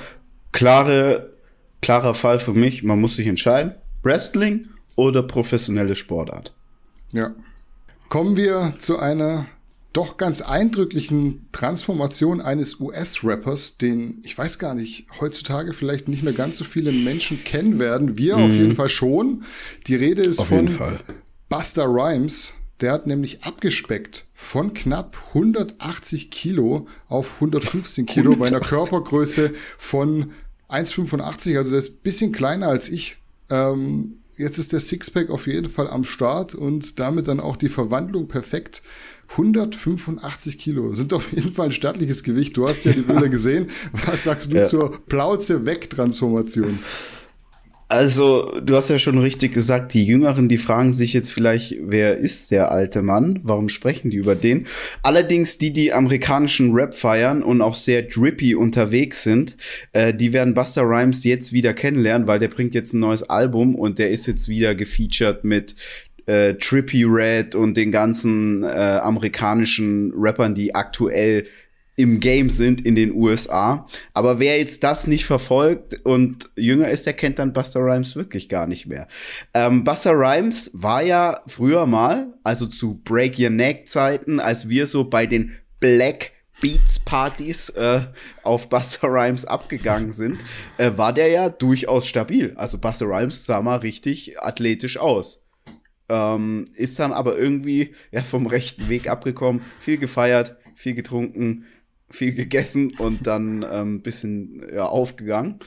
klare, 0.51 1.33
klarer 1.81 2.13
Fall 2.13 2.39
für 2.39 2.53
mich, 2.53 2.83
man 2.83 2.99
muss 2.99 3.15
sich 3.15 3.27
entscheiden. 3.27 3.73
Wrestling 4.03 4.67
oder 4.95 5.23
professionelle 5.23 5.95
Sportart. 5.95 6.53
Ja. 7.12 7.34
Kommen 8.10 8.36
wir 8.36 8.73
zu 8.77 8.99
einer 8.99 9.45
doch 9.93 10.17
ganz 10.17 10.41
eindrücklichen 10.41 11.47
Transformation 11.51 12.41
eines 12.41 12.79
US-Rappers, 12.79 13.77
den 13.77 14.21
ich 14.25 14.36
weiß 14.36 14.58
gar 14.58 14.73
nicht, 14.73 15.06
heutzutage 15.21 15.73
vielleicht 15.73 16.08
nicht 16.08 16.23
mehr 16.23 16.34
ganz 16.34 16.58
so 16.58 16.65
viele 16.65 16.91
Menschen 16.91 17.43
kennen 17.43 17.79
werden. 17.79 18.17
Wir 18.17 18.38
mhm. 18.38 18.43
auf 18.43 18.51
jeden 18.51 18.75
Fall 18.75 18.89
schon. 18.89 19.43
Die 19.88 19.95
Rede 19.95 20.23
ist 20.23 20.39
auf 20.39 20.47
von 20.47 20.79
Buster 21.47 21.86
Rhymes. 21.86 22.53
Der 22.82 22.91
hat 22.91 23.06
nämlich 23.08 23.43
abgespeckt 23.43 24.25
von 24.34 24.73
knapp 24.73 25.15
180 25.29 26.32
Kilo 26.32 26.88
auf 27.08 27.36
115 27.36 28.08
Kilo 28.08 28.36
bei 28.36 28.47
einer 28.47 28.60
Körpergröße 28.60 29.53
von 29.77 30.32
1,85. 30.69 31.56
Also 31.56 31.71
der 31.71 31.79
ist 31.79 31.91
ein 31.91 32.01
bisschen 32.01 32.32
kleiner 32.32 32.67
als 32.67 32.89
ich. 32.89 33.17
Ähm, 33.49 34.22
Jetzt 34.35 34.57
ist 34.57 34.73
der 34.73 34.79
Sixpack 34.79 35.29
auf 35.29 35.47
jeden 35.47 35.69
Fall 35.69 35.87
am 35.87 36.03
Start 36.03 36.55
und 36.55 36.99
damit 36.99 37.27
dann 37.27 37.39
auch 37.39 37.55
die 37.55 37.69
Verwandlung 37.69 38.27
perfekt. 38.27 38.81
185 39.31 40.57
Kilo 40.57 40.93
sind 40.95 41.13
auf 41.13 41.31
jeden 41.33 41.53
Fall 41.53 41.67
ein 41.67 41.71
stattliches 41.71 42.23
Gewicht. 42.23 42.57
Du 42.57 42.67
hast 42.67 42.85
ja 42.85 42.93
die 42.93 43.01
Bilder 43.01 43.29
gesehen. 43.29 43.67
Was 44.05 44.23
sagst 44.23 44.51
du 44.51 44.57
ja. 44.57 44.63
zur 44.63 44.99
Plauze-Weg-Transformation? 45.07 46.79
Also, 47.93 48.60
du 48.60 48.75
hast 48.75 48.89
ja 48.89 48.97
schon 48.97 49.19
richtig 49.19 49.53
gesagt, 49.53 49.93
die 49.93 50.03
Jüngeren, 50.03 50.49
die 50.49 50.58
fragen 50.58 50.93
sich 50.93 51.13
jetzt 51.13 51.32
vielleicht, 51.32 51.75
wer 51.79 52.17
ist 52.17 52.49
der 52.49 52.71
alte 52.71 53.03
Mann? 53.03 53.39
Warum 53.43 53.69
sprechen 53.69 54.10
die 54.10 54.17
über 54.17 54.34
den? 54.34 54.65
Allerdings 55.03 55.60
die, 55.60 55.71
die 55.71 55.93
amerikanischen 55.93 56.73
Rap 56.73 56.95
feiern 56.95 57.43
und 57.43 57.62
auch 57.62 57.75
sehr 57.75 58.01
drippy 58.01 58.56
unterwegs 58.56 59.21
sind, 59.21 59.58
äh, 59.91 60.12
die 60.12 60.34
werden 60.34 60.56
Buster 60.56 60.82
Rhymes 60.82 61.23
jetzt 61.23 61.53
wieder 61.53 61.75
kennenlernen, 61.75 62.27
weil 62.27 62.39
der 62.39 62.47
bringt 62.47 62.73
jetzt 62.73 62.93
ein 62.93 62.99
neues 62.99 63.21
Album 63.21 63.75
und 63.75 63.99
der 63.99 64.10
ist 64.10 64.25
jetzt 64.25 64.49
wieder 64.49 64.73
gefeatured 64.73 65.43
mit 65.43 65.75
äh, 66.25 66.56
Trippy 66.56 67.03
Red 67.03 67.53
und 67.53 67.77
den 67.77 67.91
ganzen 67.91 68.63
äh, 68.63 68.67
amerikanischen 68.67 70.12
Rappern, 70.15 70.56
die 70.56 70.73
aktuell 70.73 71.43
im 71.95 72.19
Game 72.19 72.49
sind 72.49 72.86
in 72.86 72.95
den 72.95 73.12
USA. 73.12 73.86
Aber 74.13 74.39
wer 74.39 74.58
jetzt 74.58 74.84
das 74.84 75.08
nicht 75.08 75.25
verfolgt 75.25 76.06
und 76.06 76.49
jünger 76.56 76.89
ist, 76.89 77.06
der 77.06 77.13
kennt 77.13 77.39
dann 77.39 77.53
Buster 77.53 77.82
Rhymes 77.82 78.15
wirklich 78.15 78.49
gar 78.49 78.67
nicht 78.67 78.88
mehr. 78.88 79.08
Ähm, 79.53 79.84
Buster 79.84 80.13
Rhymes 80.13 80.71
war 80.73 81.03
ja 81.03 81.41
früher 81.47 81.86
mal, 81.86 82.34
also 82.43 82.65
zu 82.65 83.01
Break 83.03 83.38
Your 83.38 83.51
Neck 83.51 83.88
Zeiten, 83.88 84.39
als 84.39 84.69
wir 84.69 84.88
so 84.88 85.03
bei 85.03 85.25
den 85.25 85.53
Black 85.79 86.32
Beats 86.62 86.99
Partys 86.99 87.69
äh, 87.71 88.01
auf 88.43 88.69
Buster 88.69 89.10
Rhymes 89.10 89.45
abgegangen 89.45 90.13
sind, 90.13 90.39
äh, 90.77 90.91
war 90.95 91.12
der 91.12 91.27
ja 91.27 91.49
durchaus 91.49 92.08
stabil. 92.08 92.53
Also 92.56 92.77
Buster 92.77 93.06
Rhymes 93.06 93.45
sah 93.45 93.62
mal 93.62 93.79
richtig 93.79 94.39
athletisch 94.41 94.97
aus. 94.97 95.45
Ähm, 96.10 96.65
ist 96.75 96.99
dann 96.99 97.12
aber 97.12 97.38
irgendwie 97.38 97.93
ja 98.12 98.23
vom 98.23 98.47
rechten 98.47 98.88
Weg 98.88 99.10
abgekommen, 99.10 99.62
viel 99.79 99.97
gefeiert, 99.97 100.56
viel 100.75 100.93
getrunken, 100.95 101.65
viel 102.13 102.34
gegessen 102.34 102.93
und 102.97 103.26
dann 103.28 103.63
ein 103.63 103.82
ähm, 103.82 104.02
bisschen 104.02 104.62
ja, 104.73 104.86
aufgegangen. 104.86 105.60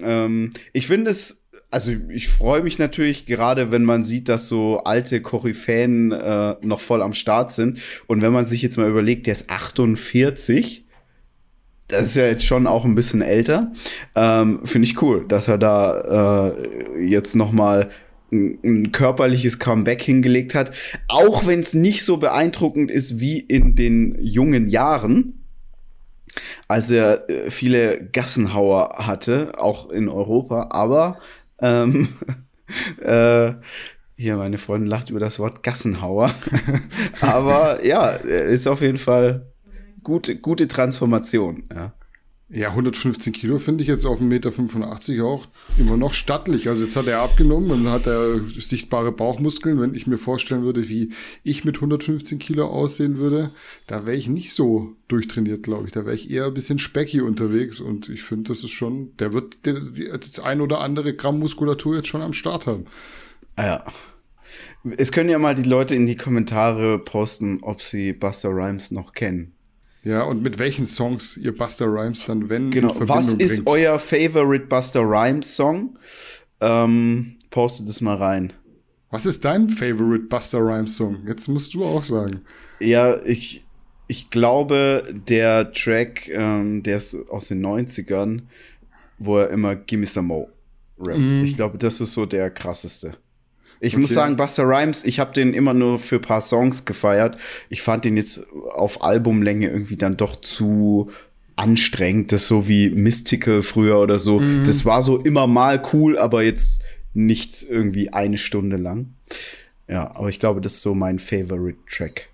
Ähm, 0.00 0.50
ich 0.72 0.86
finde 0.86 1.10
es, 1.10 1.46
also 1.70 1.92
ich 2.10 2.28
freue 2.28 2.62
mich 2.62 2.78
natürlich 2.78 3.24
gerade, 3.24 3.70
wenn 3.70 3.84
man 3.84 4.04
sieht, 4.04 4.28
dass 4.28 4.48
so 4.48 4.78
alte 4.78 5.22
Koryphäen 5.22 6.12
äh, 6.12 6.56
noch 6.62 6.80
voll 6.80 7.02
am 7.02 7.14
Start 7.14 7.52
sind. 7.52 7.78
Und 8.06 8.20
wenn 8.20 8.32
man 8.32 8.46
sich 8.46 8.62
jetzt 8.62 8.76
mal 8.76 8.90
überlegt, 8.90 9.26
der 9.26 9.32
ist 9.32 9.48
48. 9.48 10.86
Das 11.88 12.08
ist 12.08 12.16
ja 12.16 12.26
jetzt 12.26 12.46
schon 12.46 12.66
auch 12.66 12.84
ein 12.84 12.94
bisschen 12.94 13.22
älter. 13.22 13.72
Ähm, 14.14 14.60
Finde 14.64 14.86
ich 14.86 15.00
cool, 15.02 15.26
dass 15.28 15.48
er 15.48 15.58
da 15.58 16.50
äh, 16.50 17.04
jetzt 17.04 17.36
noch 17.36 17.52
mal 17.52 17.90
ein, 18.32 18.58
ein 18.64 18.92
körperliches 18.92 19.58
Comeback 19.58 20.02
hingelegt 20.02 20.54
hat. 20.54 20.72
Auch 21.08 21.46
wenn 21.46 21.60
es 21.60 21.74
nicht 21.74 22.04
so 22.04 22.16
beeindruckend 22.16 22.90
ist 22.90 23.20
wie 23.20 23.38
in 23.38 23.76
den 23.76 24.16
jungen 24.20 24.68
Jahren 24.68 25.41
als 26.68 26.90
er 26.90 27.28
äh, 27.28 27.50
viele 27.50 28.08
Gassenhauer 28.12 29.06
hatte, 29.06 29.52
auch 29.58 29.90
in 29.90 30.08
Europa, 30.08 30.68
aber 30.70 31.18
ähm, 31.60 32.08
äh, 33.00 33.52
hier, 34.16 34.36
meine 34.36 34.58
Freundin 34.58 34.88
lacht 34.88 35.10
über 35.10 35.20
das 35.20 35.38
Wort 35.38 35.62
Gassenhauer. 35.62 36.32
aber 37.20 37.84
ja, 37.84 38.10
ist 38.10 38.68
auf 38.68 38.80
jeden 38.80 38.98
Fall 38.98 39.52
gute, 40.02 40.36
gute 40.36 40.68
Transformation. 40.68 41.64
Ja. 41.74 41.92
Ja, 42.54 42.68
115 42.68 43.32
Kilo 43.32 43.58
finde 43.58 43.82
ich 43.82 43.88
jetzt 43.88 44.04
auf 44.04 44.20
1,85 44.20 44.24
Meter 44.24 45.24
auch 45.24 45.46
immer 45.78 45.96
noch 45.96 46.12
stattlich. 46.12 46.68
Also 46.68 46.84
jetzt 46.84 46.96
hat 46.96 47.06
er 47.06 47.20
abgenommen 47.20 47.70
und 47.70 47.88
hat 47.88 48.06
er 48.06 48.40
sichtbare 48.58 49.10
Bauchmuskeln. 49.10 49.80
Wenn 49.80 49.94
ich 49.94 50.06
mir 50.06 50.18
vorstellen 50.18 50.62
würde, 50.62 50.86
wie 50.90 51.14
ich 51.44 51.64
mit 51.64 51.76
115 51.76 52.38
Kilo 52.38 52.66
aussehen 52.66 53.16
würde, 53.16 53.52
da 53.86 54.04
wäre 54.04 54.18
ich 54.18 54.28
nicht 54.28 54.52
so 54.52 54.94
durchtrainiert, 55.08 55.62
glaube 55.62 55.86
ich. 55.86 55.92
Da 55.92 56.04
wäre 56.04 56.14
ich 56.14 56.30
eher 56.30 56.44
ein 56.44 56.52
bisschen 56.52 56.78
specky 56.78 57.22
unterwegs 57.22 57.80
und 57.80 58.10
ich 58.10 58.22
finde, 58.22 58.52
das 58.52 58.62
ist 58.62 58.72
schon, 58.72 59.16
der 59.16 59.32
wird 59.32 59.56
das 59.64 60.38
ein 60.40 60.60
oder 60.60 60.80
andere 60.80 61.14
Gramm 61.14 61.38
Muskulatur 61.38 61.96
jetzt 61.96 62.08
schon 62.08 62.20
am 62.20 62.34
Start 62.34 62.66
haben. 62.66 62.84
Ah 63.56 63.64
ja. 63.64 63.84
Es 64.98 65.10
können 65.10 65.30
ja 65.30 65.38
mal 65.38 65.54
die 65.54 65.62
Leute 65.62 65.94
in 65.94 66.06
die 66.06 66.16
Kommentare 66.16 66.98
posten, 66.98 67.60
ob 67.62 67.80
sie 67.80 68.12
Buster 68.12 68.50
Rhymes 68.50 68.90
noch 68.90 69.14
kennen. 69.14 69.54
Ja, 70.04 70.22
und 70.24 70.42
mit 70.42 70.58
welchen 70.58 70.86
Songs 70.86 71.36
ihr 71.36 71.54
Buster 71.54 71.86
Rhymes 71.86 72.24
dann, 72.26 72.48
wenn 72.48 72.70
Genau, 72.70 72.94
was 72.98 73.34
ist 73.34 73.64
bringt. 73.64 73.68
euer 73.68 73.98
Favorite 73.98 74.66
Buster 74.66 75.02
Rhymes 75.02 75.54
Song? 75.54 75.96
Ähm, 76.60 77.36
postet 77.50 77.88
es 77.88 78.00
mal 78.00 78.16
rein. 78.16 78.52
Was 79.10 79.26
ist 79.26 79.44
dein 79.44 79.68
Favorite 79.68 80.24
Buster 80.24 80.58
Rhymes 80.58 80.96
Song? 80.96 81.18
Jetzt 81.26 81.46
musst 81.46 81.74
du 81.74 81.84
auch 81.84 82.02
sagen. 82.02 82.40
Ja, 82.80 83.22
ich, 83.24 83.64
ich 84.08 84.30
glaube, 84.30 85.04
der 85.28 85.72
Track, 85.72 86.28
ähm, 86.28 86.82
der 86.82 86.98
ist 86.98 87.14
aus 87.28 87.48
den 87.48 87.64
90ern, 87.64 88.42
wo 89.18 89.38
er 89.38 89.50
immer 89.50 89.76
Gimme 89.76 90.06
Some 90.06 90.28
Mo 90.28 90.48
rappt. 90.98 91.20
Mm. 91.20 91.44
Ich 91.44 91.56
glaube, 91.56 91.78
das 91.78 92.00
ist 92.00 92.14
so 92.14 92.26
der 92.26 92.50
krasseste. 92.50 93.14
Ich 93.84 93.94
okay. 93.94 94.02
muss 94.02 94.14
sagen, 94.14 94.36
Buster 94.36 94.62
Rhymes, 94.62 95.02
ich 95.02 95.18
habe 95.18 95.32
den 95.32 95.54
immer 95.54 95.74
nur 95.74 95.98
für 95.98 96.20
paar 96.20 96.40
Songs 96.40 96.84
gefeiert. 96.84 97.36
Ich 97.68 97.82
fand 97.82 98.04
den 98.04 98.16
jetzt 98.16 98.46
auf 98.74 99.02
Albumlänge 99.02 99.68
irgendwie 99.68 99.96
dann 99.96 100.16
doch 100.16 100.36
zu 100.36 101.10
anstrengend. 101.56 102.30
Das 102.30 102.46
so 102.46 102.68
wie 102.68 102.90
Mystical 102.90 103.64
früher 103.64 103.98
oder 103.98 104.20
so. 104.20 104.38
Mhm. 104.38 104.62
Das 104.64 104.84
war 104.84 105.02
so 105.02 105.18
immer 105.18 105.48
mal 105.48 105.82
cool, 105.92 106.16
aber 106.16 106.44
jetzt 106.44 106.80
nicht 107.12 107.64
irgendwie 107.68 108.12
eine 108.12 108.38
Stunde 108.38 108.76
lang. 108.76 109.14
Ja, 109.88 110.14
aber 110.14 110.28
ich 110.28 110.38
glaube, 110.38 110.60
das 110.60 110.74
ist 110.74 110.82
so 110.82 110.94
mein 110.94 111.18
Favorite 111.18 111.78
Track. 111.90 112.28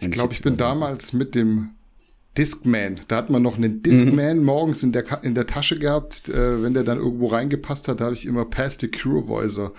Ich 0.00 0.10
glaube, 0.10 0.32
ich 0.32 0.42
bin 0.42 0.56
damals 0.56 1.12
mit 1.12 1.36
dem 1.36 1.70
Discman. 2.36 2.98
Da 3.06 3.18
hat 3.18 3.30
man 3.30 3.42
noch 3.42 3.56
einen 3.56 3.82
Discman 3.82 4.38
mhm. 4.38 4.44
morgens 4.44 4.82
in 4.82 4.90
der, 4.90 5.04
in 5.22 5.36
der 5.36 5.46
Tasche 5.46 5.78
gehabt. 5.78 6.28
Äh, 6.28 6.60
wenn 6.60 6.74
der 6.74 6.82
dann 6.82 6.98
irgendwo 6.98 7.28
reingepasst 7.28 7.86
hat, 7.86 8.00
da 8.00 8.06
habe 8.06 8.14
ich 8.14 8.26
immer 8.26 8.44
Pass 8.46 8.78
the 8.80 8.88
Cure 8.88 9.28
Voicer 9.28 9.72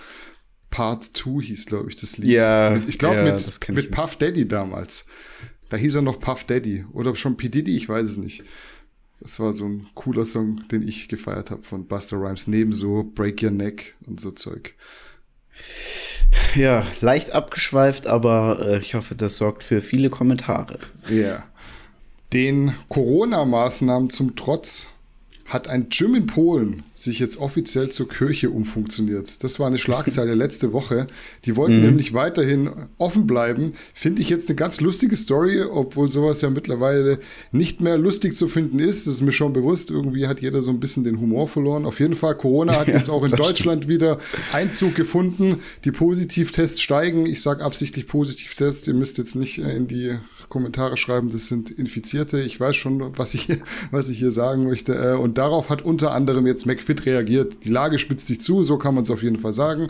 Part 0.72 1.04
2 1.04 1.42
hieß, 1.42 1.66
glaube 1.66 1.90
ich, 1.90 1.96
das 1.96 2.18
Lied. 2.18 2.30
Ja, 2.32 2.70
mit, 2.70 2.88
ich 2.88 2.98
glaube, 2.98 3.16
ja, 3.16 3.22
mit, 3.22 3.68
mit 3.68 3.90
Puff 3.92 4.16
Daddy 4.16 4.48
damals. 4.48 5.06
Da 5.68 5.76
hieß 5.76 5.94
er 5.94 6.02
noch 6.02 6.18
Puff 6.18 6.42
Daddy. 6.44 6.84
Oder 6.92 7.14
schon 7.14 7.36
P. 7.36 7.48
Diddy, 7.48 7.76
ich 7.76 7.88
weiß 7.88 8.08
es 8.08 8.16
nicht. 8.16 8.42
Das 9.20 9.38
war 9.38 9.52
so 9.52 9.66
ein 9.66 9.86
cooler 9.94 10.24
Song, 10.24 10.66
den 10.72 10.86
ich 10.86 11.08
gefeiert 11.08 11.50
habe 11.50 11.62
von 11.62 11.86
Buster 11.86 12.16
Rhymes. 12.16 12.48
Neben 12.48 12.72
so 12.72 13.04
Break 13.14 13.42
Your 13.42 13.52
Neck 13.52 13.94
und 14.06 14.18
so 14.18 14.32
Zeug. 14.32 14.74
Ja, 16.56 16.84
leicht 17.00 17.30
abgeschweift, 17.30 18.06
aber 18.06 18.66
äh, 18.66 18.78
ich 18.80 18.94
hoffe, 18.94 19.14
das 19.14 19.36
sorgt 19.36 19.62
für 19.62 19.80
viele 19.80 20.10
Kommentare. 20.10 20.78
Ja. 21.08 21.44
Den 22.32 22.74
Corona-Maßnahmen 22.88 24.10
zum 24.10 24.34
Trotz 24.34 24.88
hat 25.52 25.68
ein 25.68 25.88
Gym 25.90 26.14
in 26.14 26.26
Polen 26.26 26.82
sich 26.94 27.18
jetzt 27.18 27.36
offiziell 27.36 27.90
zur 27.90 28.08
Kirche 28.08 28.48
umfunktioniert. 28.48 29.42
Das 29.44 29.58
war 29.58 29.66
eine 29.66 29.76
Schlagzeile 29.76 30.34
letzte 30.34 30.72
Woche. 30.72 31.06
Die 31.44 31.56
wollten 31.56 31.78
mhm. 31.78 31.86
nämlich 31.86 32.14
weiterhin 32.14 32.70
offen 32.96 33.26
bleiben. 33.26 33.72
Finde 33.92 34.22
ich 34.22 34.30
jetzt 34.30 34.48
eine 34.48 34.56
ganz 34.56 34.80
lustige 34.80 35.16
Story, 35.16 35.60
obwohl 35.62 36.08
sowas 36.08 36.40
ja 36.40 36.48
mittlerweile 36.48 37.18
nicht 37.50 37.80
mehr 37.80 37.98
lustig 37.98 38.34
zu 38.36 38.48
finden 38.48 38.78
ist. 38.78 39.06
Das 39.06 39.14
ist 39.14 39.20
mir 39.20 39.32
schon 39.32 39.52
bewusst. 39.52 39.90
Irgendwie 39.90 40.26
hat 40.26 40.40
jeder 40.40 40.62
so 40.62 40.70
ein 40.70 40.80
bisschen 40.80 41.04
den 41.04 41.20
Humor 41.20 41.48
verloren. 41.48 41.84
Auf 41.84 42.00
jeden 42.00 42.14
Fall, 42.14 42.36
Corona 42.36 42.78
hat 42.78 42.88
jetzt 42.88 43.10
auch 43.10 43.24
in 43.24 43.32
Deutschland 43.32 43.84
stimmt. 43.84 43.94
wieder 43.94 44.18
Einzug 44.52 44.94
gefunden. 44.94 45.60
Die 45.84 45.92
Positivtests 45.92 46.80
steigen. 46.80 47.26
Ich 47.26 47.42
sage 47.42 47.62
absichtlich 47.62 48.06
Positivtests. 48.06 48.88
Ihr 48.88 48.94
müsst 48.94 49.18
jetzt 49.18 49.34
nicht 49.34 49.58
äh, 49.58 49.76
in 49.76 49.86
die 49.86 50.16
Kommentare 50.52 50.98
schreiben, 50.98 51.32
das 51.32 51.48
sind 51.48 51.70
Infizierte. 51.70 52.38
Ich 52.42 52.60
weiß 52.60 52.76
schon, 52.76 53.16
was 53.16 53.32
ich, 53.32 53.48
was 53.90 54.10
ich 54.10 54.18
hier 54.18 54.32
sagen 54.32 54.64
möchte. 54.64 54.94
Äh, 54.94 55.16
und 55.16 55.38
darauf 55.38 55.70
hat 55.70 55.80
unter 55.80 56.12
anderem 56.12 56.46
jetzt 56.46 56.66
McFit 56.66 57.06
reagiert. 57.06 57.64
Die 57.64 57.70
Lage 57.70 57.98
spitzt 57.98 58.26
sich 58.26 58.42
zu, 58.42 58.62
so 58.62 58.76
kann 58.76 58.94
man 58.94 59.04
es 59.04 59.10
auf 59.10 59.22
jeden 59.22 59.38
Fall 59.38 59.54
sagen. 59.54 59.88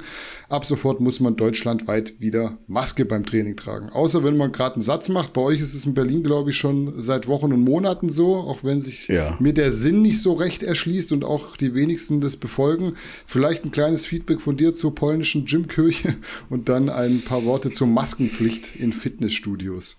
Ab 0.49 0.65
sofort 0.65 1.01
muss 1.01 1.19
man 1.19 1.35
deutschlandweit 1.35 2.21
wieder 2.21 2.59
Maske 2.69 3.05
beim 3.05 3.27
Training 3.27 3.57
tragen. 3.57 3.91
Außer 3.91 4.23
wenn 4.23 4.37
man 4.37 4.53
gerade 4.53 4.77
einen 4.77 4.83
Satz 4.83 5.09
macht. 5.09 5.33
Bei 5.33 5.41
euch 5.41 5.61
ist 5.61 5.75
es 5.75 5.85
in 5.85 5.95
Berlin, 5.95 6.23
glaube 6.23 6.51
ich, 6.51 6.57
schon 6.57 6.95
seit 6.97 7.27
Wochen 7.27 7.53
und 7.53 7.63
Monaten 7.65 8.09
so, 8.09 8.37
auch 8.37 8.63
wenn 8.63 8.81
sich 8.81 9.09
ja. 9.09 9.37
mir 9.41 9.55
der 9.55 9.73
Sinn 9.73 10.01
nicht 10.01 10.23
so 10.23 10.33
recht 10.35 10.63
erschließt 10.63 11.11
und 11.11 11.25
auch 11.25 11.57
die 11.57 11.75
wenigsten 11.75 12.21
das 12.21 12.37
befolgen. 12.37 12.95
Vielleicht 13.27 13.65
ein 13.65 13.73
kleines 13.73 14.07
Feedback 14.07 14.41
von 14.41 14.57
dir 14.57 14.73
zur 14.73 14.95
polnischen 14.95 15.45
Gymkirche 15.45 16.15
und 16.51 16.69
dann 16.69 16.89
ein 16.89 17.21
paar 17.23 17.45
Worte 17.45 17.73
zur 17.73 17.89
Maskenpflicht 17.89 18.77
in 18.77 18.93
Fitnessstudios. 18.93 19.97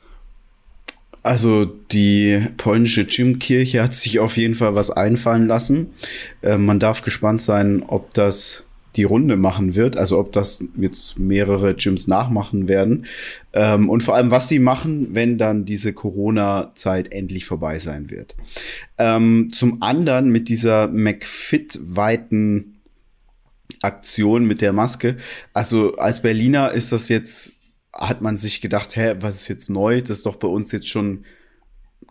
Also 1.23 1.65
die 1.65 2.41
polnische 2.57 3.05
Gymkirche 3.05 3.81
hat 3.81 3.95
sich 3.95 4.19
auf 4.19 4.37
jeden 4.37 4.55
Fall 4.55 4.75
was 4.75 4.91
einfallen 4.91 5.47
lassen. 5.47 5.91
Äh, 6.41 6.57
man 6.57 6.79
darf 6.79 7.01
gespannt 7.01 7.41
sein, 7.41 7.83
ob 7.87 8.13
das 8.13 8.65
die 8.95 9.03
Runde 9.03 9.37
machen 9.37 9.73
wird, 9.73 9.97
also 9.97 10.19
ob 10.19 10.31
das 10.33 10.63
jetzt 10.77 11.17
mehrere 11.17 11.73
Gyms 11.73 12.07
nachmachen 12.07 12.67
werden 12.67 13.07
ähm, 13.53 13.89
und 13.89 14.03
vor 14.03 14.15
allem, 14.15 14.29
was 14.29 14.49
sie 14.49 14.59
machen, 14.59 15.15
wenn 15.15 15.39
dann 15.39 15.65
diese 15.65 15.93
Corona-Zeit 15.93 17.11
endlich 17.11 17.45
vorbei 17.45 17.79
sein 17.79 18.11
wird. 18.11 18.35
Ähm, 18.99 19.47
zum 19.49 19.81
anderen 19.81 20.31
mit 20.31 20.47
dieser 20.47 20.89
McFit-weiten 20.89 22.69
Aktion 23.81 24.45
mit 24.45 24.61
der 24.61 24.73
Maske. 24.73 25.17
Also 25.53 25.97
als 25.97 26.21
Berliner 26.21 26.71
ist 26.71 26.91
das 26.91 27.09
jetzt 27.09 27.53
hat 27.93 28.21
man 28.21 28.37
sich 28.37 28.61
gedacht, 28.61 28.95
hä, 28.95 29.15
was 29.19 29.37
ist 29.37 29.47
jetzt 29.47 29.69
neu? 29.69 30.01
Das 30.01 30.17
ist 30.17 30.25
doch 30.25 30.35
bei 30.35 30.47
uns 30.47 30.71
jetzt 30.71 30.89
schon 30.89 31.25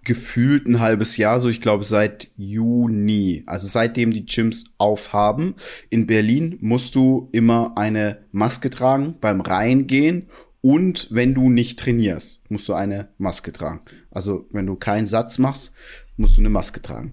gefühlt 0.04 0.66
ein 0.66 0.80
halbes 0.80 1.16
Jahr 1.16 1.38
so, 1.38 1.48
ich 1.48 1.60
glaube 1.60 1.84
seit 1.84 2.28
Juni, 2.36 3.44
also 3.46 3.68
seitdem 3.68 4.12
die 4.12 4.26
Gyms 4.26 4.64
aufhaben. 4.78 5.54
In 5.90 6.06
Berlin 6.06 6.58
musst 6.60 6.94
du 6.94 7.28
immer 7.32 7.72
eine 7.76 8.24
Maske 8.32 8.70
tragen 8.70 9.16
beim 9.20 9.40
Reingehen 9.40 10.28
und 10.60 11.08
wenn 11.10 11.34
du 11.34 11.50
nicht 11.50 11.78
trainierst, 11.78 12.50
musst 12.50 12.68
du 12.68 12.74
eine 12.74 13.08
Maske 13.18 13.52
tragen. 13.52 13.80
Also 14.10 14.46
wenn 14.50 14.66
du 14.66 14.76
keinen 14.76 15.06
Satz 15.06 15.38
machst, 15.38 15.72
musst 16.16 16.36
du 16.36 16.40
eine 16.40 16.50
Maske 16.50 16.82
tragen. 16.82 17.12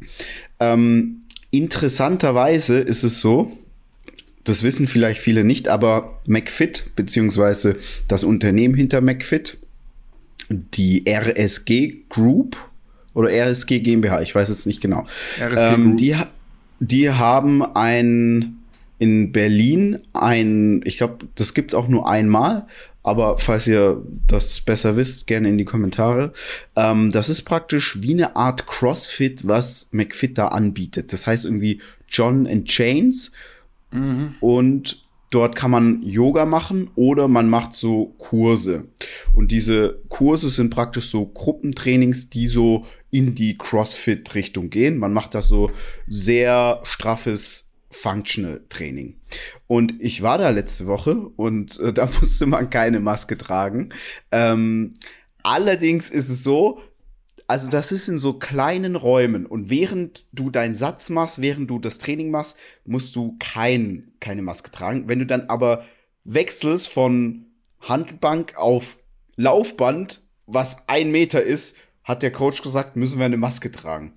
Ähm, 0.60 1.24
interessanterweise 1.52 2.80
ist 2.80 3.04
es 3.04 3.20
so, 3.20 3.52
das 4.44 4.64
wissen 4.64 4.88
vielleicht 4.88 5.20
viele 5.20 5.44
nicht, 5.44 5.68
aber 5.68 6.20
McFit, 6.26 6.96
beziehungsweise 6.96 7.78
das 8.08 8.24
Unternehmen 8.24 8.74
hinter 8.74 9.02
McFit, 9.02 9.58
die 10.50 11.04
RSG 11.08 12.06
Group 12.10 12.58
oder 13.14 13.30
RSG 13.30 13.80
GmbH, 13.80 14.22
ich 14.22 14.34
weiß 14.34 14.50
es 14.50 14.66
nicht 14.66 14.82
genau. 14.82 15.06
Ähm, 15.40 15.98
die, 15.98 16.16
die 16.80 17.12
haben 17.12 17.64
ein 17.76 18.56
in 18.98 19.32
Berlin 19.32 20.00
ein, 20.12 20.82
ich 20.84 20.98
glaube, 20.98 21.26
das 21.36 21.54
gibt 21.54 21.72
es 21.72 21.76
auch 21.76 21.88
nur 21.88 22.10
einmal, 22.10 22.68
aber 23.02 23.38
falls 23.38 23.66
ihr 23.66 24.04
das 24.28 24.60
besser 24.60 24.98
wisst, 24.98 25.26
gerne 25.26 25.48
in 25.48 25.58
die 25.58 25.66
Kommentare. 25.66 26.34
Ähm, 26.76 27.10
das 27.12 27.30
ist 27.30 27.44
praktisch 27.44 28.02
wie 28.02 28.14
eine 28.14 28.36
Art 28.36 28.68
CrossFit, 28.68 29.48
was 29.48 29.88
McFit 29.92 30.38
da 30.38 30.50
anbietet. 30.50 31.14
Das 31.14 31.26
heißt 31.26 31.46
irgendwie 31.46 31.82
John 32.10 32.46
and 32.46 32.66
Chains 32.68 33.32
Mhm. 33.92 34.36
Und 34.40 35.08
dort 35.30 35.56
kann 35.56 35.72
man 35.72 36.02
Yoga 36.02 36.46
machen 36.46 36.90
oder 36.96 37.28
man 37.28 37.50
macht 37.50 37.74
so 37.74 38.16
Kurse. 38.18 38.88
Und 39.34 39.52
diese 39.52 40.02
Kurse 40.10 40.50
sind 40.50 40.70
praktisch 40.72 41.10
so 41.10 41.28
Gruppentrainings, 41.28 42.30
die 42.30 42.48
so 42.48 42.86
in 43.12 43.36
die 43.36 43.58
CrossFit-Richtung 43.58 44.70
gehen. 44.70 44.98
Man 44.98 45.14
macht 45.14 45.36
das 45.36 45.48
so 45.48 45.72
sehr 46.08 46.80
straffes 46.84 47.70
Functional 47.92 48.62
Training. 48.70 49.16
Und 49.68 49.96
ich 50.00 50.22
war 50.22 50.38
da 50.38 50.50
letzte 50.50 50.86
Woche 50.86 51.16
und 51.36 51.80
äh, 51.80 51.94
da 51.94 52.08
musste 52.20 52.46
man 52.46 52.70
keine 52.70 53.00
Maske 53.00 53.38
tragen. 53.38 53.90
Ähm, 54.32 54.94
allerdings 55.44 56.10
ist 56.10 56.30
es 56.30 56.44
so, 56.44 56.82
also 57.50 57.68
das 57.68 57.92
ist 57.92 58.08
in 58.08 58.20
so 58.20 58.34
kleinen 58.34 58.96
Räumen 58.96 59.48
und 59.48 59.72
während 59.72 60.28
du 60.34 60.52
deinen 60.52 60.76
Satz 60.76 61.10
machst, 61.10 61.42
während 61.42 61.68
du 61.68 61.80
das 61.80 61.98
Training 61.98 62.30
machst, 62.30 62.56
musst 62.86 63.16
du 63.16 63.38
kein, 63.40 64.12
keine 64.20 64.44
Maske 64.44 64.70
tragen. 64.70 65.08
Wenn 65.08 65.18
du 65.18 65.26
dann 65.26 65.50
aber 65.50 65.84
wechselst 66.24 66.90
von 66.90 67.48
Handelbank 67.80 68.56
auf 68.56 69.00
Laufband, 69.36 70.22
was 70.46 70.88
ein 70.88 71.10
Meter 71.10 71.42
ist, 71.42 71.76
hat 72.04 72.22
der 72.22 72.32
Coach 72.32 72.62
gesagt, 72.62 72.96
müssen 72.96 73.18
wir 73.18 73.26
eine 73.26 73.38
Maske 73.38 73.72
tragen. 73.72 74.14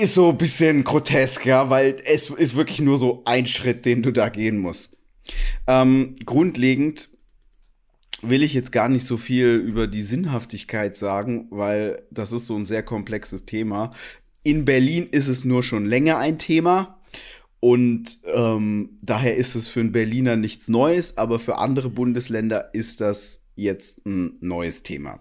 Ist 0.00 0.14
so 0.14 0.28
ein 0.28 0.38
bisschen 0.38 0.84
grotesk, 0.84 1.46
ja, 1.46 1.68
weil 1.68 1.96
es 2.04 2.30
ist 2.30 2.54
wirklich 2.54 2.80
nur 2.80 2.96
so 3.00 3.22
ein 3.24 3.48
Schritt, 3.48 3.86
den 3.86 4.04
du 4.04 4.12
da 4.12 4.28
gehen 4.28 4.58
musst. 4.58 4.96
Ähm, 5.66 6.14
grundlegend 6.24 7.08
will 8.22 8.42
ich 8.42 8.54
jetzt 8.54 8.72
gar 8.72 8.88
nicht 8.88 9.06
so 9.06 9.16
viel 9.16 9.54
über 9.54 9.86
die 9.86 10.02
Sinnhaftigkeit 10.02 10.96
sagen, 10.96 11.46
weil 11.50 12.02
das 12.10 12.32
ist 12.32 12.46
so 12.46 12.56
ein 12.56 12.64
sehr 12.64 12.82
komplexes 12.82 13.46
Thema. 13.46 13.92
In 14.42 14.64
Berlin 14.64 15.08
ist 15.10 15.28
es 15.28 15.44
nur 15.44 15.62
schon 15.62 15.86
länger 15.86 16.18
ein 16.18 16.38
Thema. 16.38 17.00
Und 17.60 18.20
ähm, 18.24 18.98
daher 19.02 19.36
ist 19.36 19.54
es 19.54 19.68
für 19.68 19.80
einen 19.80 19.92
Berliner 19.92 20.36
nichts 20.36 20.68
Neues, 20.68 21.18
aber 21.18 21.38
für 21.38 21.58
andere 21.58 21.90
Bundesländer 21.90 22.70
ist 22.72 23.02
das 23.02 23.44
jetzt 23.54 24.06
ein 24.06 24.38
neues 24.40 24.82
Thema. 24.82 25.20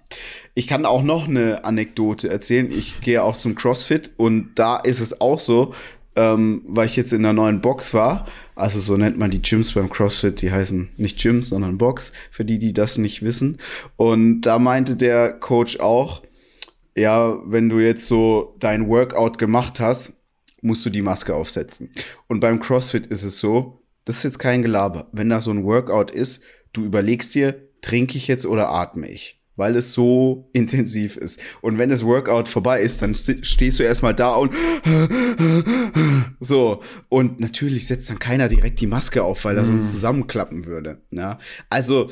Ich 0.55 0.67
kann 0.67 0.85
auch 0.85 1.03
noch 1.03 1.27
eine 1.27 1.65
Anekdote 1.65 2.29
erzählen. 2.29 2.71
Ich 2.71 3.01
gehe 3.01 3.23
auch 3.23 3.35
zum 3.35 3.55
CrossFit 3.55 4.11
und 4.15 4.51
da 4.55 4.77
ist 4.77 5.01
es 5.01 5.19
auch 5.19 5.39
so, 5.39 5.73
ähm, 6.19 6.63
weil 6.67 6.85
ich 6.85 6.97
jetzt 6.97 7.13
in 7.13 7.23
der 7.23 7.31
neuen 7.31 7.61
Box 7.61 7.93
war. 7.93 8.27
Also 8.53 8.81
so 8.81 8.97
nennt 8.97 9.17
man 9.17 9.31
die 9.31 9.41
Gyms 9.41 9.71
beim 9.71 9.89
CrossFit. 9.89 10.41
Die 10.41 10.51
heißen 10.51 10.89
nicht 10.97 11.17
Gyms, 11.17 11.47
sondern 11.47 11.77
Box, 11.77 12.11
für 12.29 12.43
die, 12.43 12.59
die 12.59 12.73
das 12.73 12.97
nicht 12.97 13.23
wissen. 13.23 13.57
Und 13.95 14.41
da 14.41 14.59
meinte 14.59 14.97
der 14.97 15.31
Coach 15.31 15.79
auch, 15.79 16.23
ja, 16.93 17.37
wenn 17.45 17.69
du 17.69 17.79
jetzt 17.79 18.05
so 18.07 18.57
dein 18.59 18.89
Workout 18.89 19.37
gemacht 19.37 19.79
hast, 19.79 20.19
musst 20.61 20.85
du 20.85 20.89
die 20.89 21.01
Maske 21.01 21.33
aufsetzen. 21.33 21.89
Und 22.27 22.41
beim 22.41 22.59
CrossFit 22.59 23.05
ist 23.07 23.23
es 23.23 23.39
so, 23.39 23.81
das 24.03 24.17
ist 24.17 24.23
jetzt 24.23 24.39
kein 24.39 24.61
Gelaber. 24.61 25.07
Wenn 25.13 25.29
da 25.29 25.39
so 25.39 25.51
ein 25.51 25.63
Workout 25.63 26.11
ist, 26.11 26.41
du 26.73 26.83
überlegst 26.83 27.33
dir, 27.33 27.69
trinke 27.81 28.17
ich 28.17 28.27
jetzt 28.27 28.45
oder 28.45 28.69
atme 28.69 29.07
ich? 29.07 29.38
Weil 29.59 29.75
es 29.75 29.93
so 29.93 30.49
intensiv 30.53 31.17
ist. 31.17 31.39
Und 31.61 31.77
wenn 31.77 31.89
das 31.89 32.03
Workout 32.03 32.49
vorbei 32.49 32.81
ist, 32.81 33.01
dann 33.01 33.13
stehst 33.13 33.77
du 33.77 33.83
erstmal 33.83 34.15
da 34.15 34.33
und 34.33 34.53
so. 36.39 36.81
Und 37.09 37.39
natürlich 37.39 37.85
setzt 37.85 38.09
dann 38.09 38.17
keiner 38.17 38.47
direkt 38.47 38.79
die 38.79 38.87
Maske 38.87 39.23
auf, 39.23 39.45
weil 39.45 39.57
er 39.57 39.65
sonst 39.65 39.87
mhm. 39.87 39.91
zusammenklappen 39.91 40.65
würde. 40.65 41.01
Ja? 41.11 41.37
Also 41.69 42.09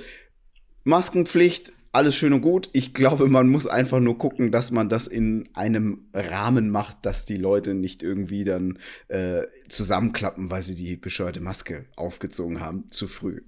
Maskenpflicht, 0.83 1.73
alles 1.93 2.15
schön 2.15 2.33
und 2.33 2.41
gut. 2.41 2.69
Ich 2.73 2.93
glaube, 2.93 3.27
man 3.27 3.47
muss 3.47 3.65
einfach 3.65 3.99
nur 3.99 4.17
gucken, 4.17 4.51
dass 4.51 4.71
man 4.71 4.89
das 4.89 5.07
in 5.07 5.49
einem 5.53 6.09
Rahmen 6.13 6.69
macht, 6.69 6.97
dass 7.05 7.25
die 7.25 7.37
Leute 7.37 7.73
nicht 7.73 8.03
irgendwie 8.03 8.43
dann 8.43 8.77
äh, 9.07 9.43
zusammenklappen, 9.67 10.51
weil 10.51 10.63
sie 10.63 10.75
die 10.75 10.97
bescheuerte 10.97 11.39
Maske 11.39 11.85
aufgezogen 11.95 12.59
haben, 12.59 12.87
zu 12.89 13.07
früh. 13.07 13.41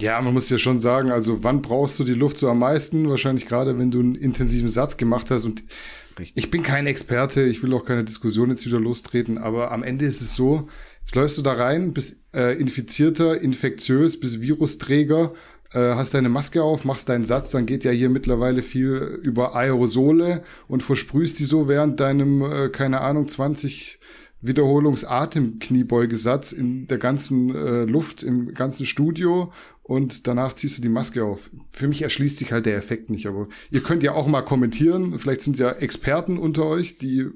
Ja, 0.00 0.20
man 0.20 0.32
muss 0.32 0.48
ja 0.48 0.58
schon 0.58 0.78
sagen, 0.78 1.10
also 1.10 1.42
wann 1.42 1.60
brauchst 1.60 1.98
du 1.98 2.04
die 2.04 2.14
Luft 2.14 2.38
so 2.38 2.48
am 2.48 2.60
meisten? 2.60 3.08
Wahrscheinlich 3.08 3.46
gerade, 3.46 3.78
wenn 3.78 3.90
du 3.90 4.00
einen 4.00 4.14
intensiven 4.14 4.68
Satz 4.68 4.96
gemacht 4.96 5.30
hast. 5.30 5.44
Und 5.44 5.64
Richtig. 6.18 6.36
ich 6.36 6.50
bin 6.50 6.62
kein 6.62 6.86
Experte, 6.86 7.42
ich 7.42 7.62
will 7.62 7.72
auch 7.74 7.84
keine 7.84 8.04
Diskussion 8.04 8.50
jetzt 8.50 8.64
wieder 8.64 8.80
lostreten, 8.80 9.38
aber 9.38 9.72
am 9.72 9.82
Ende 9.82 10.04
ist 10.04 10.20
es 10.20 10.34
so, 10.34 10.68
jetzt 11.00 11.14
läufst 11.16 11.38
du 11.38 11.42
da 11.42 11.52
rein, 11.54 11.92
bist 11.94 12.22
äh, 12.32 12.58
infizierter, 12.58 13.40
infektiös, 13.40 14.20
bist 14.20 14.40
Virusträger, 14.40 15.32
äh, 15.72 15.94
hast 15.94 16.14
deine 16.14 16.28
Maske 16.28 16.62
auf, 16.62 16.84
machst 16.84 17.08
deinen 17.08 17.24
Satz, 17.24 17.50
dann 17.50 17.66
geht 17.66 17.84
ja 17.84 17.90
hier 17.90 18.08
mittlerweile 18.08 18.62
viel 18.62 19.20
über 19.22 19.54
Aerosole 19.54 20.42
und 20.66 20.82
versprühst 20.82 21.38
die 21.38 21.44
so 21.44 21.68
während 21.68 22.00
deinem, 22.00 22.42
äh, 22.42 22.68
keine 22.68 23.00
Ahnung, 23.00 23.28
20 23.28 23.98
Wiederholungs-Atem-Kniebeugesatz 24.40 26.52
in 26.52 26.86
der 26.86 26.98
ganzen 26.98 27.54
äh, 27.54 27.84
Luft, 27.84 28.22
im 28.22 28.54
ganzen 28.54 28.86
Studio 28.86 29.52
und 29.82 30.28
danach 30.28 30.52
ziehst 30.52 30.78
du 30.78 30.82
die 30.82 30.88
Maske 30.88 31.24
auf. 31.24 31.50
Für 31.72 31.88
mich 31.88 32.02
erschließt 32.02 32.36
sich 32.36 32.52
halt 32.52 32.66
der 32.66 32.76
Effekt 32.76 33.10
nicht, 33.10 33.26
aber 33.26 33.48
ihr 33.70 33.82
könnt 33.82 34.02
ja 34.02 34.12
auch 34.12 34.28
mal 34.28 34.42
kommentieren. 34.42 35.18
Vielleicht 35.18 35.42
sind 35.42 35.58
ja 35.58 35.72
Experten 35.72 36.38
unter 36.38 36.66
euch, 36.66 36.98
die 36.98 37.26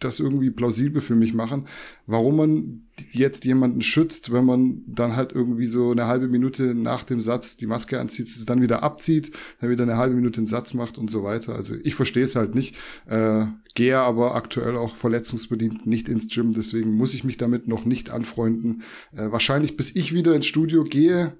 das 0.00 0.18
irgendwie 0.18 0.50
plausibel 0.50 1.00
für 1.00 1.14
mich 1.14 1.34
machen, 1.34 1.66
warum 2.06 2.36
man 2.36 2.87
jetzt 3.12 3.44
jemanden 3.44 3.82
schützt, 3.82 4.32
wenn 4.32 4.44
man 4.44 4.82
dann 4.86 5.16
halt 5.16 5.32
irgendwie 5.32 5.66
so 5.66 5.90
eine 5.90 6.06
halbe 6.06 6.28
Minute 6.28 6.74
nach 6.74 7.04
dem 7.04 7.20
Satz 7.20 7.56
die 7.56 7.66
Maske 7.66 8.00
anzieht, 8.00 8.28
dann 8.48 8.62
wieder 8.62 8.82
abzieht, 8.82 9.32
dann 9.60 9.70
wieder 9.70 9.84
eine 9.84 9.96
halbe 9.96 10.14
Minute 10.14 10.40
den 10.40 10.46
Satz 10.46 10.74
macht 10.74 10.98
und 10.98 11.10
so 11.10 11.22
weiter. 11.24 11.54
Also 11.54 11.74
ich 11.82 11.94
verstehe 11.94 12.24
es 12.24 12.36
halt 12.36 12.54
nicht, 12.54 12.76
äh, 13.06 13.46
gehe 13.74 13.98
aber 13.98 14.34
aktuell 14.34 14.76
auch 14.76 14.96
verletzungsbedingt 14.96 15.86
nicht 15.86 16.08
ins 16.08 16.28
Gym, 16.28 16.52
deswegen 16.52 16.94
muss 16.94 17.14
ich 17.14 17.24
mich 17.24 17.36
damit 17.36 17.68
noch 17.68 17.84
nicht 17.84 18.10
anfreunden. 18.10 18.82
Äh, 19.12 19.30
wahrscheinlich 19.30 19.76
bis 19.76 19.94
ich 19.94 20.14
wieder 20.14 20.34
ins 20.34 20.46
Studio 20.46 20.84
gehe, 20.84 21.36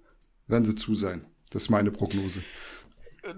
werden 0.46 0.64
sie 0.64 0.74
zu 0.74 0.94
sein. 0.94 1.24
Das 1.50 1.64
ist 1.64 1.70
meine 1.70 1.90
Prognose. 1.90 2.40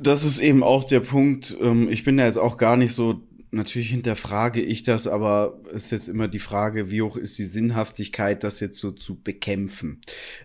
Das 0.01 0.25
ist 0.25 0.39
eben 0.39 0.63
auch 0.63 0.85
der 0.85 1.01
Punkt. 1.01 1.57
Ähm, 1.61 1.89
ich 1.89 2.05
bin 2.05 2.17
da 2.17 2.27
jetzt 2.27 2.39
auch 2.39 2.57
gar 2.57 2.77
nicht 2.77 2.95
so 2.95 3.23
natürlich 3.51 3.91
hinterfrage 3.91 4.61
ich 4.61 4.83
das, 4.83 5.07
aber 5.07 5.61
es 5.73 5.87
ist 5.87 5.91
jetzt 5.91 6.09
immer 6.09 6.29
die 6.29 6.39
Frage, 6.39 6.91
wie 6.91 7.03
hoch 7.03 7.17
ist 7.17 7.39
die 7.39 7.45
Sinnhaftigkeit, 7.45 8.45
das 8.45 8.61
jetzt 8.61 8.79
so 8.79 8.93
zu 8.93 9.21
bekämpfen. 9.21 10.01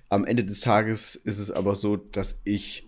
Am 0.10 0.26
Ende 0.26 0.44
des 0.44 0.62
Tages 0.62 1.16
ist 1.16 1.40
es 1.40 1.52
aber 1.52 1.76
so, 1.76 1.98
dass 1.98 2.42
ich 2.44 2.88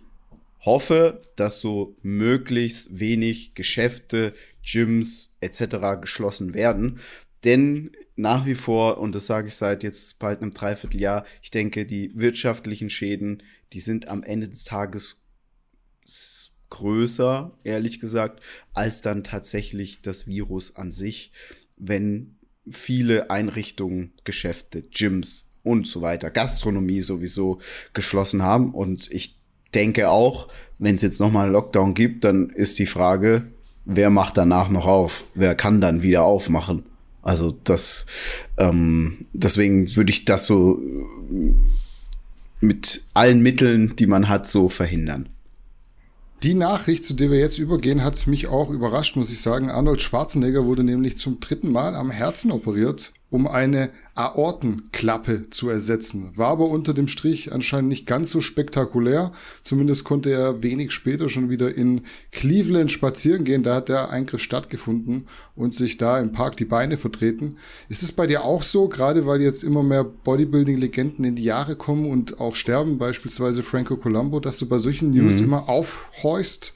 hoffe, 0.60 1.22
dass 1.36 1.60
so 1.60 1.96
möglichst 2.02 2.98
wenig 2.98 3.54
Geschäfte, 3.54 4.34
Gyms 4.62 5.36
etc. 5.40 6.00
geschlossen 6.00 6.52
werden. 6.52 6.98
Denn 7.44 7.92
nach 8.16 8.46
wie 8.46 8.56
vor, 8.56 8.98
und 8.98 9.14
das 9.14 9.26
sage 9.26 9.48
ich 9.48 9.54
seit 9.54 9.84
jetzt 9.84 10.18
bald 10.18 10.42
einem 10.42 10.52
Dreivierteljahr, 10.52 11.24
ich 11.40 11.50
denke, 11.50 11.86
die 11.86 12.10
wirtschaftlichen 12.14 12.90
Schäden, 12.90 13.42
die 13.72 13.80
sind 13.80 14.08
am 14.08 14.24
Ende 14.24 14.48
des 14.48 14.64
Tages 14.64 15.22
größer, 16.70 17.52
ehrlich 17.64 18.00
gesagt, 18.00 18.40
als 18.74 19.02
dann 19.02 19.24
tatsächlich 19.24 20.02
das 20.02 20.26
Virus 20.26 20.76
an 20.76 20.90
sich, 20.90 21.32
wenn 21.76 22.36
viele 22.70 23.30
Einrichtungen, 23.30 24.12
Geschäfte, 24.24 24.82
Gyms 24.82 25.50
und 25.62 25.86
so 25.86 26.02
weiter, 26.02 26.30
Gastronomie 26.30 27.00
sowieso 27.00 27.60
geschlossen 27.92 28.42
haben. 28.42 28.74
Und 28.74 29.10
ich 29.12 29.38
denke 29.74 30.10
auch, 30.10 30.48
wenn 30.78 30.94
es 30.94 31.02
jetzt 31.02 31.20
nochmal 31.20 31.44
einen 31.44 31.52
Lockdown 31.52 31.94
gibt, 31.94 32.24
dann 32.24 32.50
ist 32.50 32.78
die 32.78 32.86
Frage, 32.86 33.48
wer 33.84 34.10
macht 34.10 34.36
danach 34.36 34.68
noch 34.68 34.86
auf? 34.86 35.24
Wer 35.34 35.54
kann 35.54 35.80
dann 35.80 36.02
wieder 36.02 36.22
aufmachen? 36.24 36.84
Also 37.22 37.50
das, 37.64 38.06
ähm, 38.56 39.26
deswegen 39.32 39.94
würde 39.96 40.10
ich 40.10 40.24
das 40.24 40.46
so 40.46 40.80
mit 42.60 43.02
allen 43.14 43.42
Mitteln, 43.42 43.96
die 43.96 44.06
man 44.06 44.28
hat, 44.28 44.46
so 44.46 44.68
verhindern. 44.68 45.28
Die 46.44 46.54
Nachricht, 46.54 47.04
zu 47.04 47.14
der 47.14 47.32
wir 47.32 47.38
jetzt 47.38 47.58
übergehen, 47.58 48.04
hat 48.04 48.28
mich 48.28 48.46
auch 48.46 48.70
überrascht, 48.70 49.16
muss 49.16 49.32
ich 49.32 49.40
sagen. 49.40 49.70
Arnold 49.70 50.00
Schwarzenegger 50.00 50.66
wurde 50.66 50.84
nämlich 50.84 51.18
zum 51.18 51.40
dritten 51.40 51.72
Mal 51.72 51.96
am 51.96 52.12
Herzen 52.12 52.52
operiert 52.52 53.12
um 53.30 53.46
eine 53.46 53.90
Aortenklappe 54.14 55.50
zu 55.50 55.68
ersetzen. 55.68 56.32
War 56.36 56.48
aber 56.48 56.68
unter 56.68 56.94
dem 56.94 57.08
Strich 57.08 57.52
anscheinend 57.52 57.90
nicht 57.90 58.06
ganz 58.06 58.30
so 58.30 58.40
spektakulär. 58.40 59.32
Zumindest 59.60 60.04
konnte 60.04 60.30
er 60.30 60.62
wenig 60.62 60.92
später 60.92 61.28
schon 61.28 61.50
wieder 61.50 61.74
in 61.74 62.02
Cleveland 62.32 62.90
spazieren 62.90 63.44
gehen. 63.44 63.62
Da 63.62 63.76
hat 63.76 63.90
der 63.90 64.10
Eingriff 64.10 64.40
stattgefunden 64.40 65.26
und 65.54 65.74
sich 65.74 65.98
da 65.98 66.18
im 66.18 66.32
Park 66.32 66.56
die 66.56 66.64
Beine 66.64 66.96
vertreten. 66.96 67.56
Ist 67.90 68.02
es 68.02 68.12
bei 68.12 68.26
dir 68.26 68.44
auch 68.44 68.62
so, 68.62 68.88
gerade 68.88 69.26
weil 69.26 69.42
jetzt 69.42 69.62
immer 69.62 69.82
mehr 69.82 70.04
Bodybuilding-Legenden 70.04 71.24
in 71.24 71.36
die 71.36 71.44
Jahre 71.44 71.76
kommen 71.76 72.06
und 72.06 72.40
auch 72.40 72.56
sterben, 72.56 72.96
beispielsweise 72.96 73.62
Franco 73.62 73.98
Colombo, 73.98 74.40
dass 74.40 74.58
du 74.58 74.66
bei 74.66 74.78
solchen 74.78 75.10
News 75.10 75.40
mhm. 75.40 75.46
immer 75.46 75.68
aufhorchst? 75.68 76.72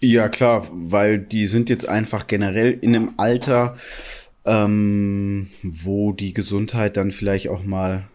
Ja, 0.00 0.28
klar, 0.28 0.68
weil 0.70 1.18
die 1.18 1.46
sind 1.46 1.70
jetzt 1.70 1.88
einfach 1.88 2.26
generell 2.26 2.78
in 2.80 2.94
einem 2.94 3.14
Alter, 3.16 3.76
ähm, 4.44 5.48
wo 5.62 6.12
die 6.12 6.34
Gesundheit 6.34 6.96
dann 6.96 7.10
vielleicht 7.10 7.48
auch 7.48 7.62
mal 7.62 8.08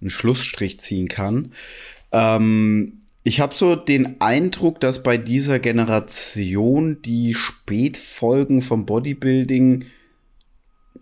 einen 0.00 0.10
Schlussstrich 0.10 0.80
ziehen 0.80 1.08
kann. 1.08 1.52
Ähm, 2.12 3.00
ich 3.22 3.40
habe 3.40 3.54
so 3.54 3.74
den 3.74 4.20
Eindruck, 4.20 4.80
dass 4.80 5.02
bei 5.02 5.16
dieser 5.16 5.58
Generation 5.58 7.00
die 7.02 7.34
Spätfolgen 7.34 8.60
vom 8.60 8.84
Bodybuilding 8.84 9.86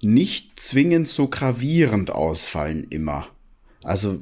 nicht 0.00 0.58
zwingend 0.58 1.08
so 1.08 1.28
gravierend 1.28 2.10
ausfallen 2.10 2.86
immer. 2.90 3.28
Also 3.82 4.18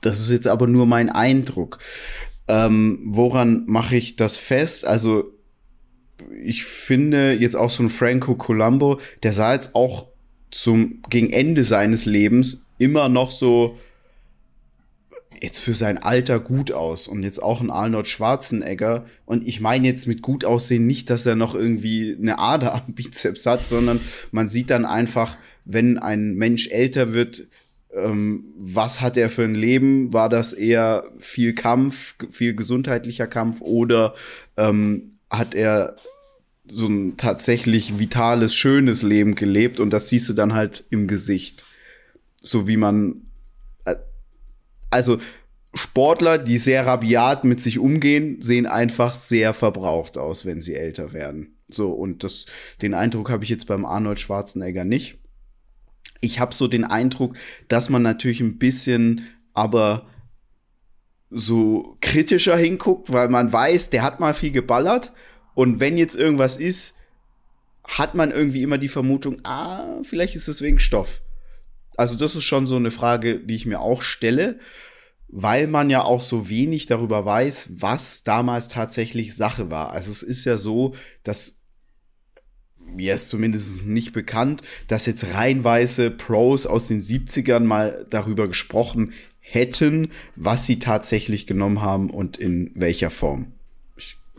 das 0.00 0.20
ist 0.20 0.30
jetzt 0.30 0.48
aber 0.48 0.66
nur 0.66 0.86
mein 0.86 1.10
Eindruck. 1.10 1.78
Ähm, 2.46 3.00
woran 3.04 3.64
mache 3.66 3.96
ich 3.96 4.16
das 4.16 4.38
fest? 4.38 4.86
Also 4.86 5.30
ich 6.42 6.64
finde 6.64 7.32
jetzt 7.32 7.56
auch 7.56 7.70
so 7.70 7.82
ein 7.82 7.90
Franco 7.90 8.34
Colombo, 8.34 9.00
der 9.22 9.32
sah 9.32 9.54
jetzt 9.54 9.74
auch 9.74 10.08
zum 10.50 11.02
gegen 11.10 11.30
Ende 11.30 11.64
seines 11.64 12.06
Lebens 12.06 12.66
immer 12.78 13.08
noch 13.08 13.30
so 13.30 13.78
jetzt 15.42 15.58
für 15.58 15.74
sein 15.74 15.98
Alter 15.98 16.40
gut 16.40 16.72
aus 16.72 17.06
und 17.06 17.22
jetzt 17.22 17.40
auch 17.42 17.60
ein 17.60 17.70
Arnold 17.70 18.08
Schwarzenegger 18.08 19.06
und 19.24 19.46
ich 19.46 19.60
meine 19.60 19.86
jetzt 19.86 20.06
mit 20.06 20.22
gut 20.22 20.44
aussehen 20.44 20.86
nicht, 20.86 21.10
dass 21.10 21.26
er 21.26 21.36
noch 21.36 21.54
irgendwie 21.54 22.16
eine 22.20 22.38
Ader 22.38 22.74
am 22.74 22.94
Bizeps 22.94 23.46
hat, 23.46 23.66
sondern 23.66 24.00
man 24.32 24.48
sieht 24.48 24.70
dann 24.70 24.84
einfach, 24.84 25.36
wenn 25.64 25.98
ein 25.98 26.34
Mensch 26.34 26.68
älter 26.68 27.12
wird, 27.12 27.46
ähm, 27.94 28.44
was 28.56 29.00
hat 29.00 29.16
er 29.16 29.28
für 29.28 29.44
ein 29.44 29.54
Leben? 29.54 30.12
War 30.12 30.28
das 30.28 30.52
eher 30.52 31.04
viel 31.18 31.54
Kampf, 31.54 32.14
viel 32.30 32.54
gesundheitlicher 32.54 33.26
Kampf 33.26 33.60
oder 33.60 34.14
ähm, 34.56 35.18
hat 35.30 35.54
er 35.54 35.96
so 36.72 36.86
ein 36.86 37.16
tatsächlich 37.16 37.98
vitales, 37.98 38.54
schönes 38.54 39.02
Leben 39.02 39.34
gelebt 39.34 39.80
und 39.80 39.90
das 39.90 40.08
siehst 40.08 40.28
du 40.28 40.32
dann 40.32 40.54
halt 40.54 40.84
im 40.90 41.08
Gesicht. 41.08 41.64
So 42.40 42.68
wie 42.68 42.76
man, 42.76 43.22
äh, 43.84 43.96
also 44.90 45.18
Sportler, 45.74 46.38
die 46.38 46.58
sehr 46.58 46.86
rabiat 46.86 47.44
mit 47.44 47.60
sich 47.60 47.78
umgehen, 47.78 48.40
sehen 48.40 48.66
einfach 48.66 49.14
sehr 49.14 49.52
verbraucht 49.52 50.18
aus, 50.18 50.46
wenn 50.46 50.60
sie 50.60 50.74
älter 50.74 51.12
werden. 51.12 51.56
So, 51.68 51.90
und 51.92 52.24
das, 52.24 52.46
den 52.80 52.94
Eindruck 52.94 53.30
habe 53.30 53.44
ich 53.44 53.50
jetzt 53.50 53.66
beim 53.66 53.84
Arnold 53.84 54.18
Schwarzenegger 54.18 54.84
nicht. 54.84 55.18
Ich 56.20 56.40
habe 56.40 56.54
so 56.54 56.66
den 56.66 56.84
Eindruck, 56.84 57.36
dass 57.68 57.90
man 57.90 58.02
natürlich 58.02 58.40
ein 58.40 58.58
bisschen, 58.58 59.26
aber 59.52 60.06
so 61.30 61.96
kritischer 62.00 62.56
hinguckt, 62.56 63.12
weil 63.12 63.28
man 63.28 63.52
weiß, 63.52 63.90
der 63.90 64.02
hat 64.02 64.18
mal 64.18 64.34
viel 64.34 64.50
geballert 64.50 65.12
und 65.58 65.80
wenn 65.80 65.98
jetzt 65.98 66.14
irgendwas 66.14 66.56
ist, 66.56 66.94
hat 67.82 68.14
man 68.14 68.30
irgendwie 68.30 68.62
immer 68.62 68.78
die 68.78 68.86
Vermutung, 68.86 69.40
ah, 69.42 70.00
vielleicht 70.04 70.36
ist 70.36 70.46
es 70.46 70.62
wegen 70.62 70.78
Stoff. 70.78 71.20
Also 71.96 72.14
das 72.14 72.36
ist 72.36 72.44
schon 72.44 72.64
so 72.64 72.76
eine 72.76 72.92
Frage, 72.92 73.40
die 73.40 73.56
ich 73.56 73.66
mir 73.66 73.80
auch 73.80 74.02
stelle, 74.02 74.60
weil 75.26 75.66
man 75.66 75.90
ja 75.90 76.04
auch 76.04 76.22
so 76.22 76.48
wenig 76.48 76.86
darüber 76.86 77.24
weiß, 77.24 77.70
was 77.72 78.22
damals 78.22 78.68
tatsächlich 78.68 79.34
Sache 79.34 79.68
war. 79.68 79.90
Also 79.90 80.12
es 80.12 80.22
ist 80.22 80.44
ja 80.44 80.58
so, 80.58 80.94
dass 81.24 81.64
mir 82.78 83.16
ist 83.16 83.28
zumindest 83.28 83.84
nicht 83.84 84.12
bekannt, 84.12 84.62
dass 84.86 85.06
jetzt 85.06 85.34
reinweise 85.34 86.12
Pros 86.12 86.66
aus 86.66 86.86
den 86.86 87.02
70ern 87.02 87.64
mal 87.64 88.06
darüber 88.10 88.46
gesprochen 88.46 89.12
hätten, 89.40 90.12
was 90.36 90.66
sie 90.66 90.78
tatsächlich 90.78 91.48
genommen 91.48 91.82
haben 91.82 92.10
und 92.10 92.36
in 92.36 92.70
welcher 92.76 93.10
Form. 93.10 93.57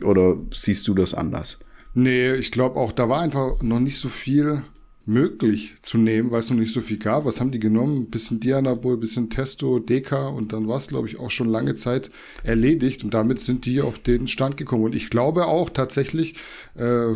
Oder 0.04 0.36
siehst 0.52 0.88
du 0.88 0.94
das 0.94 1.14
anders? 1.14 1.60
Nee, 1.94 2.34
ich 2.34 2.52
glaube 2.52 2.76
auch, 2.76 2.92
da 2.92 3.08
war 3.08 3.20
einfach 3.20 3.62
noch 3.62 3.80
nicht 3.80 3.98
so 3.98 4.08
viel 4.08 4.62
möglich 5.06 5.74
zu 5.82 5.98
nehmen, 5.98 6.30
weil 6.30 6.40
es 6.40 6.50
noch 6.50 6.56
nicht 6.56 6.72
so 6.72 6.80
viel 6.80 6.98
gab. 6.98 7.24
Was 7.24 7.40
haben 7.40 7.50
die 7.50 7.58
genommen? 7.58 8.02
Ein 8.02 8.10
bisschen 8.10 8.38
Dianabol, 8.38 8.94
ein 8.94 9.00
bisschen 9.00 9.30
Testo, 9.30 9.78
Deka 9.78 10.28
und 10.28 10.52
dann 10.52 10.68
war 10.68 10.76
es, 10.76 10.88
glaube 10.88 11.08
ich, 11.08 11.18
auch 11.18 11.30
schon 11.30 11.48
lange 11.48 11.74
Zeit 11.74 12.10
erledigt 12.44 13.02
und 13.02 13.14
damit 13.14 13.40
sind 13.40 13.66
die 13.66 13.80
auf 13.80 13.98
den 13.98 14.28
Stand 14.28 14.56
gekommen. 14.56 14.84
Und 14.84 14.94
ich 14.94 15.10
glaube 15.10 15.46
auch 15.46 15.70
tatsächlich, 15.70 16.36
äh, 16.76 17.14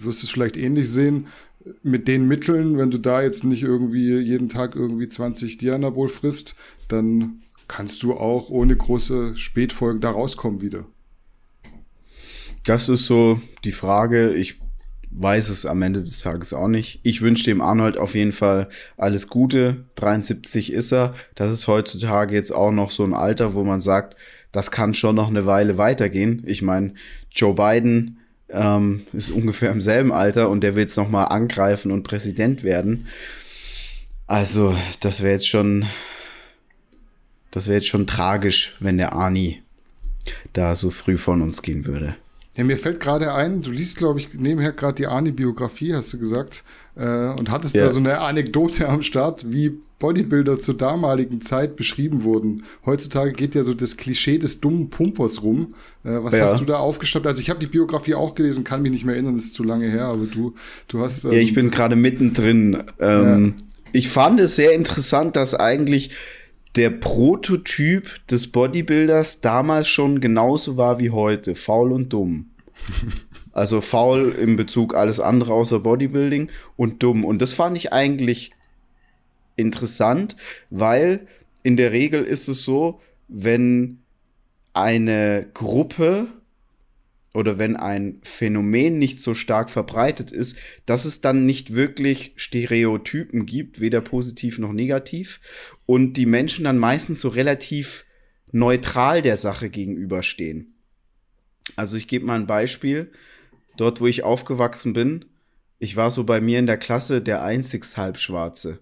wirst 0.00 0.22
es 0.22 0.30
vielleicht 0.30 0.56
ähnlich 0.56 0.90
sehen, 0.90 1.26
mit 1.82 2.08
den 2.08 2.28
Mitteln, 2.28 2.76
wenn 2.76 2.90
du 2.90 2.98
da 2.98 3.22
jetzt 3.22 3.42
nicht 3.42 3.62
irgendwie 3.62 4.18
jeden 4.18 4.48
Tag 4.48 4.76
irgendwie 4.76 5.08
20 5.08 5.56
Dianabol 5.56 6.08
frisst, 6.08 6.54
dann 6.88 7.38
kannst 7.68 8.02
du 8.02 8.12
auch 8.12 8.50
ohne 8.50 8.76
große 8.76 9.36
Spätfolgen 9.36 10.00
da 10.00 10.10
rauskommen 10.10 10.60
wieder. 10.60 10.84
Das 12.64 12.88
ist 12.88 13.04
so 13.06 13.40
die 13.64 13.72
Frage. 13.72 14.32
Ich 14.32 14.58
weiß 15.10 15.48
es 15.50 15.64
am 15.66 15.82
Ende 15.82 16.02
des 16.02 16.20
Tages 16.20 16.52
auch 16.52 16.68
nicht. 16.68 17.00
Ich 17.02 17.20
wünsche 17.20 17.44
dem 17.44 17.60
Arnold 17.60 17.98
auf 17.98 18.14
jeden 18.14 18.32
Fall 18.32 18.68
alles 18.96 19.28
Gute. 19.28 19.84
73 19.96 20.72
ist 20.72 20.92
er. 20.92 21.14
Das 21.34 21.52
ist 21.52 21.68
heutzutage 21.68 22.34
jetzt 22.34 22.52
auch 22.52 22.72
noch 22.72 22.90
so 22.90 23.04
ein 23.04 23.14
Alter, 23.14 23.54
wo 23.54 23.62
man 23.64 23.80
sagt, 23.80 24.16
das 24.50 24.70
kann 24.70 24.94
schon 24.94 25.14
noch 25.14 25.28
eine 25.28 25.46
Weile 25.46 25.78
weitergehen. 25.78 26.42
Ich 26.46 26.62
meine, 26.62 26.94
Joe 27.30 27.54
Biden 27.54 28.18
ähm, 28.48 29.06
ist 29.12 29.30
ungefähr 29.30 29.70
im 29.70 29.80
selben 29.80 30.12
Alter 30.12 30.48
und 30.48 30.62
der 30.62 30.74
will 30.74 30.84
jetzt 30.84 30.96
noch 30.96 31.08
mal 31.08 31.24
angreifen 31.24 31.92
und 31.92 32.02
Präsident 32.02 32.62
werden. 32.62 33.06
Also, 34.26 34.76
das 35.00 35.22
wäre 35.22 35.32
jetzt 35.32 35.48
schon, 35.48 35.86
das 37.50 37.66
wäre 37.66 37.76
jetzt 37.76 37.88
schon 37.88 38.06
tragisch, 38.06 38.74
wenn 38.80 38.96
der 38.96 39.14
Ani 39.14 39.62
da 40.54 40.74
so 40.76 40.90
früh 40.90 41.18
von 41.18 41.42
uns 41.42 41.62
gehen 41.62 41.84
würde. 41.84 42.16
Ja, 42.56 42.62
mir 42.62 42.78
fällt 42.78 43.00
gerade 43.00 43.34
ein, 43.34 43.62
du 43.62 43.70
liest, 43.72 43.96
glaube 43.96 44.20
ich, 44.20 44.32
nebenher 44.34 44.72
gerade 44.72 44.94
die 44.94 45.06
Arni-Biografie, 45.08 45.94
hast 45.94 46.12
du 46.12 46.18
gesagt, 46.18 46.62
äh, 46.96 47.30
und 47.30 47.50
hattest 47.50 47.74
ja. 47.74 47.82
da 47.82 47.88
so 47.88 47.98
eine 47.98 48.20
Anekdote 48.20 48.88
am 48.88 49.02
Start, 49.02 49.52
wie 49.52 49.80
Bodybuilder 49.98 50.58
zur 50.58 50.76
damaligen 50.76 51.40
Zeit 51.40 51.74
beschrieben 51.74 52.22
wurden. 52.22 52.64
Heutzutage 52.86 53.32
geht 53.32 53.54
ja 53.54 53.64
so 53.64 53.74
das 53.74 53.96
Klischee 53.96 54.38
des 54.38 54.60
dummen 54.60 54.90
Pumpers 54.90 55.42
rum. 55.42 55.74
Äh, 56.04 56.22
was 56.22 56.36
ja. 56.36 56.44
hast 56.44 56.60
du 56.60 56.64
da 56.64 56.76
aufgeschnappt? 56.76 57.26
Also 57.26 57.40
ich 57.40 57.50
habe 57.50 57.58
die 57.58 57.66
Biografie 57.66 58.14
auch 58.14 58.34
gelesen, 58.34 58.62
kann 58.62 58.82
mich 58.82 58.92
nicht 58.92 59.04
mehr 59.04 59.14
erinnern, 59.14 59.36
ist 59.36 59.54
zu 59.54 59.64
lange 59.64 59.90
her, 59.90 60.04
aber 60.04 60.26
du, 60.26 60.54
du 60.88 61.00
hast. 61.00 61.24
Also, 61.24 61.32
ja, 61.32 61.42
ich 61.42 61.54
bin 61.54 61.70
gerade 61.70 61.96
mittendrin. 61.96 62.84
Ähm, 63.00 63.54
ja. 63.56 63.64
Ich 63.92 64.08
fand 64.08 64.40
es 64.40 64.56
sehr 64.56 64.72
interessant, 64.74 65.36
dass 65.36 65.54
eigentlich 65.54 66.10
der 66.76 66.90
Prototyp 66.90 68.26
des 68.28 68.50
Bodybuilders 68.50 69.40
damals 69.40 69.88
schon 69.88 70.20
genauso 70.20 70.76
war 70.76 70.98
wie 70.98 71.10
heute, 71.10 71.54
faul 71.54 71.92
und 71.92 72.12
dumm. 72.12 72.50
Also 73.52 73.80
faul 73.80 74.34
im 74.42 74.56
Bezug 74.56 74.96
alles 74.96 75.20
andere 75.20 75.52
außer 75.52 75.78
Bodybuilding 75.78 76.50
und 76.74 77.04
dumm. 77.04 77.24
Und 77.24 77.40
das 77.40 77.52
fand 77.52 77.76
ich 77.76 77.92
eigentlich 77.92 78.50
interessant, 79.54 80.34
weil 80.70 81.28
in 81.62 81.76
der 81.76 81.92
Regel 81.92 82.24
ist 82.24 82.48
es 82.48 82.64
so, 82.64 83.00
wenn 83.28 84.00
eine 84.72 85.46
Gruppe 85.54 86.26
oder 87.34 87.58
wenn 87.58 87.76
ein 87.76 88.20
Phänomen 88.22 88.98
nicht 88.98 89.20
so 89.20 89.34
stark 89.34 89.68
verbreitet 89.68 90.30
ist, 90.30 90.56
dass 90.86 91.04
es 91.04 91.20
dann 91.20 91.44
nicht 91.44 91.74
wirklich 91.74 92.32
Stereotypen 92.36 93.44
gibt, 93.44 93.80
weder 93.80 94.00
positiv 94.00 94.58
noch 94.58 94.72
negativ, 94.72 95.40
und 95.84 96.14
die 96.14 96.26
Menschen 96.26 96.64
dann 96.64 96.78
meistens 96.78 97.20
so 97.20 97.28
relativ 97.28 98.06
neutral 98.52 99.20
der 99.20 99.36
Sache 99.36 99.68
gegenüberstehen. 99.68 100.74
Also 101.74 101.96
ich 101.96 102.06
gebe 102.06 102.24
mal 102.24 102.38
ein 102.38 102.46
Beispiel. 102.46 103.10
Dort, 103.76 104.00
wo 104.00 104.06
ich 104.06 104.22
aufgewachsen 104.22 104.92
bin, 104.92 105.24
ich 105.80 105.96
war 105.96 106.12
so 106.12 106.22
bei 106.22 106.40
mir 106.40 106.60
in 106.60 106.66
der 106.66 106.78
Klasse 106.78 107.20
der 107.20 107.42
einzigst 107.42 107.96
Halbschwarze. 107.96 108.78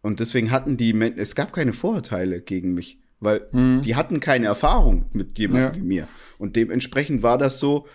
Und 0.00 0.20
deswegen 0.20 0.52
hatten 0.52 0.76
die, 0.76 0.94
es 1.16 1.34
gab 1.34 1.52
keine 1.52 1.72
Vorurteile 1.72 2.40
gegen 2.40 2.74
mich 2.74 3.00
weil 3.20 3.46
mhm. 3.52 3.82
die 3.82 3.96
hatten 3.96 4.20
keine 4.20 4.46
Erfahrung 4.46 5.06
mit 5.12 5.38
jemandem 5.38 5.72
ja. 5.72 5.76
wie 5.76 5.86
mir. 5.86 6.08
Und 6.38 6.56
dementsprechend 6.56 7.22
war 7.22 7.38
das 7.38 7.58
so, 7.58 7.86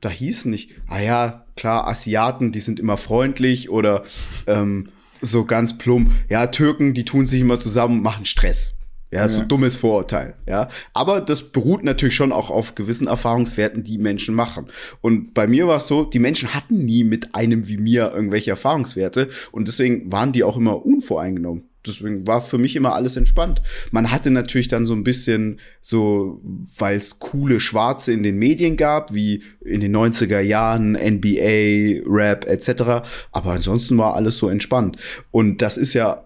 da 0.00 0.10
hieß 0.10 0.46
nicht, 0.46 0.72
ah 0.88 1.00
ja, 1.00 1.46
klar, 1.56 1.86
Asiaten, 1.86 2.52
die 2.52 2.60
sind 2.60 2.80
immer 2.80 2.96
freundlich 2.96 3.70
oder 3.70 4.04
ähm, 4.46 4.88
so 5.22 5.44
ganz 5.44 5.78
plump, 5.78 6.10
ja, 6.28 6.46
Türken, 6.48 6.94
die 6.94 7.04
tun 7.04 7.26
sich 7.26 7.40
immer 7.40 7.60
zusammen 7.60 7.98
und 7.98 8.02
machen 8.02 8.26
Stress. 8.26 8.72
Ja, 9.12 9.20
ja, 9.20 9.28
so 9.28 9.40
ein 9.40 9.48
dummes 9.48 9.76
Vorurteil, 9.76 10.34
ja. 10.48 10.66
Aber 10.92 11.20
das 11.20 11.52
beruht 11.52 11.84
natürlich 11.84 12.16
schon 12.16 12.32
auch 12.32 12.50
auf 12.50 12.74
gewissen 12.74 13.06
Erfahrungswerten, 13.06 13.84
die 13.84 13.98
Menschen 13.98 14.34
machen. 14.34 14.66
Und 15.00 15.32
bei 15.32 15.46
mir 15.46 15.68
war 15.68 15.76
es 15.76 15.86
so, 15.86 16.04
die 16.04 16.18
Menschen 16.18 16.54
hatten 16.54 16.84
nie 16.84 17.04
mit 17.04 17.32
einem 17.34 17.68
wie 17.68 17.76
mir 17.76 18.12
irgendwelche 18.12 18.50
Erfahrungswerte 18.50 19.28
und 19.52 19.68
deswegen 19.68 20.10
waren 20.10 20.32
die 20.32 20.42
auch 20.42 20.56
immer 20.56 20.84
unvoreingenommen 20.84 21.68
deswegen 21.86 22.26
war 22.26 22.42
für 22.42 22.58
mich 22.58 22.76
immer 22.76 22.94
alles 22.94 23.16
entspannt. 23.16 23.62
Man 23.90 24.10
hatte 24.10 24.30
natürlich 24.30 24.68
dann 24.68 24.86
so 24.86 24.94
ein 24.94 25.04
bisschen 25.04 25.60
so, 25.80 26.40
weil 26.78 26.96
es 26.96 27.18
coole 27.18 27.60
Schwarze 27.60 28.12
in 28.12 28.22
den 28.22 28.36
Medien 28.36 28.76
gab, 28.76 29.14
wie 29.14 29.42
in 29.64 29.80
den 29.80 29.94
90er 29.94 30.40
Jahren, 30.40 30.92
NBA, 30.92 32.02
Rap 32.06 32.46
etc. 32.46 33.08
Aber 33.32 33.52
ansonsten 33.52 33.98
war 33.98 34.14
alles 34.14 34.38
so 34.38 34.48
entspannt. 34.48 34.96
Und 35.30 35.62
das 35.62 35.76
ist 35.76 35.94
ja 35.94 36.22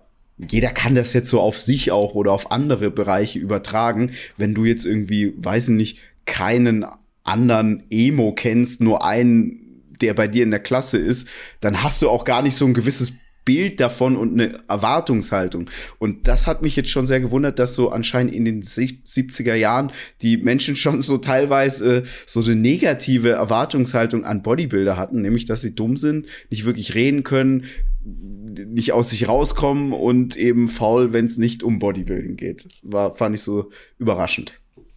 jeder 0.49 0.71
kann 0.71 0.95
das 0.95 1.13
jetzt 1.13 1.29
so 1.29 1.39
auf 1.41 1.61
sich 1.61 1.91
auch 1.91 2.15
oder 2.15 2.33
auf 2.33 2.51
andere 2.51 2.91
Bereiche 2.91 3.39
übertragen. 3.39 4.13
Wenn 4.39 4.55
du 4.55 4.65
jetzt 4.65 4.87
irgendwie, 4.87 5.35
weiß 5.37 5.69
ich 5.69 5.75
nicht, 5.75 5.99
keinen 6.25 6.87
anderen 7.25 7.85
Emo 7.91 8.33
kennst, 8.33 8.81
nur 8.81 9.05
einen, 9.05 9.83
der 10.01 10.15
bei 10.15 10.29
dir 10.29 10.43
in 10.43 10.51
der 10.51 10.61
Klasse 10.61 10.99
ist, 10.99 11.29
dann 11.61 11.83
hast 11.83 12.01
du 12.03 12.09
auch 12.09 12.25
gar 12.25 12.43
nicht 12.43 12.57
so 12.57 12.65
ein 12.67 12.75
gewisses 12.75 13.13
Bild 13.45 13.81
davon 13.81 14.17
und 14.17 14.33
eine 14.33 14.61
Erwartungshaltung. 14.69 15.71
Und 15.99 16.29
das 16.29 16.47
hat 16.47 16.63
mich 16.63 16.77
jetzt 16.77 16.91
schon 16.91 17.07
sehr 17.07 17.21
gewundert, 17.21 17.59
dass 17.59 17.75
so 17.75 17.91
anscheinend 17.91 18.35
in 18.35 18.45
den 18.45 18.63
70er 18.63 19.55
Jahren 19.55 19.93
die 20.23 20.37
Menschen 20.37 20.77
schon 20.77 21.03
so 21.03 21.19
teilweise 21.19 21.99
äh, 21.99 22.03
so 22.27 22.43
eine 22.43 22.55
negative 22.55 23.31
Erwartungshaltung 23.31 24.25
an 24.25 24.43
Bodybuilder 24.43 24.97
hatten, 24.97 25.23
nämlich 25.23 25.47
dass 25.47 25.63
sie 25.63 25.75
dumm 25.75 25.97
sind, 25.97 26.27
nicht 26.51 26.65
wirklich 26.65 26.95
reden 26.95 27.23
können, 27.23 27.65
nicht 28.03 28.93
aus 28.93 29.11
sich 29.11 29.29
rauskommen 29.29 29.93
und 29.93 30.37
eben 30.37 30.69
faul, 30.69 31.13
wenn 31.13 31.27
es 31.27 31.39
nicht 31.39 31.63
um 31.63 31.79
Bodybuilding 31.79 32.37
geht. 32.37 32.69
War, 32.83 33.15
fand 33.15 33.35
ich 33.35 33.43
so 33.43 33.71
überraschend. 33.99 34.55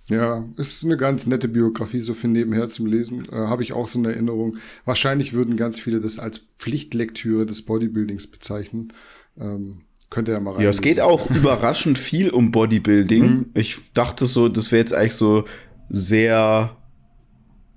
Ja, 0.10 0.44
ist 0.58 0.84
eine 0.84 0.98
ganz 0.98 1.28
nette 1.28 1.48
Biografie, 1.48 2.02
so 2.02 2.14
für 2.14 2.28
nebenher 2.28 2.68
zum 2.68 2.86
Lesen. 2.88 3.26
Äh, 3.32 3.36
Habe 3.36 3.64
ich 3.64 3.72
auch 3.74 3.88
so 3.88 4.00
eine 4.00 4.12
Erinnerung. 4.12 4.58
Wahrscheinlich 4.84 5.32
würden 5.32 5.56
ganz 5.56 5.80
viele 5.80 6.02
das 6.02 6.20
als 6.20 6.40
Pflichtlektüre 6.58 7.46
des 7.46 7.62
Bodybuildings 7.62 8.28
bezeichnen. 8.28 8.92
Ähm, 9.40 9.78
könnt 10.10 10.28
ihr 10.28 10.34
ja 10.34 10.40
mal 10.42 10.56
rein. 10.56 10.64
Ja, 10.64 10.70
es 10.70 10.82
geht 10.82 11.00
auch 11.00 11.30
überraschend 11.30 11.98
viel 11.98 12.32
um 12.32 12.52
Bodybuilding. 12.52 13.24
Mhm. 13.24 13.46
Ich 13.54 13.78
dachte 13.94 14.26
so, 14.26 14.50
das 14.50 14.72
wäre 14.72 14.82
jetzt 14.82 14.94
eigentlich 14.94 15.14
so 15.14 15.46
sehr 15.90 16.76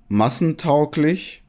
massentauglich. 0.09 1.43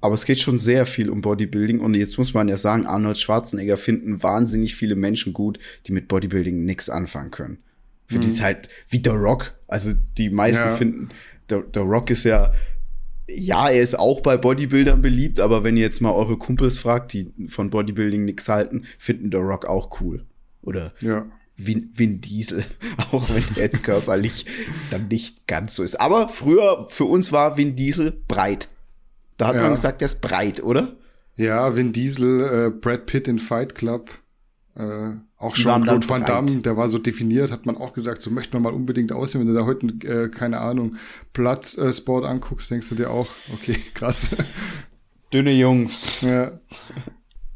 Aber 0.00 0.14
es 0.14 0.24
geht 0.24 0.40
schon 0.40 0.60
sehr 0.60 0.86
viel 0.86 1.10
um 1.10 1.20
Bodybuilding. 1.20 1.80
Und 1.80 1.94
jetzt 1.94 2.16
muss 2.16 2.32
man 2.32 2.46
ja 2.46 2.56
sagen, 2.56 2.86
Arnold 2.86 3.18
Schwarzenegger 3.18 3.76
finden 3.76 4.22
wahnsinnig 4.22 4.76
viele 4.76 4.94
Menschen 4.94 5.32
gut, 5.32 5.58
die 5.86 5.92
mit 5.92 6.06
Bodybuilding 6.06 6.64
nichts 6.64 6.88
anfangen 6.90 7.32
können. 7.32 7.58
Für 8.06 8.18
mhm. 8.18 8.22
die 8.22 8.28
ist 8.28 8.42
halt 8.42 8.68
wie 8.88 9.00
The 9.02 9.10
Rock. 9.10 9.54
Also 9.68 9.92
die 10.16 10.30
meisten 10.30 10.64
ja. 10.64 10.76
finden, 10.76 11.08
The, 11.50 11.56
The 11.74 11.80
Rock 11.80 12.10
ist 12.10 12.24
ja, 12.24 12.52
ja, 13.28 13.68
er 13.68 13.82
ist 13.82 13.98
auch 13.98 14.20
bei 14.20 14.36
Bodybuildern 14.36 15.02
beliebt, 15.02 15.40
aber 15.40 15.64
wenn 15.64 15.76
ihr 15.76 15.82
jetzt 15.82 16.00
mal 16.00 16.12
eure 16.12 16.36
Kumpels 16.36 16.78
fragt, 16.78 17.12
die 17.12 17.32
von 17.48 17.70
Bodybuilding 17.70 18.24
nichts 18.24 18.48
halten, 18.48 18.84
finden 18.98 19.30
The 19.32 19.38
Rock 19.38 19.64
auch 19.64 20.00
cool. 20.00 20.24
Oder 20.62 20.92
ja. 21.00 21.26
Vin, 21.56 21.90
Vin 21.94 22.20
Diesel, 22.20 22.64
auch 23.10 23.28
wenn 23.30 23.42
er 23.56 23.62
jetzt 23.62 23.82
körperlich 23.82 24.46
dann 24.90 25.08
nicht 25.08 25.46
ganz 25.46 25.74
so 25.74 25.82
ist. 25.82 26.00
Aber 26.00 26.28
früher 26.28 26.86
für 26.90 27.04
uns 27.04 27.32
war 27.32 27.56
Vin 27.56 27.74
Diesel 27.76 28.22
breit. 28.28 28.68
Da 29.36 29.48
hat 29.48 29.56
ja. 29.56 29.62
man 29.62 29.72
gesagt, 29.72 30.00
der 30.00 30.06
ist 30.06 30.20
breit, 30.20 30.62
oder? 30.62 30.96
Ja, 31.36 31.74
Vin 31.74 31.92
Diesel, 31.92 32.40
äh, 32.40 32.70
Brad 32.70 33.06
Pitt 33.06 33.28
in 33.28 33.38
Fight 33.38 33.74
Club. 33.74 34.08
Äh, 34.74 35.14
auch 35.38 35.54
Jean-Claude 35.54 36.08
Van 36.08 36.24
Damme, 36.24 36.62
der 36.62 36.76
war 36.76 36.88
so 36.88 36.98
definiert, 36.98 37.50
hat 37.50 37.66
man 37.66 37.76
auch 37.76 37.92
gesagt, 37.92 38.22
so 38.22 38.30
möchte 38.30 38.56
man 38.56 38.62
mal 38.62 38.72
unbedingt 38.72 39.12
aussehen. 39.12 39.42
Wenn 39.42 39.48
du 39.48 39.54
da 39.54 39.66
heute, 39.66 39.86
äh, 40.06 40.28
keine 40.30 40.60
Ahnung, 40.60 40.96
Bloodsport 41.34 42.24
äh, 42.24 42.28
anguckst, 42.28 42.70
denkst 42.70 42.88
du 42.88 42.94
dir 42.94 43.10
auch, 43.10 43.28
okay, 43.52 43.76
krass. 43.94 44.30
Dünne 45.32 45.52
Jungs. 45.52 46.06
Ja. 46.22 46.52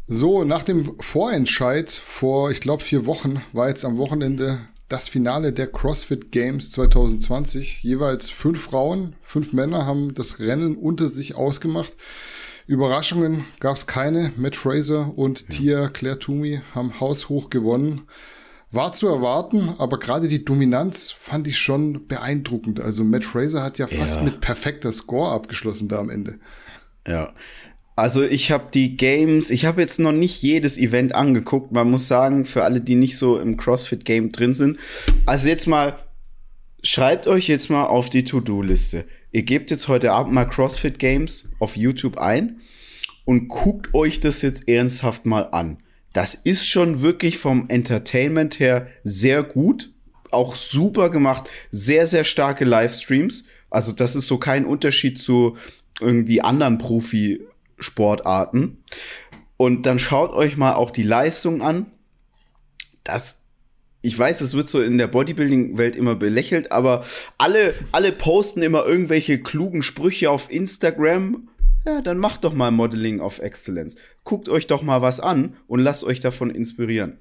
So, 0.07 0.45
nach 0.45 0.63
dem 0.63 1.01
Vorentscheid 1.01 1.91
vor, 1.91 2.51
ich 2.51 2.61
glaube, 2.61 2.83
vier 2.83 3.07
Wochen 3.07 3.41
war 3.53 3.69
jetzt 3.69 3.85
am 3.85 3.97
Wochenende 3.97 4.61
das 4.91 5.09
Finale 5.09 5.53
der 5.53 5.69
CrossFit 5.69 6.33
Games 6.33 6.73
2020. 6.73 7.83
Jeweils 7.83 8.29
fünf 8.29 8.61
Frauen, 8.61 9.15
fünf 9.23 9.53
Männer 9.53 9.87
haben 9.87 10.15
das 10.15 10.41
Rennen 10.41 10.77
unter 10.77 11.09
sich 11.09 11.37
ausgemacht. 11.37 11.97
Überraschungen 12.71 13.45
gab 13.59 13.77
es 13.77 13.89
keine. 13.89 14.31
Matt 14.37 14.55
Fraser 14.55 15.13
und 15.19 15.41
ja. 15.41 15.49
Tia 15.49 15.89
Claire 15.89 16.21
Toomey 16.21 16.61
haben 16.73 17.01
haushoch 17.01 17.51
gewonnen. 17.51 18.03
War 18.71 18.93
zu 18.93 19.09
erwarten, 19.09 19.75
aber 19.79 19.99
gerade 19.99 20.29
die 20.29 20.45
Dominanz 20.45 21.11
fand 21.11 21.49
ich 21.49 21.59
schon 21.59 22.07
beeindruckend. 22.07 22.79
Also 22.79 23.03
Matt 23.03 23.25
Fraser 23.25 23.65
hat 23.65 23.79
ja 23.79 23.89
fast 23.89 24.19
ja. 24.19 24.23
mit 24.23 24.41
perfekter 24.41 24.93
Score 24.93 25.33
abgeschlossen 25.33 25.89
da 25.89 25.99
am 25.99 26.11
Ende. 26.11 26.39
Ja. 27.09 27.33
Also 27.97 28.23
ich 28.23 28.53
habe 28.53 28.69
die 28.73 28.97
Games, 28.97 29.51
ich 29.51 29.65
habe 29.65 29.81
jetzt 29.81 29.99
noch 29.99 30.13
nicht 30.13 30.41
jedes 30.41 30.79
Event 30.79 31.13
angeguckt. 31.13 31.73
Man 31.73 31.91
muss 31.91 32.07
sagen, 32.07 32.45
für 32.45 32.63
alle, 32.63 32.81
die 32.81 32.95
nicht 32.95 33.19
so 33.19 33.41
im 33.41 33.57
CrossFit-Game 33.57 34.29
drin 34.29 34.55
sind. 34.55 34.79
Also 35.27 35.49
jetzt 35.49 35.67
mal, 35.67 35.99
schreibt 36.85 37.27
euch 37.27 37.49
jetzt 37.49 37.69
mal 37.69 37.87
auf 37.87 38.11
die 38.11 38.23
To-Do-Liste 38.23 39.07
ihr 39.33 39.43
gebt 39.43 39.71
jetzt 39.71 39.89
heute 39.89 40.13
Abend 40.13 40.33
mal 40.33 40.45
CrossFit 40.45 40.99
Games 40.99 41.49
auf 41.59 41.77
YouTube 41.77 42.19
ein 42.19 42.61
und 43.25 43.49
guckt 43.49 43.95
euch 43.95 44.21
das 44.21 44.43
jetzt 44.43 44.69
ernsthaft 44.69 45.27
mal 45.27 45.49
an. 45.53 45.79
Das 46.13 46.35
ist 46.35 46.67
schon 46.67 47.03
wirklich 47.03 47.39
vom 47.39 47.69
Entertainment 47.69 48.59
her 48.59 48.89
sehr 49.05 49.43
gut, 49.43 49.93
auch 50.31 50.57
super 50.57 51.11
gemacht, 51.11 51.49
sehr, 51.71 52.07
sehr 52.07 52.25
starke 52.25 52.65
Livestreams. 52.65 53.45
Also 53.71 53.93
das 53.93 54.17
ist 54.17 54.27
so 54.27 54.39
kein 54.39 54.65
Unterschied 54.65 55.19
zu 55.19 55.57
irgendwie 56.01 56.43
anderen 56.43 56.79
Profisportarten. 56.79 58.83
Und 59.57 59.87
dann 59.87 59.99
schaut 59.99 60.33
euch 60.33 60.57
mal 60.57 60.75
auch 60.75 60.91
die 60.91 61.03
Leistung 61.03 61.63
an. 61.63 61.87
Das 63.05 63.40
ich 64.03 64.19
weiß, 64.19 64.41
es 64.41 64.55
wird 64.55 64.69
so 64.69 64.81
in 64.81 64.99
der 64.99 65.07
Bodybuilding-Welt 65.07 65.95
immer 65.95 66.15
belächelt, 66.17 66.73
aber 66.73 67.05
alle, 67.39 67.75
alle 67.93 68.13
posten 68.13 68.63
immer 68.63 68.87
irgendwelche 68.87 69.43
klugen 69.43 69.83
Sprüche 69.83 70.31
auf 70.31 70.51
Instagram. 70.51 71.49
Ja, 71.87 72.01
dann 72.01 72.19
macht 72.19 72.45
doch 72.45 72.53
mal 72.53 72.71
Modeling 72.71 73.21
of 73.21 73.39
Excellence. 73.39 73.97
Guckt 74.25 74.49
euch 74.49 74.67
doch 74.67 74.83
mal 74.83 75.03
was 75.03 75.21
an 75.21 75.57
und 75.67 75.81
lasst 75.81 76.05
euch 76.05 76.21
davon 76.21 76.51
inspirieren. 76.51 77.19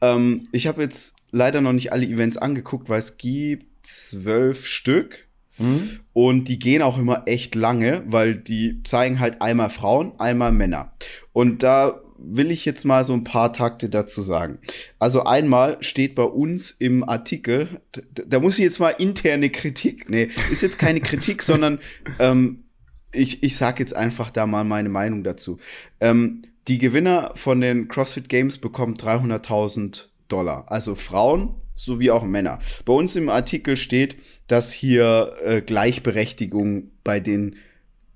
Ähm, 0.00 0.48
ich 0.52 0.66
habe 0.66 0.82
jetzt 0.82 1.14
leider 1.30 1.60
noch 1.60 1.72
nicht 1.72 1.92
alle 1.92 2.06
Events 2.06 2.36
angeguckt, 2.36 2.88
weil 2.88 2.98
es 2.98 3.16
gibt 3.16 3.86
zwölf 3.86 4.66
Stück. 4.66 5.28
Mhm. 5.58 6.00
Und 6.12 6.48
die 6.48 6.58
gehen 6.58 6.82
auch 6.82 6.98
immer 6.98 7.22
echt 7.26 7.54
lange, 7.54 8.02
weil 8.06 8.34
die 8.34 8.82
zeigen 8.82 9.20
halt 9.20 9.40
einmal 9.40 9.70
Frauen, 9.70 10.12
einmal 10.18 10.52
Männer. 10.52 10.92
Und 11.32 11.62
da 11.62 12.00
will 12.18 12.50
ich 12.50 12.64
jetzt 12.64 12.84
mal 12.84 13.04
so 13.04 13.12
ein 13.12 13.24
paar 13.24 13.52
Takte 13.52 13.88
dazu 13.88 14.22
sagen. 14.22 14.58
Also 14.98 15.24
einmal 15.24 15.76
steht 15.80 16.14
bei 16.14 16.24
uns 16.24 16.70
im 16.70 17.08
Artikel, 17.08 17.80
da 18.12 18.40
muss 18.40 18.58
ich 18.58 18.64
jetzt 18.64 18.80
mal 18.80 18.90
interne 18.90 19.50
Kritik, 19.50 20.08
nee, 20.08 20.28
ist 20.50 20.62
jetzt 20.62 20.78
keine 20.78 21.00
Kritik, 21.00 21.42
sondern 21.44 21.78
ähm, 22.18 22.64
ich, 23.12 23.42
ich 23.42 23.56
sag 23.56 23.78
jetzt 23.78 23.94
einfach 23.94 24.30
da 24.30 24.46
mal 24.46 24.64
meine 24.64 24.88
Meinung 24.88 25.24
dazu. 25.24 25.58
Ähm, 26.00 26.42
die 26.68 26.78
Gewinner 26.78 27.32
von 27.34 27.60
den 27.60 27.88
CrossFit 27.88 28.28
Games 28.28 28.58
bekommen 28.58 28.94
300.000 28.94 30.06
Dollar. 30.28 30.70
Also 30.70 30.94
Frauen 30.94 31.54
sowie 31.74 32.10
auch 32.10 32.24
Männer. 32.24 32.58
Bei 32.84 32.92
uns 32.92 33.16
im 33.16 33.28
Artikel 33.28 33.76
steht, 33.76 34.16
dass 34.46 34.72
hier 34.72 35.36
äh, 35.44 35.60
Gleichberechtigung 35.60 36.90
bei 37.02 37.20
den 37.20 37.56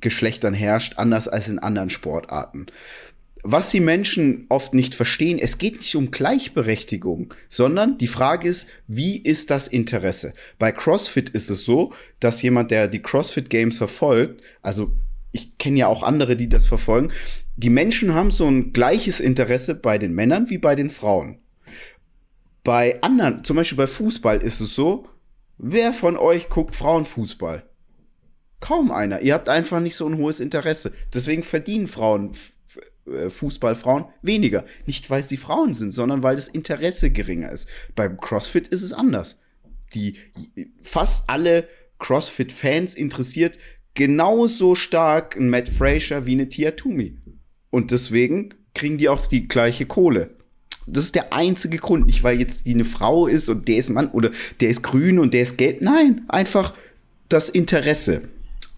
Geschlechtern 0.00 0.54
herrscht, 0.54 0.94
anders 0.96 1.28
als 1.28 1.48
in 1.48 1.58
anderen 1.58 1.90
Sportarten. 1.90 2.66
Was 3.50 3.70
die 3.70 3.80
Menschen 3.80 4.44
oft 4.50 4.74
nicht 4.74 4.94
verstehen, 4.94 5.38
es 5.38 5.56
geht 5.56 5.78
nicht 5.78 5.96
um 5.96 6.10
Gleichberechtigung, 6.10 7.32
sondern 7.48 7.96
die 7.96 8.06
Frage 8.06 8.46
ist, 8.46 8.66
wie 8.88 9.16
ist 9.16 9.50
das 9.50 9.68
Interesse? 9.68 10.34
Bei 10.58 10.70
CrossFit 10.70 11.30
ist 11.30 11.48
es 11.48 11.64
so, 11.64 11.94
dass 12.20 12.42
jemand, 12.42 12.70
der 12.70 12.88
die 12.88 13.00
CrossFit 13.00 13.48
Games 13.48 13.78
verfolgt, 13.78 14.42
also 14.60 14.92
ich 15.32 15.56
kenne 15.56 15.78
ja 15.78 15.86
auch 15.86 16.02
andere, 16.02 16.36
die 16.36 16.50
das 16.50 16.66
verfolgen, 16.66 17.10
die 17.56 17.70
Menschen 17.70 18.12
haben 18.12 18.32
so 18.32 18.46
ein 18.46 18.74
gleiches 18.74 19.18
Interesse 19.18 19.74
bei 19.74 19.96
den 19.96 20.12
Männern 20.12 20.50
wie 20.50 20.58
bei 20.58 20.74
den 20.74 20.90
Frauen. 20.90 21.38
Bei 22.64 23.00
anderen, 23.00 23.44
zum 23.44 23.56
Beispiel 23.56 23.78
bei 23.78 23.86
Fußball 23.86 24.42
ist 24.42 24.60
es 24.60 24.74
so, 24.74 25.08
wer 25.56 25.94
von 25.94 26.18
euch 26.18 26.50
guckt 26.50 26.76
Frauenfußball? 26.76 27.66
Kaum 28.60 28.90
einer. 28.90 29.22
Ihr 29.22 29.32
habt 29.32 29.48
einfach 29.48 29.80
nicht 29.80 29.96
so 29.96 30.06
ein 30.06 30.18
hohes 30.18 30.38
Interesse. 30.38 30.92
Deswegen 31.14 31.42
verdienen 31.42 31.86
Frauen, 31.86 32.34
Fußballfrauen 33.28 34.06
weniger. 34.22 34.64
Nicht, 34.86 35.10
weil 35.10 35.22
sie 35.22 35.36
Frauen 35.36 35.74
sind, 35.74 35.92
sondern 35.92 36.22
weil 36.22 36.36
das 36.36 36.48
Interesse 36.48 37.10
geringer 37.10 37.50
ist. 37.50 37.68
Beim 37.94 38.18
CrossFit 38.18 38.68
ist 38.68 38.82
es 38.82 38.92
anders. 38.92 39.40
Die 39.94 40.16
fast 40.82 41.28
alle 41.28 41.66
CrossFit-Fans 41.98 42.94
interessiert 42.94 43.58
genauso 43.94 44.74
stark 44.74 45.36
ein 45.36 45.50
Matt 45.50 45.68
Fraser 45.68 46.26
wie 46.26 46.32
eine 46.32 46.48
Tia 46.48 46.72
Toomey. 46.72 47.16
Und 47.70 47.90
deswegen 47.90 48.54
kriegen 48.74 48.98
die 48.98 49.08
auch 49.08 49.26
die 49.26 49.48
gleiche 49.48 49.86
Kohle. 49.86 50.36
Das 50.86 51.04
ist 51.04 51.14
der 51.14 51.32
einzige 51.32 51.78
Grund. 51.78 52.06
Nicht, 52.06 52.22
weil 52.22 52.38
jetzt 52.38 52.66
die 52.66 52.74
eine 52.74 52.84
Frau 52.84 53.26
ist 53.26 53.48
und 53.48 53.68
der 53.68 53.76
ist 53.76 53.90
Mann 53.90 54.08
oder 54.10 54.30
der 54.60 54.70
ist 54.70 54.82
grün 54.82 55.18
und 55.18 55.34
der 55.34 55.42
ist 55.42 55.58
gelb. 55.58 55.82
Nein, 55.82 56.22
einfach 56.28 56.74
das 57.28 57.48
Interesse 57.48 58.22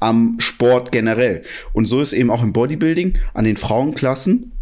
am 0.00 0.36
Sport 0.40 0.92
generell. 0.92 1.42
Und 1.72 1.86
so 1.86 2.00
ist 2.00 2.12
eben 2.12 2.30
auch 2.30 2.42
im 2.42 2.52
Bodybuilding 2.52 3.18
an 3.34 3.44
den 3.44 3.56
Frauenklassen 3.56 4.52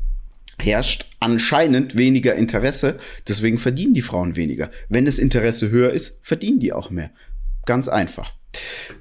herrscht 0.60 1.06
anscheinend 1.20 1.96
weniger 1.96 2.34
Interesse, 2.34 2.98
deswegen 3.26 3.58
verdienen 3.58 3.94
die 3.94 4.02
Frauen 4.02 4.36
weniger. 4.36 4.70
Wenn 4.88 5.04
das 5.04 5.18
Interesse 5.18 5.70
höher 5.70 5.92
ist, 5.92 6.18
verdienen 6.22 6.60
die 6.60 6.72
auch 6.72 6.90
mehr. 6.90 7.10
Ganz 7.64 7.88
einfach. 7.88 8.32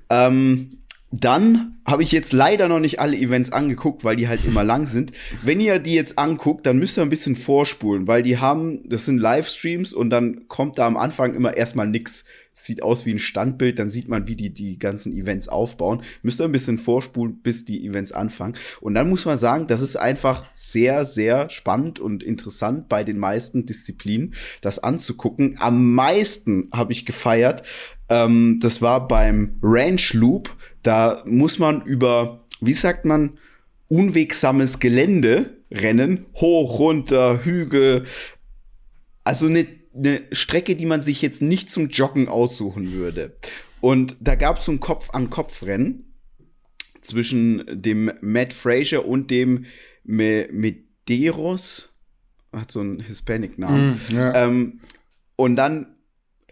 Ähm, 0.09 0.81
dann 1.11 1.77
habe 1.85 2.03
ich 2.03 2.11
jetzt 2.11 2.33
leider 2.33 2.67
noch 2.67 2.79
nicht 2.79 2.99
alle 2.99 3.15
Events 3.15 3.53
angeguckt, 3.53 4.03
weil 4.03 4.17
die 4.17 4.27
halt 4.27 4.45
immer 4.45 4.63
lang 4.63 4.87
sind. 4.87 5.13
Wenn 5.41 5.61
ihr 5.61 5.79
die 5.79 5.95
jetzt 5.95 6.19
anguckt, 6.19 6.65
dann 6.65 6.77
müsst 6.77 6.97
ihr 6.97 7.01
ein 7.01 7.09
bisschen 7.09 7.37
vorspulen, 7.37 8.07
weil 8.07 8.23
die 8.23 8.39
haben, 8.39 8.87
das 8.89 9.05
sind 9.05 9.17
Livestreams 9.17 9.93
und 9.93 10.09
dann 10.09 10.47
kommt 10.49 10.77
da 10.77 10.85
am 10.85 10.97
Anfang 10.97 11.33
immer 11.33 11.55
erstmal 11.55 11.87
nix. 11.87 12.25
Sieht 12.59 12.81
aus 12.81 13.05
wie 13.05 13.13
ein 13.13 13.19
Standbild, 13.19 13.77
dann 13.77 13.89
sieht 13.89 14.09
man, 14.09 14.27
wie 14.27 14.35
die 14.35 14.51
die 14.51 14.79
ganzen 14.79 15.15
Events 15.15 15.47
aufbauen. 15.47 16.01
Müsst 16.23 16.41
ihr 16.41 16.45
ein 16.45 16.51
bisschen 16.51 16.79
vorspulen, 16.79 17.39
bis 17.43 17.65
die 17.65 17.85
Events 17.85 18.11
anfangen. 18.11 18.55
Und 18.81 18.95
dann 18.95 19.09
muss 19.09 19.25
man 19.25 19.37
sagen, 19.37 19.67
das 19.67 19.81
ist 19.81 19.95
einfach 19.95 20.43
sehr, 20.53 21.05
sehr 21.05 21.51
spannend 21.51 21.99
und 21.99 22.23
interessant 22.23 22.89
bei 22.89 23.03
den 23.03 23.19
meisten 23.19 23.67
Disziplinen, 23.67 24.33
das 24.61 24.79
anzugucken. 24.79 25.57
Am 25.59 25.93
meisten 25.93 26.69
habe 26.73 26.93
ich 26.93 27.05
gefeiert, 27.05 27.61
ähm, 28.09 28.59
das 28.59 28.81
war 28.81 29.07
beim 29.07 29.59
Ranch 29.61 30.15
Loop. 30.15 30.55
Da 30.81 31.21
muss 31.25 31.59
man 31.59 31.83
über, 31.83 32.43
wie 32.59 32.73
sagt 32.73 33.05
man, 33.05 33.37
unwegsames 33.87 34.79
Gelände 34.79 35.57
rennen, 35.71 36.25
hoch, 36.35 36.79
runter, 36.79 37.43
Hügel. 37.43 38.05
Also 39.23 39.45
eine, 39.45 39.67
eine 39.97 40.21
Strecke, 40.31 40.75
die 40.75 40.85
man 40.85 41.01
sich 41.01 41.21
jetzt 41.21 41.41
nicht 41.41 41.69
zum 41.69 41.89
Joggen 41.89 42.27
aussuchen 42.27 42.93
würde. 42.93 43.35
Und 43.81 44.15
da 44.19 44.35
gab 44.35 44.59
es 44.59 44.65
so 44.65 44.71
ein 44.71 44.79
Kopf-an-Kopf-Rennen 44.79 46.13
zwischen 47.01 47.63
dem 47.69 48.11
Matt 48.21 48.53
Fraser 48.53 49.05
und 49.05 49.31
dem 49.31 49.65
Me 50.03 50.47
Medeiros. 50.51 51.89
Hat 52.51 52.71
so 52.71 52.79
einen 52.79 52.99
Hispanic-Namen. 52.99 53.99
Mm, 54.09 54.15
ja. 54.15 54.45
ähm, 54.45 54.79
und 55.35 55.55
dann 55.55 55.97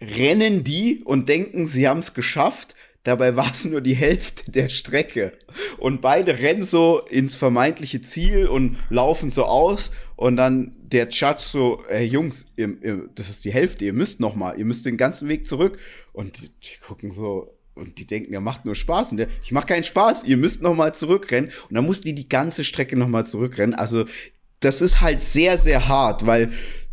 rennen 0.00 0.62
die 0.62 1.02
und 1.04 1.28
denken, 1.28 1.66
sie 1.66 1.88
haben 1.88 2.00
es 2.00 2.14
geschafft. 2.14 2.74
Dabei 3.06 3.36
war 3.36 3.52
es 3.52 3.64
nur 3.64 3.80
die 3.80 3.94
Hälfte 3.94 4.50
der 4.50 4.68
Strecke. 4.68 5.32
Und 5.78 6.00
beide 6.00 6.40
rennen 6.40 6.64
so 6.64 7.02
ins 7.08 7.36
vermeintliche 7.36 8.02
Ziel 8.02 8.48
und 8.48 8.76
laufen 8.90 9.30
so 9.30 9.44
aus. 9.44 9.92
Und 10.16 10.36
dann 10.36 10.72
der 10.82 11.08
Judge 11.08 11.44
so, 11.46 11.84
hey 11.88 12.04
Jungs, 12.04 12.46
ihr, 12.56 12.76
ihr, 12.82 13.08
das 13.14 13.30
ist 13.30 13.44
die 13.44 13.52
Hälfte, 13.52 13.84
ihr 13.84 13.92
müsst 13.92 14.18
noch 14.18 14.34
mal, 14.34 14.58
ihr 14.58 14.64
müsst 14.64 14.86
den 14.86 14.96
ganzen 14.96 15.28
Weg 15.28 15.46
zurück. 15.46 15.78
Und 16.12 16.42
die, 16.42 16.48
die 16.48 16.80
gucken 16.84 17.12
so, 17.12 17.56
und 17.76 17.98
die 17.98 18.08
denken, 18.08 18.34
er 18.34 18.40
macht 18.40 18.64
nur 18.64 18.74
Spaß. 18.74 19.12
Und 19.12 19.18
der, 19.18 19.28
ich 19.44 19.52
mach 19.52 19.66
keinen 19.66 19.84
Spaß, 19.84 20.24
ihr 20.24 20.36
müsst 20.36 20.60
noch 20.60 20.74
mal 20.74 20.92
zurückrennen. 20.92 21.52
Und 21.68 21.76
dann 21.76 21.86
mussten 21.86 22.08
die 22.08 22.14
die 22.16 22.28
ganze 22.28 22.64
Strecke 22.64 22.96
noch 22.96 23.06
mal 23.06 23.24
zurückrennen. 23.24 23.76
Also 23.76 24.04
das 24.58 24.80
ist 24.80 25.00
halt 25.00 25.20
sehr, 25.20 25.58
sehr 25.58 25.86
hart, 25.86 26.26
weil 26.26 26.50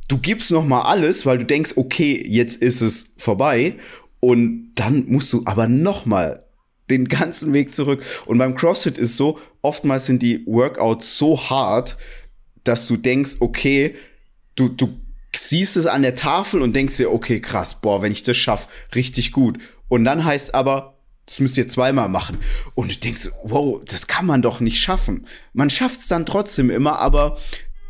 du 0.09 0.19
gibst 0.19 0.51
noch 0.51 0.65
mal 0.65 0.83
alles, 0.83 1.25
weil 1.25 1.39
du 1.39 1.45
denkst, 1.45 1.71
okay, 1.75 2.23
jetzt 2.27 2.61
ist 2.61 2.81
es 2.81 3.15
vorbei 3.17 3.77
und 4.23 4.71
dann 4.75 5.03
musst 5.07 5.33
du 5.33 5.41
aber 5.43 5.67
noch 5.67 6.05
mal 6.05 6.45
den 6.89 7.09
ganzen 7.09 7.51
Weg 7.51 7.73
zurück. 7.73 8.01
Und 8.25 8.37
beim 8.37 8.55
CrossFit 8.55 8.97
ist 8.97 9.17
so, 9.17 9.37
oftmals 9.61 10.05
sind 10.05 10.23
die 10.23 10.45
Workouts 10.45 11.17
so 11.17 11.49
hart, 11.49 11.97
dass 12.63 12.87
du 12.87 12.95
denkst, 12.95 13.35
okay, 13.41 13.95
du, 14.55 14.69
du 14.69 14.97
siehst 15.35 15.75
es 15.75 15.87
an 15.87 16.03
der 16.03 16.15
Tafel 16.15 16.61
und 16.61 16.73
denkst 16.73 16.95
dir, 16.95 17.11
okay, 17.11 17.41
krass, 17.41 17.81
boah, 17.81 18.01
wenn 18.01 18.13
ich 18.13 18.23
das 18.23 18.37
schaffe, 18.37 18.69
richtig 18.95 19.33
gut. 19.33 19.59
Und 19.89 20.05
dann 20.05 20.23
heißt 20.23 20.55
aber, 20.55 20.97
das 21.25 21.41
müsst 21.41 21.57
ihr 21.57 21.67
zweimal 21.67 22.07
machen. 22.07 22.37
Und 22.75 22.95
du 22.95 22.99
denkst, 23.01 23.29
wow, 23.43 23.81
das 23.85 24.07
kann 24.07 24.25
man 24.25 24.41
doch 24.41 24.61
nicht 24.61 24.79
schaffen. 24.79 25.27
Man 25.51 25.69
schafft 25.69 25.99
es 25.99 26.07
dann 26.07 26.25
trotzdem 26.25 26.69
immer, 26.69 26.97
aber 26.99 27.37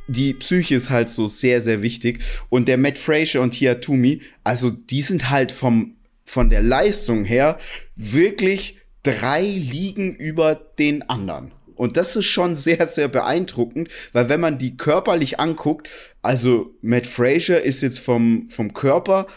die 0.08 0.34
Psyche 0.34 0.74
ist 0.74 0.90
halt 0.90 1.10
so 1.10 1.28
sehr, 1.28 1.62
sehr 1.62 1.84
wichtig. 1.84 2.24
Und 2.50 2.68
der 2.68 2.80
Matt 2.80 2.98
Fraser 2.98 3.42
und 3.42 3.52
Tia 3.52 3.76
Toomey, 3.76 4.24
also 4.44 4.72
die 4.72 5.04
sind 5.04 5.30
halt 5.30 5.52
vom, 5.52 5.96
von 6.26 6.50
der 6.50 6.62
Leistung 6.62 7.26
her 7.26 7.58
wirklich 7.96 8.78
drei 9.04 9.42
Ligen 9.42 10.16
über 10.16 10.56
den 10.56 11.08
anderen. 11.10 11.52
Und 11.76 11.98
das 11.98 12.16
ist 12.16 12.26
schon 12.26 12.56
sehr, 12.56 12.88
sehr 12.88 13.08
beeindruckend, 13.08 13.90
weil 14.14 14.30
wenn 14.30 14.40
man 14.40 14.60
die 14.60 14.78
körperlich 14.78 15.40
anguckt, 15.40 15.90
also 16.22 16.76
Matt 16.82 17.08
Fraser 17.08 17.62
ist 17.62 17.82
jetzt 17.82 18.00
vom, 18.00 18.48
vom 18.48 18.74
Körper, 18.74 19.28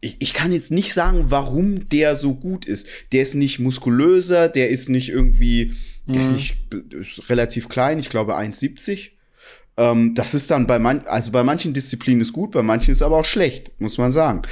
ich, 0.00 0.16
ich 0.18 0.34
kann 0.34 0.52
jetzt 0.52 0.70
nicht 0.70 0.92
sagen, 0.92 1.26
warum 1.28 1.88
der 1.88 2.16
so 2.16 2.34
gut 2.34 2.66
ist. 2.66 2.86
Der 3.12 3.22
ist 3.22 3.34
nicht 3.34 3.58
muskulöser, 3.60 4.48
der 4.48 4.68
ist 4.68 4.88
nicht 4.88 5.08
irgendwie, 5.08 5.74
der 6.06 6.20
ist 6.20 6.30
mhm. 6.30 6.34
nicht 6.34 6.56
ist 6.92 7.30
relativ 7.30 7.68
klein, 7.68 7.98
ich 7.98 8.10
glaube 8.10 8.36
1,70 8.36 9.10
ähm, 9.76 10.14
das 10.14 10.34
ist 10.34 10.50
dann 10.50 10.66
bei 10.66 10.78
man, 10.78 11.06
also 11.06 11.30
bei 11.30 11.44
manchen 11.44 11.74
Disziplinen 11.74 12.22
ist 12.22 12.32
gut, 12.32 12.52
bei 12.52 12.62
manchen 12.62 12.92
ist 12.92 13.02
aber 13.02 13.18
auch 13.18 13.24
schlecht, 13.24 13.72
muss 13.78 13.98
man 13.98 14.12
sagen. 14.12 14.42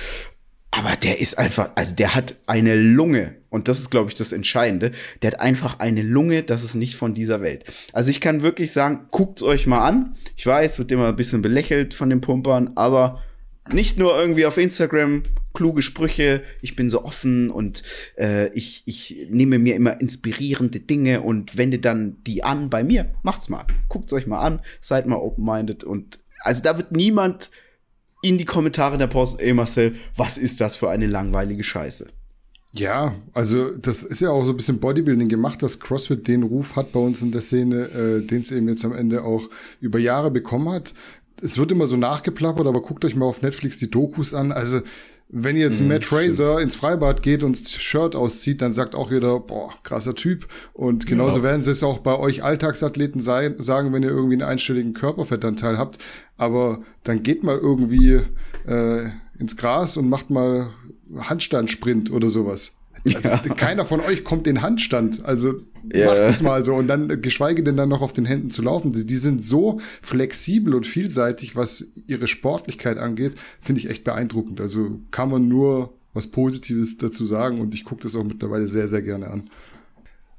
Aber 0.76 0.96
der 0.96 1.20
ist 1.20 1.38
einfach, 1.38 1.70
also 1.76 1.94
der 1.94 2.14
hat 2.14 2.36
eine 2.46 2.74
Lunge. 2.74 3.36
Und 3.48 3.68
das 3.68 3.78
ist, 3.78 3.90
glaube 3.90 4.08
ich, 4.10 4.14
das 4.14 4.32
Entscheidende. 4.32 4.90
Der 5.22 5.30
hat 5.30 5.40
einfach 5.40 5.78
eine 5.78 6.02
Lunge, 6.02 6.42
das 6.42 6.64
ist 6.64 6.74
nicht 6.74 6.96
von 6.96 7.14
dieser 7.14 7.40
Welt. 7.42 7.64
Also 7.92 8.10
ich 8.10 8.20
kann 8.20 8.42
wirklich 8.42 8.72
sagen, 8.72 9.06
guckt's 9.12 9.44
euch 9.44 9.68
mal 9.68 9.86
an. 9.86 10.16
Ich 10.36 10.44
weiß, 10.44 10.78
wird 10.78 10.90
immer 10.90 11.08
ein 11.08 11.16
bisschen 11.16 11.42
belächelt 11.42 11.94
von 11.94 12.10
den 12.10 12.20
Pumpern, 12.20 12.72
aber 12.74 13.22
nicht 13.72 13.98
nur 13.98 14.18
irgendwie 14.18 14.46
auf 14.46 14.58
Instagram 14.58 15.22
kluge 15.54 15.82
Sprüche, 15.82 16.42
ich 16.60 16.74
bin 16.74 16.90
so 16.90 17.04
offen 17.04 17.48
und 17.48 17.84
äh, 18.18 18.48
ich, 18.48 18.82
ich 18.86 19.28
nehme 19.30 19.60
mir 19.60 19.76
immer 19.76 20.00
inspirierende 20.00 20.80
Dinge 20.80 21.20
und 21.20 21.56
wende 21.56 21.78
dann 21.78 22.16
die 22.24 22.42
an 22.42 22.68
bei 22.68 22.82
mir. 22.82 23.12
Macht's 23.22 23.48
mal. 23.48 23.64
Guckt's 23.88 24.12
euch 24.12 24.26
mal 24.26 24.40
an, 24.40 24.60
seid 24.80 25.06
mal 25.06 25.16
open-minded 25.16 25.84
und 25.84 26.18
also 26.40 26.62
da 26.62 26.76
wird 26.76 26.90
niemand 26.90 27.50
in 28.24 28.38
die 28.38 28.44
Kommentare 28.44 28.98
der 28.98 29.06
Post, 29.06 29.40
ey 29.40 29.52
Marcel, 29.54 29.94
was 30.16 30.38
ist 30.38 30.60
das 30.60 30.76
für 30.76 30.90
eine 30.90 31.06
langweilige 31.06 31.62
Scheiße? 31.62 32.06
Ja, 32.72 33.14
also 33.32 33.76
das 33.76 34.02
ist 34.02 34.20
ja 34.20 34.30
auch 34.30 34.44
so 34.44 34.52
ein 34.52 34.56
bisschen 34.56 34.80
Bodybuilding 34.80 35.28
gemacht, 35.28 35.62
dass 35.62 35.78
CrossFit 35.78 36.26
den 36.26 36.42
Ruf 36.42 36.74
hat 36.74 36.90
bei 36.90 36.98
uns 36.98 37.22
in 37.22 37.30
der 37.30 37.40
Szene, 37.40 37.84
äh, 37.84 38.26
den 38.26 38.40
es 38.40 38.50
eben 38.50 38.68
jetzt 38.68 38.84
am 38.84 38.92
Ende 38.92 39.22
auch 39.22 39.48
über 39.80 40.00
Jahre 40.00 40.30
bekommen 40.32 40.70
hat 40.70 40.94
es 41.42 41.58
wird 41.58 41.72
immer 41.72 41.86
so 41.86 41.96
nachgeplappert, 41.96 42.66
aber 42.66 42.82
guckt 42.82 43.04
euch 43.04 43.16
mal 43.16 43.26
auf 43.26 43.42
Netflix 43.42 43.78
die 43.78 43.90
Dokus 43.90 44.34
an. 44.34 44.52
Also 44.52 44.80
Wenn 45.28 45.56
jetzt 45.56 45.80
mm, 45.80 45.88
Matt 45.88 46.04
Fraser 46.04 46.60
ins 46.60 46.76
Freibad 46.76 47.22
geht 47.22 47.42
und 47.42 47.60
das 47.60 47.72
Shirt 47.72 48.14
auszieht, 48.14 48.62
dann 48.62 48.72
sagt 48.72 48.94
auch 48.94 49.10
jeder, 49.10 49.40
boah, 49.40 49.74
krasser 49.82 50.14
Typ. 50.14 50.46
Und 50.72 51.06
genauso 51.06 51.38
ja. 51.38 51.44
werden 51.44 51.62
sie 51.62 51.72
es 51.72 51.82
auch 51.82 51.98
bei 51.98 52.16
euch 52.18 52.42
Alltagsathleten 52.42 53.20
sein, 53.20 53.56
sagen, 53.58 53.92
wenn 53.92 54.02
ihr 54.02 54.10
irgendwie 54.10 54.34
einen 54.34 54.42
einstelligen 54.42 54.94
Körperfettanteil 54.94 55.76
habt. 55.76 55.98
Aber 56.36 56.82
dann 57.04 57.22
geht 57.22 57.44
mal 57.44 57.58
irgendwie 57.58 58.20
äh, 58.66 59.10
ins 59.38 59.56
Gras 59.56 59.96
und 59.96 60.08
macht 60.08 60.30
mal 60.30 60.70
Handstandsprint 61.16 62.10
oder 62.10 62.30
sowas. 62.30 62.72
Also 63.06 63.28
ja. 63.28 63.38
keiner 63.54 63.84
von 63.84 64.00
euch 64.00 64.24
kommt 64.24 64.46
in 64.46 64.62
Handstand. 64.62 65.24
Also 65.24 65.54
ja. 65.92 66.06
macht 66.06 66.18
es 66.18 66.42
mal 66.42 66.64
so 66.64 66.74
und 66.74 66.86
dann, 66.86 67.20
geschweige 67.20 67.62
denn 67.62 67.76
dann 67.76 67.88
noch 67.88 68.00
auf 68.00 68.12
den 68.12 68.24
Händen 68.24 68.50
zu 68.50 68.62
laufen. 68.62 68.92
Die, 68.92 69.04
die 69.04 69.16
sind 69.16 69.44
so 69.44 69.80
flexibel 70.02 70.74
und 70.74 70.86
vielseitig, 70.86 71.54
was 71.54 71.88
ihre 72.06 72.26
Sportlichkeit 72.26 72.98
angeht, 72.98 73.34
finde 73.60 73.80
ich 73.80 73.90
echt 73.90 74.04
beeindruckend. 74.04 74.60
Also 74.60 75.00
kann 75.10 75.30
man 75.30 75.48
nur 75.48 75.92
was 76.14 76.28
Positives 76.28 76.96
dazu 76.96 77.24
sagen 77.24 77.60
und 77.60 77.74
ich 77.74 77.84
gucke 77.84 78.02
das 78.02 78.16
auch 78.16 78.24
mittlerweile 78.24 78.68
sehr, 78.68 78.88
sehr 78.88 79.02
gerne 79.02 79.28
an. 79.28 79.50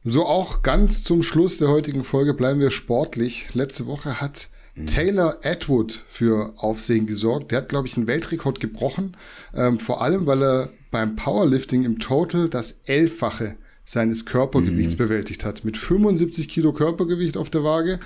So 0.03 0.25
auch 0.25 0.61
ganz 0.61 1.03
zum 1.03 1.23
Schluss 1.23 1.57
der 1.57 1.67
heutigen 1.67 2.03
Folge 2.03 2.33
bleiben 2.33 2.59
wir 2.59 2.71
sportlich. 2.71 3.53
Letzte 3.53 3.87
Woche 3.87 4.21
hat. 4.21 4.49
Taylor 4.85 5.39
Atwood 5.43 6.03
für 6.07 6.53
Aufsehen 6.57 7.07
gesorgt. 7.07 7.51
Der 7.51 7.59
hat, 7.59 7.69
glaube 7.69 7.87
ich, 7.87 7.95
einen 7.95 8.07
Weltrekord 8.07 8.59
gebrochen. 8.59 9.15
Ähm, 9.53 9.79
vor 9.79 10.01
allem, 10.01 10.25
weil 10.25 10.43
er 10.43 10.69
beim 10.91 11.15
Powerlifting 11.15 11.85
im 11.85 11.99
Total 11.99 12.49
das 12.49 12.79
Elffache 12.85 13.55
seines 13.85 14.25
Körpergewichts 14.25 14.95
mhm. 14.95 14.97
bewältigt 14.97 15.45
hat. 15.45 15.63
Mit 15.63 15.77
75 15.77 16.49
Kilo 16.49 16.73
Körpergewicht 16.73 17.37
auf 17.37 17.49
der 17.49 17.63
Waage 17.63 17.99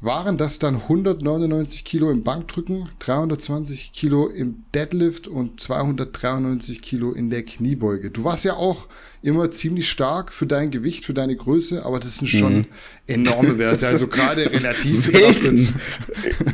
waren 0.00 0.36
das 0.36 0.58
dann 0.58 0.76
199 0.76 1.84
Kilo 1.84 2.10
im 2.10 2.22
Bankdrücken, 2.22 2.88
320 2.98 3.92
Kilo 3.92 4.28
im 4.28 4.64
Deadlift 4.74 5.28
und 5.28 5.60
293 5.60 6.82
Kilo 6.82 7.12
in 7.12 7.30
der 7.30 7.42
Kniebeuge. 7.42 8.10
Du 8.10 8.24
warst 8.24 8.44
ja 8.44 8.54
auch 8.54 8.86
immer 9.22 9.50
ziemlich 9.50 9.88
stark 9.88 10.32
für 10.32 10.46
dein 10.46 10.70
Gewicht, 10.70 11.06
für 11.06 11.14
deine 11.14 11.34
Größe, 11.34 11.86
aber 11.86 12.00
das 12.00 12.18
sind 12.18 12.28
schon 12.28 12.56
mhm. 12.56 12.66
enorme 13.06 13.58
Werte, 13.58 13.86
also 13.86 14.06
gerade 14.06 14.50
relativ 14.52 15.10
betrachtet. 15.10 15.72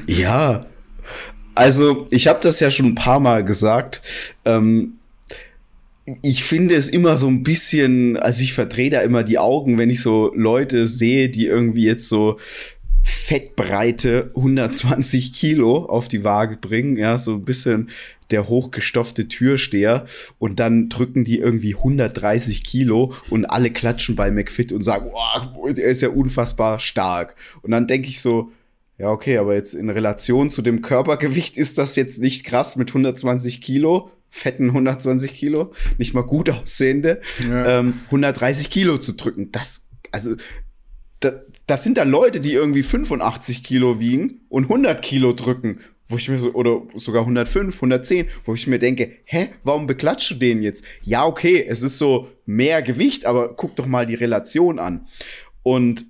Ja, 0.06 0.60
also 1.54 2.06
ich 2.10 2.28
habe 2.28 2.38
das 2.42 2.60
ja 2.60 2.70
schon 2.70 2.86
ein 2.86 2.94
paar 2.94 3.20
Mal 3.20 3.44
gesagt. 3.44 4.00
Ähm, 4.44 4.94
ich 6.22 6.44
finde 6.44 6.74
es 6.74 6.88
immer 6.88 7.18
so 7.18 7.28
ein 7.28 7.42
bisschen, 7.42 8.16
also 8.16 8.42
ich 8.42 8.54
verdrehe 8.54 8.90
da 8.90 9.00
immer 9.00 9.22
die 9.22 9.38
Augen, 9.38 9.78
wenn 9.78 9.90
ich 9.90 10.00
so 10.00 10.32
Leute 10.34 10.88
sehe, 10.88 11.28
die 11.28 11.46
irgendwie 11.46 11.84
jetzt 11.84 12.08
so 12.08 12.38
fettbreite 13.02 14.32
120 14.36 15.32
Kilo 15.32 15.86
auf 15.86 16.08
die 16.08 16.24
Waage 16.24 16.56
bringen, 16.56 16.96
ja, 16.96 17.18
so 17.18 17.34
ein 17.34 17.44
bisschen 17.44 17.90
der 18.30 18.48
hochgestoffte 18.48 19.28
Türsteher 19.28 20.06
und 20.38 20.60
dann 20.60 20.88
drücken 20.88 21.24
die 21.24 21.38
irgendwie 21.38 21.74
130 21.74 22.64
Kilo 22.64 23.12
und 23.28 23.44
alle 23.46 23.70
klatschen 23.70 24.16
bei 24.16 24.30
McFit 24.30 24.72
und 24.72 24.82
sagen, 24.82 25.10
oh, 25.12 25.66
er 25.66 25.76
ist 25.76 26.02
ja 26.02 26.10
unfassbar 26.10 26.80
stark. 26.80 27.36
Und 27.62 27.72
dann 27.72 27.86
denke 27.86 28.08
ich 28.08 28.20
so, 28.20 28.52
ja, 28.98 29.10
okay, 29.10 29.38
aber 29.38 29.54
jetzt 29.54 29.74
in 29.74 29.88
Relation 29.88 30.50
zu 30.50 30.60
dem 30.60 30.82
Körpergewicht 30.82 31.56
ist 31.56 31.78
das 31.78 31.96
jetzt 31.96 32.20
nicht 32.20 32.44
krass 32.44 32.76
mit 32.76 32.90
120 32.90 33.62
Kilo, 33.62 34.10
fetten 34.28 34.68
120 34.68 35.32
Kilo, 35.32 35.72
nicht 35.98 36.14
mal 36.14 36.22
gut 36.22 36.50
aussehende, 36.50 37.20
ja. 37.48 37.80
ähm, 37.80 37.94
130 38.06 38.70
Kilo 38.70 38.98
zu 38.98 39.12
drücken. 39.12 39.50
Das, 39.52 39.86
also, 40.12 40.36
das, 41.20 41.34
das 41.66 41.84
sind 41.84 41.98
dann 41.98 42.10
Leute, 42.10 42.40
die 42.40 42.52
irgendwie 42.52 42.82
85 42.82 43.62
Kilo 43.62 44.00
wiegen 44.00 44.40
und 44.48 44.64
100 44.64 45.00
Kilo 45.02 45.32
drücken, 45.32 45.78
wo 46.08 46.16
ich 46.16 46.28
mir 46.28 46.38
so, 46.38 46.52
oder 46.52 46.82
sogar 46.96 47.22
105, 47.22 47.74
110, 47.76 48.28
wo 48.44 48.54
ich 48.54 48.66
mir 48.66 48.78
denke, 48.78 49.12
hä, 49.24 49.50
warum 49.62 49.86
beklatscht 49.86 50.30
du 50.30 50.34
den 50.34 50.62
jetzt? 50.62 50.84
Ja, 51.02 51.24
okay, 51.24 51.64
es 51.66 51.82
ist 51.82 51.98
so 51.98 52.28
mehr 52.46 52.82
Gewicht, 52.82 53.26
aber 53.26 53.54
guck 53.54 53.76
doch 53.76 53.86
mal 53.86 54.06
die 54.06 54.14
Relation 54.14 54.78
an. 54.78 55.06
Und 55.62 56.06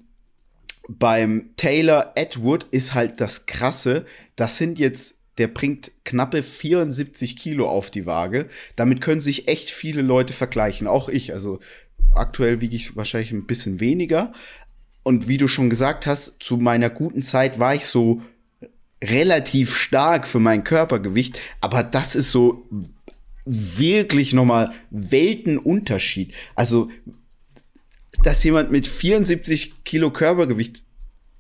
beim 0.89 1.51
Taylor 1.57 2.13
Edward 2.15 2.67
ist 2.71 2.95
halt 2.95 3.21
das 3.21 3.47
Krasse, 3.47 4.07
das 4.37 4.57
sind 4.57 4.79
jetzt 4.79 5.17
der 5.39 5.49
bringt 5.49 5.91
knappe 6.05 6.43
74 6.43 7.35
Kilo 7.35 7.67
auf 7.67 7.91
die 7.91 8.05
Waage. 8.05 8.47
Damit 8.77 9.01
können 9.01 9.23
sich 9.23 9.49
echt 9.49 9.71
viele 9.71 10.03
Leute 10.03 10.35
vergleichen, 10.35 10.87
auch 10.87 11.09
ich. 11.09 11.33
Also 11.33 11.61
aktuell 12.15 12.61
wiege 12.61 12.77
ich 12.77 12.95
wahrscheinlich 12.95 13.33
ein 13.33 13.47
bisschen 13.47 13.81
weniger. 13.81 14.35
Und 15.03 15.29
wie 15.29 15.37
du 15.37 15.49
schon 15.49 15.71
gesagt 15.71 16.07
hast, 16.07 16.37
zu 16.41 16.57
meiner 16.57 16.91
guten 16.91 17.23
Zeit 17.23 17.59
war 17.59 17.75
ich 17.75 17.87
so 17.87 18.21
relativ 19.03 19.75
stark 19.77 20.29
für 20.29 20.41
mein 20.41 20.63
Körpergewicht, 20.63 21.39
aber 21.61 21.83
das 21.83 22.15
ist 22.15 22.33
so 22.33 22.69
wirklich 23.45 24.33
nochmal 24.33 24.73
Weltenunterschied. 24.91 26.35
Also, 26.55 26.91
dass 28.23 28.45
jemand 28.45 28.71
mit 28.71 28.87
74 28.87 29.85
Kilo 29.85 30.11
Körpergewicht 30.11 30.85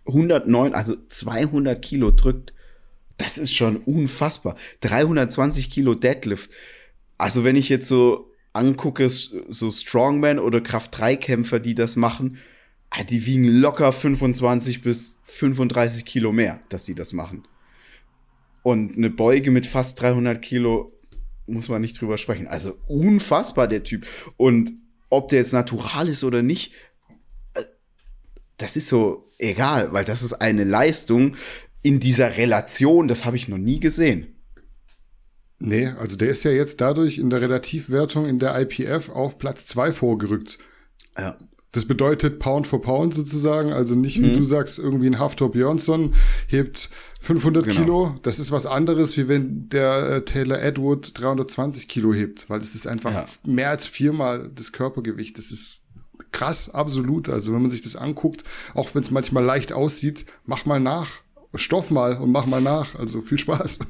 109, 0.06 0.74
also 0.74 0.96
200 1.08 1.80
Kilo 1.82 2.10
drückt, 2.10 2.54
das 3.18 3.36
ist 3.36 3.54
schon 3.54 3.76
unfassbar. 3.76 4.56
320 4.80 5.70
Kilo 5.70 5.94
Deadlift. 5.94 6.50
Also 7.18 7.44
wenn 7.44 7.54
ich 7.54 7.68
jetzt 7.68 7.86
so 7.86 8.32
angucke, 8.54 9.08
so 9.10 9.70
Strongman 9.70 10.38
oder 10.38 10.62
Kraft-3-Kämpfer, 10.62 11.60
die 11.60 11.74
das 11.74 11.96
machen, 11.96 12.38
die 13.08 13.24
wiegen 13.26 13.44
locker 13.44 13.92
25 13.92 14.82
bis 14.82 15.20
35 15.24 16.04
Kilo 16.04 16.32
mehr, 16.32 16.60
dass 16.68 16.84
sie 16.84 16.94
das 16.94 17.12
machen. 17.12 17.46
Und 18.62 18.96
eine 18.96 19.10
Beuge 19.10 19.50
mit 19.50 19.66
fast 19.66 20.00
300 20.00 20.40
Kilo 20.42 20.92
muss 21.46 21.68
man 21.68 21.80
nicht 21.80 22.00
drüber 22.00 22.18
sprechen. 22.18 22.46
Also 22.46 22.76
unfassbar 22.86 23.68
der 23.68 23.84
Typ. 23.84 24.06
Und 24.36 24.72
ob 25.08 25.28
der 25.28 25.40
jetzt 25.40 25.52
natural 25.52 26.08
ist 26.08 26.24
oder 26.24 26.42
nicht, 26.42 26.72
äh, 27.54 27.62
das 28.58 28.76
ist 28.76 28.88
so 28.88 29.30
egal, 29.38 29.92
weil 29.92 30.04
das 30.04 30.22
ist 30.22 30.34
eine 30.34 30.64
Leistung, 30.64 31.36
in 31.82 31.98
dieser 31.98 32.36
Relation, 32.36 33.08
das 33.08 33.24
habe 33.24 33.36
ich 33.36 33.48
noch 33.48 33.58
nie 33.58 33.80
gesehen. 33.80 34.36
Nee, 35.58 35.88
also 35.88 36.16
der 36.16 36.28
ist 36.28 36.44
ja 36.44 36.50
jetzt 36.50 36.80
dadurch 36.80 37.18
in 37.18 37.30
der 37.30 37.40
Relativwertung 37.40 38.26
in 38.26 38.38
der 38.38 38.58
IPF 38.60 39.08
auf 39.10 39.38
Platz 39.38 39.66
2 39.66 39.92
vorgerückt. 39.92 40.58
Ja. 41.18 41.36
Das 41.72 41.86
bedeutet 41.86 42.38
Pound 42.38 42.66
for 42.66 42.82
Pound 42.82 43.14
sozusagen, 43.14 43.72
also 43.72 43.94
nicht 43.94 44.20
wie 44.20 44.30
mhm. 44.30 44.38
du 44.38 44.42
sagst, 44.42 44.78
irgendwie 44.78 45.06
ein 45.06 45.18
Haftor 45.18 45.52
Björnsson 45.52 46.14
hebt 46.48 46.90
500 47.20 47.64
genau. 47.64 47.80
Kilo. 47.80 48.14
Das 48.22 48.38
ist 48.38 48.50
was 48.50 48.66
anderes, 48.66 49.16
wie 49.16 49.28
wenn 49.28 49.68
der 49.68 50.10
äh, 50.10 50.24
Taylor 50.24 50.60
Edward 50.60 51.18
320 51.18 51.86
Kilo 51.88 52.12
hebt, 52.12 52.50
weil 52.50 52.60
das 52.60 52.74
ist 52.74 52.86
einfach 52.86 53.12
ja. 53.12 53.26
mehr 53.46 53.70
als 53.70 53.86
viermal 53.86 54.50
das 54.54 54.72
Körpergewicht. 54.72 55.38
Das 55.38 55.50
ist 55.50 55.82
krass, 56.32 56.70
absolut. 56.70 57.28
Also 57.28 57.52
wenn 57.52 57.62
man 57.62 57.70
sich 57.70 57.82
das 57.82 57.96
anguckt, 57.96 58.44
auch 58.74 58.94
wenn 58.94 59.02
es 59.02 59.10
manchmal 59.10 59.44
leicht 59.44 59.72
aussieht, 59.72 60.26
mach 60.44 60.66
mal 60.66 60.80
nach 60.80 61.22
stoff 61.58 61.90
mal 61.90 62.16
und 62.16 62.30
mach 62.30 62.46
mal 62.46 62.60
nach. 62.60 62.94
Also 62.94 63.22
viel 63.22 63.38
Spaß. 63.38 63.80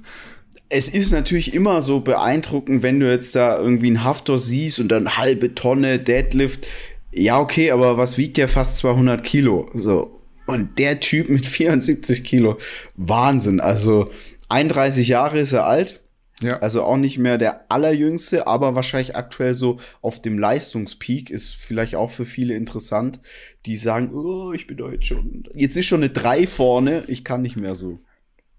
Es 0.68 0.88
ist 0.88 1.12
natürlich 1.12 1.52
immer 1.52 1.82
so 1.82 2.00
beeindruckend, 2.00 2.82
wenn 2.82 3.00
du 3.00 3.10
jetzt 3.10 3.34
da 3.34 3.58
irgendwie 3.58 3.88
einen 3.88 4.04
Haftor 4.04 4.38
siehst 4.38 4.78
und 4.78 4.88
dann 4.88 5.16
halbe 5.16 5.54
Tonne 5.54 5.98
Deadlift. 5.98 6.66
Ja, 7.12 7.40
okay, 7.40 7.70
aber 7.70 7.96
was 7.96 8.18
wiegt 8.18 8.36
der 8.36 8.48
fast 8.48 8.78
200 8.78 9.24
Kilo? 9.24 9.70
So. 9.74 10.20
Und 10.46 10.78
der 10.78 11.00
Typ 11.00 11.28
mit 11.28 11.46
74 11.46 12.24
Kilo, 12.24 12.56
Wahnsinn. 12.96 13.60
Also 13.60 14.10
31 14.48 15.08
Jahre 15.08 15.40
ist 15.40 15.52
er 15.52 15.66
alt. 15.66 16.00
Ja. 16.42 16.58
Also 16.58 16.82
auch 16.82 16.96
nicht 16.96 17.18
mehr 17.18 17.36
der 17.36 17.70
allerjüngste, 17.70 18.46
aber 18.46 18.74
wahrscheinlich 18.74 19.14
aktuell 19.14 19.52
so 19.52 19.78
auf 20.00 20.22
dem 20.22 20.38
Leistungspeak 20.38 21.28
ist 21.28 21.54
vielleicht 21.54 21.96
auch 21.96 22.10
für 22.10 22.24
viele 22.24 22.54
interessant, 22.54 23.20
die 23.66 23.76
sagen, 23.76 24.14
oh, 24.14 24.52
ich 24.52 24.66
bin 24.66 24.78
doch 24.78 24.90
jetzt 24.90 25.06
schon, 25.06 25.44
jetzt 25.54 25.76
ist 25.76 25.86
schon 25.86 26.02
eine 26.02 26.10
3 26.10 26.46
vorne, 26.46 27.04
ich 27.08 27.24
kann 27.24 27.42
nicht 27.42 27.56
mehr 27.56 27.74
so. 27.74 28.00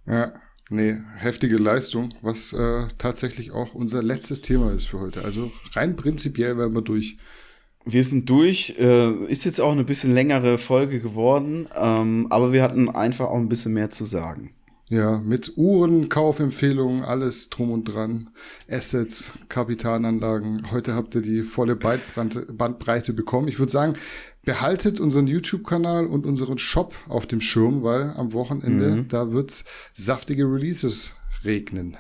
Ja, 0.06 0.34
nee, 0.70 0.98
heftige 1.18 1.58
Leistung, 1.58 2.10
was 2.22 2.54
äh, 2.54 2.88
tatsächlich 3.00 3.52
auch 3.52 3.74
unser 3.74 4.04
letztes 4.04 4.42
Thema 4.42 4.72
ist 4.72 4.88
für 4.88 5.00
heute. 5.00 5.24
Also 5.26 5.52
rein 5.74 5.96
prinzipiell 5.96 6.58
werden 6.58 6.76
wir 6.76 6.84
durch. 6.84 7.18
Wir 7.84 8.04
sind 8.04 8.30
durch, 8.30 8.76
äh, 8.80 9.12
ist 9.26 9.44
jetzt 9.44 9.60
auch 9.60 9.72
eine 9.72 9.84
bisschen 9.84 10.14
längere 10.14 10.58
Folge 10.58 11.00
geworden, 11.00 11.68
ähm, 11.76 12.28
aber 12.30 12.54
wir 12.54 12.62
hatten 12.62 12.90
einfach 12.90 13.26
auch 13.26 13.38
ein 13.38 13.50
bisschen 13.50 13.74
mehr 13.74 13.90
zu 13.90 14.06
sagen. 14.06 14.54
Ja, 14.88 15.20
mit 15.20 15.54
Uhren, 15.56 16.10
Kaufempfehlungen, 16.10 17.04
alles 17.04 17.50
drum 17.50 17.72
und 17.72 17.86
dran. 17.86 18.30
Assets, 18.70 19.32
Kapitalanlagen. 19.48 20.70
Heute 20.70 20.96
habt 20.96 21.16
ihr 21.16 21.22
die 21.22 21.44
volle 21.44 21.78
Bandbreite 21.78 23.14
bekommen. 23.14 23.48
Ich 23.48 23.58
würde 23.58 23.72
sagen, 23.72 23.94
behaltet 24.44 25.00
unseren 25.00 25.28
YouTube-Kanal 25.28 26.08
und 26.08 26.26
unseren 26.26 26.58
Shop 26.58 26.94
auf 27.08 27.26
dem 27.26 27.40
Schirm, 27.40 27.84
weil 27.84 28.12
am 28.18 28.34
Wochenende, 28.34 28.96
mhm. 28.96 29.08
da 29.08 29.32
wird's 29.32 29.64
saftige 29.94 30.44
Releases 30.44 31.14
regnen. 31.46 31.96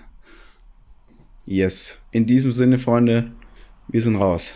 Yes. 1.46 1.98
In 2.12 2.26
diesem 2.26 2.52
Sinne, 2.52 2.78
Freunde, 2.78 3.32
wir 3.88 4.02
sind 4.02 4.18
raus. 4.18 4.56